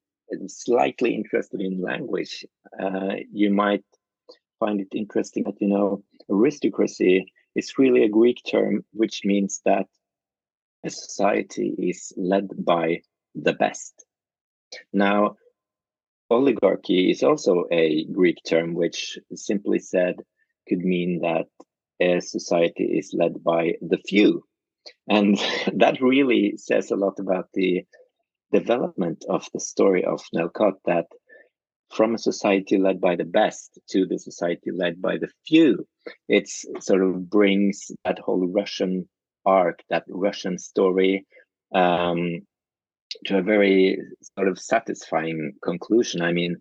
slightly 0.47 1.15
interested 1.15 1.61
in 1.61 1.81
language, 1.81 2.45
uh, 2.81 3.17
you 3.33 3.51
might 3.51 3.85
find 4.65 4.81
it 4.81 4.89
interesting 4.93 5.45
that 5.45 5.61
you 5.61 5.69
know 5.69 6.03
aristocracy 6.31 7.27
is 7.55 7.79
really 7.79 8.05
a 8.05 8.09
Greek 8.09 8.41
term, 8.51 8.85
which 8.93 9.21
means 9.25 9.61
that 9.65 9.87
a 10.85 10.91
society 10.91 11.75
is 11.79 12.13
led 12.17 12.49
by 12.65 13.01
the 13.35 13.53
best. 13.53 14.05
Now, 14.93 15.37
oligarchy 16.31 17.11
is 17.11 17.23
also 17.23 17.65
a 17.71 18.05
Greek 18.05 18.39
term, 18.49 18.75
which 18.75 19.19
simply 19.35 19.79
said 19.79 20.17
could 20.69 20.85
mean 20.95 21.21
that 21.21 21.47
a 22.01 22.21
society 22.21 22.85
is 22.85 23.15
led 23.15 23.45
by 23.45 23.75
the 23.83 23.99
few. 24.09 24.43
And 25.09 25.39
that 25.75 26.01
really 26.01 26.57
says 26.57 26.91
a 26.91 26.97
lot 26.97 27.19
about 27.19 27.49
the 27.55 27.85
development 28.53 29.25
of 29.29 29.47
the 29.53 29.61
story 29.61 30.05
of 30.05 30.23
Nellcote 30.35 30.81
that 30.87 31.07
from 31.95 32.15
a 32.15 32.19
society 32.19 32.77
led 32.77 33.01
by 33.01 33.17
the 33.17 33.25
best 33.25 33.79
to 33.91 34.07
the 34.07 34.19
society 34.19 34.71
led 34.73 35.01
by 35.01 35.17
the 35.17 35.29
few, 35.47 35.87
it 36.29 36.49
sort 36.81 37.03
of 37.03 37.31
brings 37.31 37.91
that 38.05 38.19
whole 38.19 38.47
Russian 38.49 39.09
arc, 39.47 39.81
that 39.91 40.05
Russian 40.09 40.59
story, 40.59 41.27
um, 41.75 42.41
to 43.27 43.39
a 43.39 43.43
very 43.43 43.99
sort 44.37 44.49
of 44.49 44.59
satisfying 44.59 45.53
conclusion. 45.63 46.21
I 46.21 46.33
mean, 46.33 46.57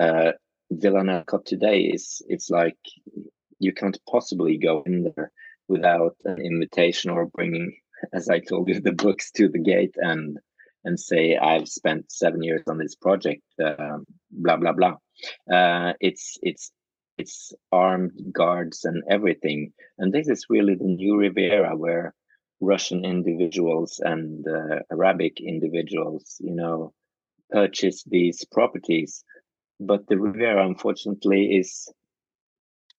uh, 0.00 0.32
Villa 0.70 1.24
Cup 1.26 1.44
today 1.44 1.82
is 1.82 2.22
it's 2.28 2.50
like 2.50 2.78
you 3.58 3.72
can't 3.72 3.98
possibly 4.10 4.56
go 4.58 4.82
in 4.84 5.12
there 5.14 5.30
without 5.68 6.16
an 6.24 6.40
invitation 6.40 7.10
or 7.10 7.26
bringing, 7.26 7.76
as 8.12 8.28
I 8.28 8.40
told 8.40 8.68
you, 8.68 8.80
the 8.84 8.92
books 8.92 9.30
to 9.32 9.48
the 9.48 9.60
gate 9.60 9.94
and 9.96 10.38
and 10.84 10.98
say 10.98 11.36
I've 11.36 11.68
spent 11.68 12.10
seven 12.10 12.42
years 12.42 12.62
on 12.66 12.78
this 12.78 12.96
project, 12.96 13.44
um, 13.64 14.04
blah 14.32 14.56
blah 14.56 14.72
blah. 14.72 14.96
Uh, 15.52 15.92
it's 16.00 16.38
it's 16.42 16.72
it's 17.18 17.52
armed 17.70 18.12
guards 18.32 18.84
and 18.84 19.02
everything, 19.08 19.72
and 19.98 20.12
this 20.12 20.28
is 20.28 20.46
really 20.48 20.74
the 20.74 20.84
new 20.84 21.16
Riviera 21.16 21.76
where 21.76 22.14
Russian 22.60 23.04
individuals 23.04 24.00
and 24.02 24.46
uh, 24.46 24.78
Arabic 24.90 25.40
individuals, 25.40 26.36
you 26.40 26.54
know, 26.54 26.92
purchase 27.50 28.04
these 28.04 28.44
properties. 28.52 29.24
But 29.80 30.06
the 30.06 30.18
Riviera, 30.18 30.64
unfortunately, 30.64 31.56
is 31.56 31.92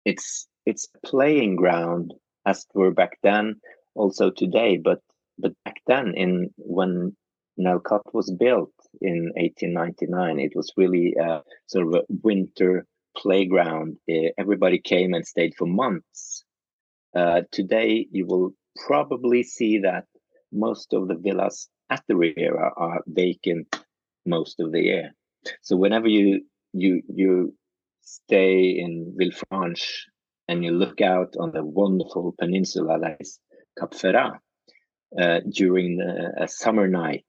it's 0.05 0.47
it's 0.65 0.89
playing 1.05 1.55
ground 1.55 2.13
as 2.45 2.59
it 2.59 2.77
were 2.77 2.91
back 2.91 3.17
then, 3.23 3.55
also 3.95 4.29
today. 4.29 4.77
But 4.77 4.99
but 5.39 5.53
back 5.63 5.81
then, 5.87 6.13
in 6.15 6.49
when 6.57 7.15
Nellcote 7.57 8.13
was 8.13 8.31
built 8.31 8.72
in 9.01 9.31
1899, 9.35 10.39
it 10.39 10.53
was 10.55 10.71
really 10.77 11.15
a 11.19 11.41
sort 11.67 11.87
of 11.87 11.93
a 11.95 12.03
winter 12.09 12.85
playground. 13.15 13.97
Uh, 14.09 14.29
everybody 14.37 14.79
came 14.79 15.13
and 15.13 15.25
stayed 15.25 15.53
for 15.57 15.67
months. 15.67 16.43
Uh, 17.15 17.41
today, 17.51 18.07
you 18.11 18.25
will 18.25 18.51
probably 18.87 19.43
see 19.43 19.79
that 19.79 20.05
most 20.51 20.93
of 20.93 21.07
the 21.07 21.15
villas 21.15 21.69
at 21.89 22.03
the 22.07 22.15
Riviera 22.15 22.71
are 22.75 23.01
vacant 23.07 23.75
most 24.25 24.59
of 24.59 24.71
the 24.71 24.81
year. 24.81 25.11
So 25.61 25.75
whenever 25.75 26.07
you 26.07 26.45
you 26.73 27.01
you 27.07 27.55
stay 28.01 28.69
in 28.69 29.15
Villefranche 29.19 30.05
and 30.47 30.63
you 30.63 30.71
look 30.71 31.01
out 31.01 31.35
on 31.39 31.51
the 31.51 31.63
wonderful 31.63 32.35
peninsula 32.39 32.99
that 32.99 33.17
is 33.19 33.39
Cap 33.79 33.91
Ferrat 33.91 34.39
uh, 35.19 35.39
during 35.49 35.97
the, 35.97 36.43
a 36.43 36.47
summer 36.47 36.87
night, 36.87 37.25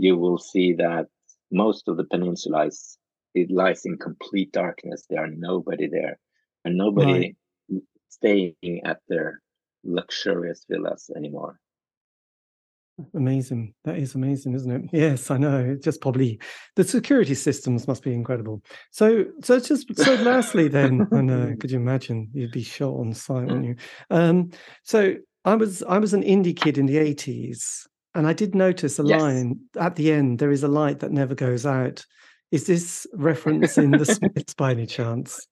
you 0.00 0.16
will 0.16 0.38
see 0.38 0.72
that 0.72 1.06
most 1.52 1.86
of 1.88 1.96
the 1.96 2.04
peninsula 2.04 2.66
is 2.66 2.96
it 3.34 3.50
lies 3.50 3.84
in 3.84 3.96
complete 3.98 4.50
darkness. 4.50 5.04
There 5.08 5.22
are 5.22 5.30
nobody 5.30 5.86
there, 5.86 6.18
and 6.64 6.76
nobody 6.76 7.36
right. 7.70 7.82
staying 8.08 8.80
at 8.84 8.98
their 9.08 9.40
luxurious 9.84 10.64
villas 10.68 11.10
anymore. 11.16 11.60
Amazing. 13.14 13.72
That 13.84 13.98
is 13.98 14.14
amazing, 14.14 14.54
isn't 14.54 14.70
it? 14.70 14.90
Yes, 14.92 15.30
I 15.30 15.38
know. 15.38 15.58
It's 15.58 15.84
just 15.84 16.00
probably 16.00 16.40
the 16.76 16.84
security 16.84 17.34
systems 17.34 17.86
must 17.86 18.02
be 18.02 18.12
incredible. 18.12 18.62
So, 18.90 19.24
so 19.42 19.60
just 19.60 19.94
so 19.96 20.14
lastly, 20.22 20.68
then, 20.68 21.06
I 21.12 21.20
know. 21.20 21.54
Could 21.60 21.70
you 21.70 21.78
imagine? 21.78 22.30
You'd 22.32 22.52
be 22.52 22.62
shot 22.62 22.94
on 22.94 23.12
sight, 23.12 23.46
wouldn't 23.46 23.66
you? 23.66 23.76
Um, 24.10 24.50
so, 24.82 25.14
I 25.44 25.54
was 25.54 25.82
I 25.84 25.98
was 25.98 26.12
an 26.14 26.22
indie 26.22 26.56
kid 26.56 26.76
in 26.76 26.86
the 26.86 26.98
eighties, 26.98 27.86
and 28.14 28.26
I 28.26 28.32
did 28.32 28.54
notice 28.54 28.98
a 28.98 29.04
yes. 29.04 29.20
line 29.20 29.60
at 29.78 29.96
the 29.96 30.12
end. 30.12 30.38
There 30.38 30.50
is 30.50 30.62
a 30.62 30.68
light 30.68 31.00
that 31.00 31.12
never 31.12 31.34
goes 31.34 31.64
out. 31.64 32.04
Is 32.50 32.66
this 32.66 33.06
reference 33.14 33.78
in 33.78 33.92
the 33.92 34.04
Smiths 34.04 34.54
by 34.54 34.72
any 34.72 34.86
chance? 34.86 35.46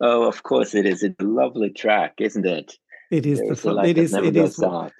Oh, 0.00 0.26
of 0.26 0.42
course 0.42 0.74
it 0.74 0.86
is. 0.86 1.02
It's 1.02 1.16
a 1.20 1.24
lovely 1.24 1.70
track, 1.70 2.14
isn't 2.18 2.46
it? 2.46 2.74
It 3.10 3.26
is 3.26 3.40
There's 3.40 3.62
the 3.62 3.76
it 3.78 3.98
is 3.98 4.14
it 4.14 4.36
is 4.36 4.62
out. 4.62 4.92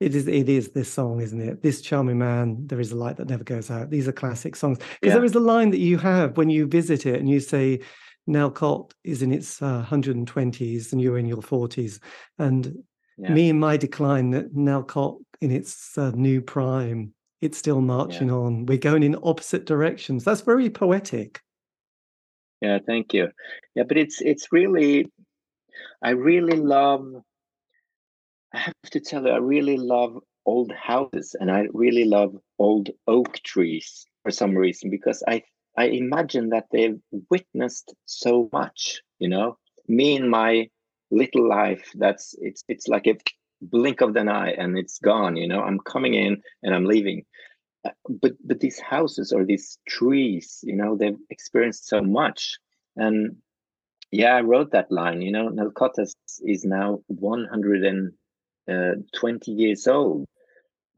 it 0.00 0.14
is 0.14 0.28
it 0.28 0.48
is 0.48 0.70
this 0.72 0.92
song, 0.92 1.20
isn't 1.20 1.40
it? 1.40 1.62
This 1.62 1.80
charming 1.80 2.18
man, 2.18 2.66
there 2.66 2.80
is 2.80 2.92
a 2.92 2.96
light 2.96 3.16
that 3.16 3.28
never 3.28 3.44
goes 3.44 3.70
out. 3.70 3.90
These 3.90 4.06
are 4.06 4.12
classic 4.12 4.54
songs 4.54 4.78
because 4.78 4.96
yeah. 5.02 5.14
there 5.14 5.24
is 5.24 5.34
a 5.34 5.40
line 5.40 5.70
that 5.70 5.78
you 5.78 5.98
have 5.98 6.36
when 6.36 6.50
you 6.50 6.66
visit 6.66 7.06
it 7.06 7.18
and 7.18 7.28
you 7.28 7.40
say 7.40 7.80
Nellcote 8.28 8.92
is 9.02 9.22
in 9.22 9.32
its 9.32 9.60
uh, 9.60 9.84
120s 9.88 10.92
and 10.92 11.00
you're 11.00 11.18
in 11.18 11.26
your 11.26 11.42
40s, 11.42 12.00
and 12.38 12.74
yeah. 13.18 13.32
me 13.32 13.48
in 13.48 13.58
my 13.58 13.76
decline, 13.76 14.30
that 14.30 14.54
Nellcote 14.54 15.20
in 15.44 15.50
its 15.50 15.96
uh, 15.98 16.10
new 16.14 16.40
prime, 16.40 17.12
it's 17.42 17.58
still 17.58 17.82
marching 17.82 18.28
yeah. 18.28 18.34
on. 18.34 18.66
We're 18.66 18.78
going 18.78 19.02
in 19.02 19.16
opposite 19.22 19.66
directions. 19.66 20.24
That's 20.24 20.40
very 20.40 20.70
poetic. 20.70 21.40
Yeah, 22.62 22.78
thank 22.84 23.12
you. 23.12 23.28
Yeah, 23.74 23.82
but 23.82 23.98
it's 23.98 24.22
it's 24.22 24.50
really, 24.50 25.12
I 26.02 26.10
really 26.10 26.56
love. 26.56 27.06
I 28.54 28.58
have 28.58 28.90
to 28.92 29.00
tell 29.00 29.24
you, 29.24 29.32
I 29.32 29.36
really 29.36 29.76
love 29.76 30.18
old 30.46 30.72
houses, 30.72 31.36
and 31.38 31.50
I 31.50 31.66
really 31.74 32.06
love 32.06 32.34
old 32.58 32.88
oak 33.06 33.40
trees 33.42 34.06
for 34.22 34.30
some 34.30 34.56
reason 34.56 34.88
because 34.88 35.22
I 35.28 35.42
I 35.76 35.88
imagine 35.88 36.48
that 36.50 36.68
they've 36.72 36.98
witnessed 37.30 37.94
so 38.06 38.48
much. 38.50 39.02
You 39.18 39.28
know, 39.28 39.58
me 39.86 40.16
in 40.16 40.30
my 40.30 40.70
little 41.10 41.46
life, 41.46 41.90
that's 41.94 42.34
it's 42.40 42.64
it's 42.68 42.88
like 42.88 43.06
a 43.06 43.18
blink 43.70 44.00
of 44.00 44.16
an 44.16 44.28
eye 44.28 44.52
and 44.52 44.78
it's 44.78 44.98
gone. 44.98 45.36
You 45.36 45.48
know, 45.48 45.62
I'm 45.62 45.80
coming 45.80 46.14
in 46.14 46.42
and 46.62 46.74
I'm 46.74 46.84
leaving. 46.84 47.24
Uh, 47.84 47.90
but 48.08 48.32
but 48.44 48.60
these 48.60 48.80
houses 48.80 49.32
or 49.32 49.44
these 49.44 49.78
trees, 49.88 50.60
you 50.62 50.76
know, 50.76 50.96
they've 50.96 51.18
experienced 51.30 51.86
so 51.88 52.00
much. 52.00 52.58
And 52.96 53.36
yeah, 54.10 54.36
I 54.36 54.40
wrote 54.42 54.70
that 54.72 54.90
line. 54.90 55.22
You 55.22 55.32
know, 55.32 55.48
Nelcotas 55.50 56.14
is 56.42 56.64
now 56.64 57.00
120 57.08 58.12
uh, 58.70 59.54
years 59.54 59.86
old, 59.86 60.26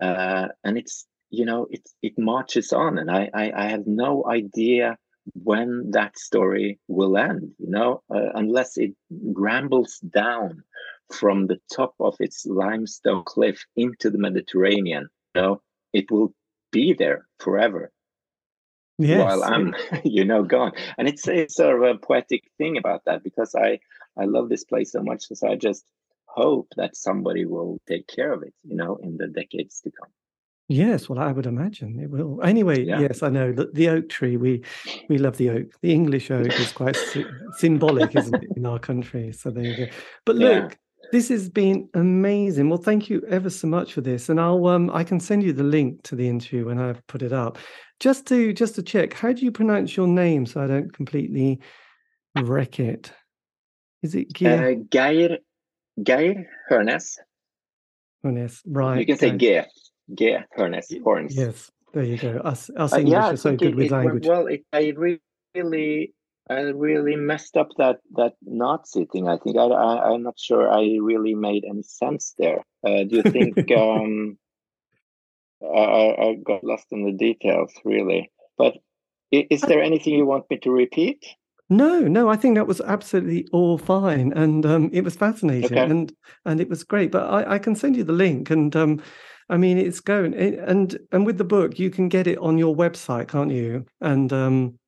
uh, 0.00 0.48
and 0.64 0.78
it's 0.78 1.06
you 1.30 1.44
know 1.44 1.66
it 1.70 1.88
it 2.02 2.18
marches 2.18 2.72
on, 2.72 2.98
and 2.98 3.10
I 3.10 3.30
I, 3.34 3.52
I 3.56 3.68
have 3.68 3.86
no 3.86 4.24
idea 4.28 4.96
when 5.32 5.90
that 5.92 6.18
story 6.18 6.78
will 6.88 7.16
end. 7.16 7.52
You 7.58 7.70
know, 7.70 8.02
uh, 8.14 8.30
unless 8.34 8.76
it 8.76 8.92
rambles 9.10 9.98
down 9.98 10.62
from 11.12 11.46
the 11.46 11.58
top 11.74 11.94
of 12.00 12.16
its 12.20 12.46
limestone 12.46 13.24
cliff 13.24 13.64
into 13.76 14.10
the 14.10 14.18
Mediterranean. 14.18 15.08
You 15.34 15.42
know, 15.42 15.62
it 15.92 16.10
will 16.10 16.34
be 16.72 16.94
there 16.94 17.26
forever 17.38 17.92
yes. 18.98 19.20
while 19.20 19.44
I'm, 19.44 19.74
you 20.04 20.24
know, 20.24 20.42
gone. 20.42 20.72
And 20.98 21.08
it's, 21.08 21.26
it's 21.28 21.56
sort 21.56 21.76
of 21.76 21.82
a 21.82 21.98
poetic 21.98 22.44
thing 22.58 22.76
about 22.76 23.02
that 23.06 23.22
because 23.22 23.54
I, 23.54 23.80
I 24.18 24.24
love 24.24 24.48
this 24.48 24.64
place 24.64 24.92
so 24.92 25.02
much. 25.02 25.24
So 25.32 25.48
I 25.48 25.56
just 25.56 25.84
hope 26.26 26.68
that 26.76 26.96
somebody 26.96 27.44
will 27.44 27.80
take 27.88 28.06
care 28.08 28.32
of 28.32 28.42
it, 28.42 28.54
you 28.64 28.76
know, 28.76 28.96
in 29.02 29.16
the 29.16 29.26
decades 29.26 29.80
to 29.82 29.90
come. 29.90 30.10
Yes, 30.68 31.08
well, 31.08 31.20
I 31.20 31.30
would 31.30 31.46
imagine 31.46 32.00
it 32.00 32.10
will. 32.10 32.42
Anyway, 32.42 32.84
yeah. 32.84 32.98
yes, 32.98 33.22
I 33.22 33.28
know 33.28 33.52
that 33.52 33.74
the 33.74 33.88
oak 33.88 34.08
tree. 34.08 34.36
We 34.36 34.64
we 35.08 35.16
love 35.16 35.36
the 35.36 35.50
oak. 35.50 35.66
The 35.80 35.92
English 35.92 36.28
oak 36.32 36.52
is 36.58 36.72
quite 36.72 36.96
symbolic, 37.56 38.16
isn't 38.16 38.34
it, 38.34 38.48
in 38.56 38.66
our 38.66 38.80
country? 38.80 39.32
So 39.32 39.50
there 39.50 39.64
you 39.64 39.76
go. 39.76 39.92
But 40.24 40.36
look. 40.36 40.76
This 41.12 41.28
has 41.28 41.48
been 41.48 41.88
amazing. 41.94 42.68
Well, 42.68 42.78
thank 42.78 43.08
you 43.08 43.22
ever 43.28 43.50
so 43.50 43.66
much 43.66 43.92
for 43.92 44.00
this, 44.00 44.28
and 44.28 44.40
I'll 44.40 44.66
um 44.66 44.90
I 44.90 45.04
can 45.04 45.20
send 45.20 45.42
you 45.42 45.52
the 45.52 45.62
link 45.62 46.02
to 46.04 46.16
the 46.16 46.28
interview 46.28 46.66
when 46.66 46.78
I've 46.78 47.06
put 47.06 47.22
it 47.22 47.32
up. 47.32 47.58
Just 48.00 48.26
to 48.26 48.52
just 48.52 48.74
to 48.76 48.82
check, 48.82 49.12
how 49.12 49.32
do 49.32 49.44
you 49.44 49.52
pronounce 49.52 49.96
your 49.96 50.06
name 50.06 50.46
so 50.46 50.62
I 50.62 50.66
don't 50.66 50.92
completely 50.92 51.60
wreck 52.36 52.80
it? 52.80 53.12
Is 54.02 54.14
it 54.14 54.32
Geir? 54.32 54.70
Uh, 54.70 54.74
Geir 54.90 55.38
Geir 56.02 56.46
Hernes. 56.68 57.18
Hernes, 58.22 58.62
right? 58.66 58.98
You 58.98 59.06
can 59.06 59.18
say 59.18 59.30
Geir 59.30 59.66
Geir 60.14 60.46
Hernes 60.52 60.92
Horns. 61.02 61.36
Yes, 61.36 61.70
there 61.94 62.04
you 62.04 62.18
go. 62.18 62.40
Us 62.44 62.70
us 62.76 62.92
uh, 62.92 62.98
English 62.98 63.12
yeah, 63.12 63.30
are 63.30 63.36
so 63.36 63.56
good 63.56 63.68
it, 63.68 63.76
with 63.76 63.86
it 63.86 63.92
language. 63.92 64.26
well, 64.26 64.46
it, 64.46 64.64
I 64.72 64.92
really 65.54 66.14
I 66.48 66.60
really 66.60 67.16
messed 67.16 67.56
up 67.56 67.70
that 67.78 67.98
that 68.14 68.34
Nazi 68.42 69.06
thing. 69.06 69.28
I 69.28 69.36
think 69.38 69.56
I, 69.56 69.64
I 69.64 70.14
am 70.14 70.22
not 70.22 70.38
sure 70.38 70.70
I 70.70 70.98
really 71.00 71.34
made 71.34 71.64
any 71.68 71.82
sense 71.82 72.34
there. 72.38 72.64
Uh, 72.86 73.02
do 73.04 73.16
you 73.16 73.22
think 73.22 73.70
um, 73.76 74.38
I, 75.62 76.14
I 76.18 76.36
got 76.44 76.62
lost 76.62 76.86
in 76.92 77.04
the 77.04 77.12
details 77.12 77.72
really? 77.84 78.30
But 78.56 78.74
is 79.32 79.60
there 79.62 79.82
anything 79.82 80.14
you 80.14 80.24
want 80.24 80.48
me 80.48 80.58
to 80.58 80.70
repeat? 80.70 81.24
No, 81.68 82.00
no, 82.00 82.28
I 82.28 82.36
think 82.36 82.54
that 82.54 82.68
was 82.68 82.80
absolutely 82.80 83.48
all 83.52 83.76
fine, 83.76 84.32
and 84.34 84.64
um, 84.64 84.88
it 84.92 85.02
was 85.02 85.16
fascinating, 85.16 85.76
okay. 85.76 85.90
and 85.90 86.12
and 86.44 86.60
it 86.60 86.68
was 86.68 86.84
great. 86.84 87.10
But 87.10 87.28
I, 87.28 87.54
I 87.54 87.58
can 87.58 87.74
send 87.74 87.96
you 87.96 88.04
the 88.04 88.12
link, 88.12 88.50
and 88.50 88.74
um, 88.76 89.02
I 89.48 89.56
mean, 89.56 89.76
it's 89.76 89.98
going, 89.98 90.32
and 90.34 90.96
and 91.10 91.26
with 91.26 91.38
the 91.38 91.44
book, 91.44 91.80
you 91.80 91.90
can 91.90 92.08
get 92.08 92.28
it 92.28 92.38
on 92.38 92.56
your 92.56 92.76
website, 92.76 93.26
can't 93.26 93.50
you? 93.50 93.84
And 94.00 94.32
um, 94.32 94.78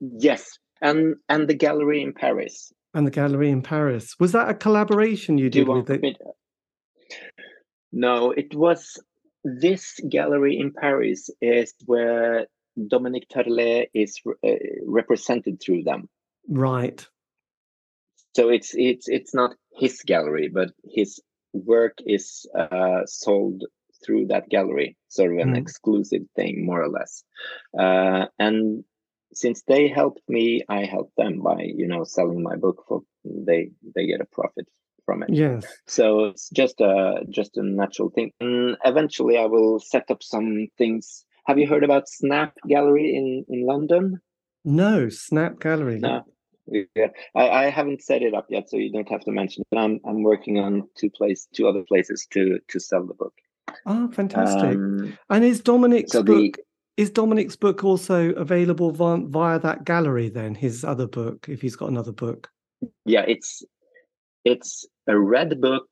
yes, 0.00 0.58
and 0.80 1.16
and 1.28 1.48
the 1.48 1.54
gallery 1.54 2.02
in 2.02 2.12
Paris. 2.12 2.72
And 2.94 3.06
the 3.06 3.10
gallery 3.10 3.50
in 3.50 3.62
Paris 3.62 4.16
was 4.18 4.32
that 4.32 4.48
a 4.48 4.54
collaboration 4.54 5.38
you 5.38 5.50
did 5.50 5.68
with 5.68 5.90
it? 5.90 6.16
No, 7.92 8.30
it 8.30 8.54
was 8.54 8.98
this 9.44 10.00
gallery 10.10 10.58
in 10.58 10.72
Paris 10.72 11.30
is 11.40 11.74
where 11.84 12.46
Dominique 12.88 13.28
Tarlé 13.28 13.86
is 13.94 14.20
uh, 14.44 14.50
represented 14.86 15.60
through 15.60 15.84
them. 15.84 16.08
Right. 16.48 17.06
So 18.34 18.50
it's 18.50 18.74
it's 18.74 19.08
it's 19.08 19.34
not 19.34 19.54
his 19.78 20.02
gallery, 20.02 20.48
but 20.52 20.70
his 20.84 21.20
work 21.52 21.98
is 22.04 22.46
uh, 22.58 23.06
sold 23.06 23.64
through 24.04 24.26
that 24.26 24.48
gallery, 24.50 24.96
sort 25.08 25.32
of 25.32 25.38
an 25.38 25.54
mm. 25.54 25.58
exclusive 25.58 26.22
thing, 26.34 26.66
more 26.66 26.82
or 26.82 26.88
less. 26.88 27.24
Uh, 27.78 28.26
and 28.38 28.84
since 29.36 29.62
they 29.68 29.86
helped 29.86 30.22
me, 30.28 30.62
I 30.66 30.86
helped 30.86 31.14
them 31.16 31.42
by 31.42 31.60
you 31.62 31.86
know 31.86 32.04
selling 32.04 32.42
my 32.42 32.56
book 32.56 32.84
for 32.88 33.02
they 33.24 33.70
they 33.94 34.06
get 34.06 34.22
a 34.22 34.24
profit 34.24 34.66
from 35.04 35.22
it. 35.22 35.28
Yes. 35.30 35.64
So 35.86 36.24
it's 36.24 36.48
just 36.50 36.80
a 36.80 37.20
just 37.28 37.58
a 37.58 37.62
natural 37.62 38.10
thing. 38.10 38.32
And 38.40 38.76
eventually, 38.84 39.36
I 39.36 39.44
will 39.44 39.78
set 39.78 40.10
up 40.10 40.22
some 40.22 40.68
things. 40.78 41.24
Have 41.46 41.58
you 41.58 41.68
heard 41.68 41.84
about 41.84 42.08
Snap 42.08 42.54
Gallery 42.66 43.14
in 43.14 43.44
in 43.48 43.66
London? 43.66 44.20
No, 44.64 45.10
Snap 45.10 45.60
Gallery. 45.60 45.98
No. 46.00 46.22
Yeah, 46.68 47.10
I, 47.36 47.48
I 47.48 47.64
haven't 47.70 48.02
set 48.02 48.22
it 48.22 48.34
up 48.34 48.46
yet, 48.50 48.68
so 48.68 48.76
you 48.76 48.90
don't 48.90 49.08
have 49.08 49.20
to 49.20 49.30
mention 49.30 49.60
it. 49.60 49.68
But 49.70 49.78
I'm 49.78 50.00
I'm 50.04 50.22
working 50.22 50.58
on 50.58 50.88
two 50.98 51.10
place 51.10 51.46
two 51.54 51.68
other 51.68 51.84
places 51.86 52.26
to 52.32 52.58
to 52.68 52.80
sell 52.80 53.06
the 53.06 53.14
book. 53.14 53.34
Oh, 53.84 54.08
fantastic! 54.10 54.76
Um, 54.76 55.18
and 55.28 55.44
is 55.44 55.60
Dominique's 55.60 56.12
so 56.12 56.22
book 56.24 56.56
the, 56.56 56.64
is 56.96 57.10
Dominique's 57.10 57.56
book 57.56 57.84
also 57.84 58.30
available 58.32 58.90
via, 58.90 59.18
via 59.18 59.58
that 59.60 59.84
gallery? 59.84 60.28
Then 60.28 60.54
his 60.54 60.84
other 60.84 61.06
book, 61.06 61.46
if 61.48 61.60
he's 61.60 61.76
got 61.76 61.90
another 61.90 62.12
book. 62.12 62.48
Yeah, 63.04 63.24
it's 63.26 63.62
it's 64.44 64.86
a 65.06 65.18
red 65.18 65.60
book, 65.60 65.88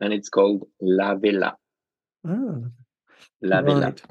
and 0.00 0.12
it's 0.12 0.28
called 0.28 0.66
La 0.80 1.14
Villa. 1.14 1.56
Oh, 2.26 2.66
La 3.42 3.62
Villa. 3.62 3.86
Right. 3.86 4.02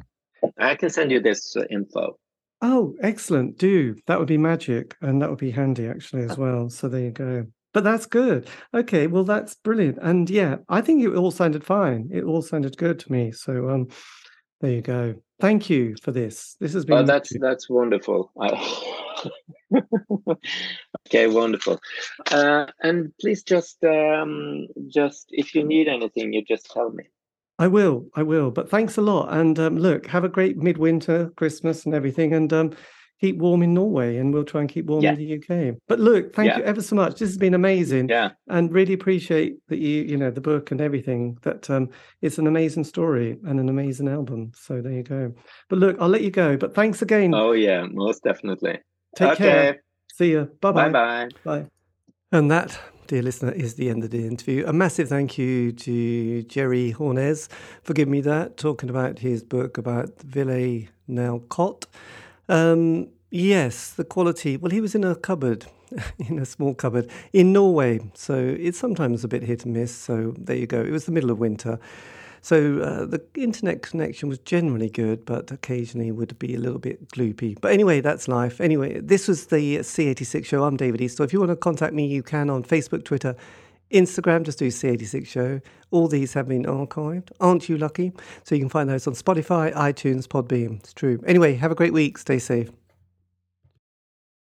I 0.57 0.75
can 0.75 0.89
send 0.89 1.11
you 1.11 1.19
this 1.19 1.55
uh, 1.55 1.63
info. 1.69 2.17
Oh, 2.61 2.95
excellent! 3.01 3.57
Do 3.57 3.95
that 4.07 4.19
would 4.19 4.27
be 4.27 4.37
magic, 4.37 4.95
and 5.01 5.21
that 5.21 5.29
would 5.29 5.39
be 5.39 5.51
handy 5.51 5.87
actually 5.87 6.23
as 6.23 6.37
well. 6.37 6.69
So 6.69 6.87
there 6.87 7.01
you 7.01 7.11
go. 7.11 7.45
But 7.73 7.83
that's 7.83 8.05
good. 8.05 8.47
Okay, 8.73 9.07
well 9.07 9.25
that's 9.25 9.55
brilliant. 9.55 9.97
And 10.01 10.29
yeah, 10.29 10.57
I 10.69 10.79
think 10.81 11.03
it 11.03 11.13
all 11.13 11.31
sounded 11.31 11.63
fine. 11.63 12.09
It 12.13 12.23
all 12.23 12.41
sounded 12.41 12.77
good 12.77 12.99
to 12.99 13.11
me. 13.11 13.31
So 13.33 13.69
um, 13.69 13.87
there 14.61 14.71
you 14.71 14.81
go. 14.81 15.15
Thank 15.39 15.69
you 15.69 15.95
for 16.01 16.11
this. 16.11 16.55
This 16.59 16.73
has 16.73 16.83
oh, 16.83 16.87
been. 16.87 16.97
Oh, 16.97 17.03
that's 17.03 17.31
that's 17.39 17.69
wonderful. 17.69 18.31
okay, 21.07 21.27
wonderful. 21.27 21.79
Uh, 22.31 22.67
and 22.81 23.11
please 23.19 23.43
just 23.43 23.83
um, 23.83 24.67
just 24.87 25.27
if 25.29 25.53
you 25.53 25.63
need 25.63 25.87
anything, 25.87 26.31
you 26.33 26.43
just 26.43 26.71
tell 26.71 26.89
me. 26.91 27.03
I 27.57 27.67
will. 27.67 28.07
I 28.15 28.23
will. 28.23 28.51
But 28.51 28.69
thanks 28.69 28.97
a 28.97 29.01
lot. 29.01 29.33
And 29.33 29.57
um, 29.59 29.77
look, 29.77 30.07
have 30.07 30.23
a 30.23 30.29
great 30.29 30.57
midwinter, 30.57 31.31
Christmas, 31.37 31.85
and 31.85 31.93
everything. 31.93 32.33
And 32.33 32.51
um, 32.51 32.71
keep 33.25 33.37
warm 33.37 33.63
in 33.63 33.73
Norway, 33.73 34.17
and 34.17 34.33
we'll 34.33 34.43
try 34.43 34.61
and 34.61 34.69
keep 34.69 34.85
warm 34.85 35.03
Yeah. 35.03 35.13
in 35.13 35.17
the 35.17 35.25
UK. 35.37 35.77
But 35.87 35.99
look, 35.99 36.33
thank 36.33 36.49
Yeah. 36.49 36.57
you 36.59 36.63
ever 36.63 36.81
so 36.81 36.95
much. 36.95 37.13
This 37.19 37.29
has 37.29 37.37
been 37.37 37.53
amazing, 37.53 38.09
Yeah. 38.09 38.31
and 38.47 38.71
really 38.71 38.93
appreciate 38.93 39.57
that 39.69 39.79
you, 39.79 40.03
you 40.03 40.17
know, 40.17 40.31
the 40.31 40.41
book 40.41 40.71
and 40.71 40.79
everything. 40.81 41.37
That 41.41 41.69
um, 41.69 41.89
it's 42.21 42.37
an 42.37 42.47
amazing 42.47 42.83
story 42.83 43.37
and 43.45 43.59
an 43.59 43.69
amazing 43.69 44.07
album. 44.07 44.51
So 44.55 44.81
there 44.81 44.93
you 44.93 45.03
go. 45.03 45.33
But 45.69 45.79
look, 45.79 45.97
I'll 45.99 46.09
let 46.09 46.21
you 46.23 46.31
go. 46.31 46.57
But 46.57 46.73
thanks 46.75 47.01
again. 47.01 47.33
Oh 47.33 47.51
yeah, 47.53 47.85
most 47.91 48.23
definitely. 48.23 48.79
Take 49.15 49.31
okay. 49.33 49.43
care. 49.43 49.83
See 50.13 50.31
you. 50.31 50.49
Bye 50.61 50.71
Bye-bye. 50.71 50.89
bye. 50.91 51.29
Bye. 51.43 51.65
And 52.31 52.49
that, 52.51 52.79
dear 53.07 53.21
listener, 53.21 53.51
is 53.51 53.75
the 53.75 53.89
end 53.89 54.03
of 54.03 54.09
the 54.11 54.25
interview. 54.25 54.65
A 54.65 54.73
massive 54.73 55.09
thank 55.09 55.37
you 55.37 55.71
to 55.71 56.43
Jerry 56.43 56.91
Hornes 56.91 57.49
for 57.83 57.93
giving 57.93 58.11
me 58.11 58.21
that, 58.21 58.57
talking 58.57 58.89
about 58.89 59.19
his 59.19 59.43
book 59.43 59.77
about 59.77 60.21
Villa 60.21 60.81
Nellcote. 61.09 61.85
Um, 62.49 63.07
yes, 63.35 63.91
the 63.91 64.03
quality. 64.03 64.57
Well, 64.57 64.71
he 64.71 64.81
was 64.81 64.95
in 64.95 65.03
a 65.03 65.15
cupboard, 65.15 65.65
in 66.17 66.39
a 66.39 66.45
small 66.45 66.73
cupboard 66.73 67.09
in 67.33 67.53
Norway. 67.53 67.99
So 68.13 68.35
it's 68.35 68.79
sometimes 68.79 69.23
a 69.23 69.27
bit 69.27 69.43
hit 69.43 69.65
and 69.65 69.73
miss. 69.73 69.95
So 69.95 70.33
there 70.37 70.55
you 70.55 70.67
go. 70.67 70.81
It 70.81 70.91
was 70.91 71.05
the 71.05 71.11
middle 71.11 71.31
of 71.31 71.39
winter. 71.39 71.79
So 72.41 72.79
uh, 72.79 73.05
the 73.05 73.23
internet 73.33 73.81
connection 73.81 74.29
was 74.29 74.37
generally 74.37 74.89
good, 74.89 75.25
but 75.25 75.49
occasionally 75.51 76.11
would 76.11 76.37
be 76.37 76.53
a 76.53 76.59
little 76.59 76.77
bit 76.77 77.09
gloopy. 77.09 77.57
But 77.59 77.71
anyway, 77.71 78.01
that's 78.01 78.27
life. 78.27 78.61
Anyway, 78.61 78.99
this 78.99 79.27
was 79.27 79.47
the 79.47 79.77
C86 79.77 80.45
show. 80.45 80.63
I'm 80.63 80.77
David 80.77 80.99
Eastaugh. 81.01 81.17
So 81.17 81.23
if 81.23 81.33
you 81.33 81.39
want 81.39 81.49
to 81.49 81.55
contact 81.55 81.93
me, 81.93 82.05
you 82.05 82.21
can 82.21 82.51
on 82.51 82.63
Facebook, 82.63 83.03
Twitter, 83.03 83.35
Instagram, 83.91 84.43
just 84.43 84.59
do 84.59 84.67
C86 84.67 85.25
show. 85.25 85.59
All 85.89 86.07
these 86.07 86.33
have 86.33 86.47
been 86.47 86.65
archived. 86.65 87.31
Aren't 87.39 87.67
you 87.67 87.79
lucky? 87.79 88.11
So 88.43 88.53
you 88.53 88.61
can 88.61 88.69
find 88.69 88.89
those 88.89 89.07
on 89.07 89.13
Spotify, 89.13 89.73
iTunes, 89.73 90.27
Podbean. 90.27 90.81
It's 90.81 90.93
true. 90.93 91.23
Anyway, 91.25 91.55
have 91.55 91.71
a 91.71 91.75
great 91.75 91.93
week. 91.93 92.19
Stay 92.19 92.37
safe. 92.37 92.69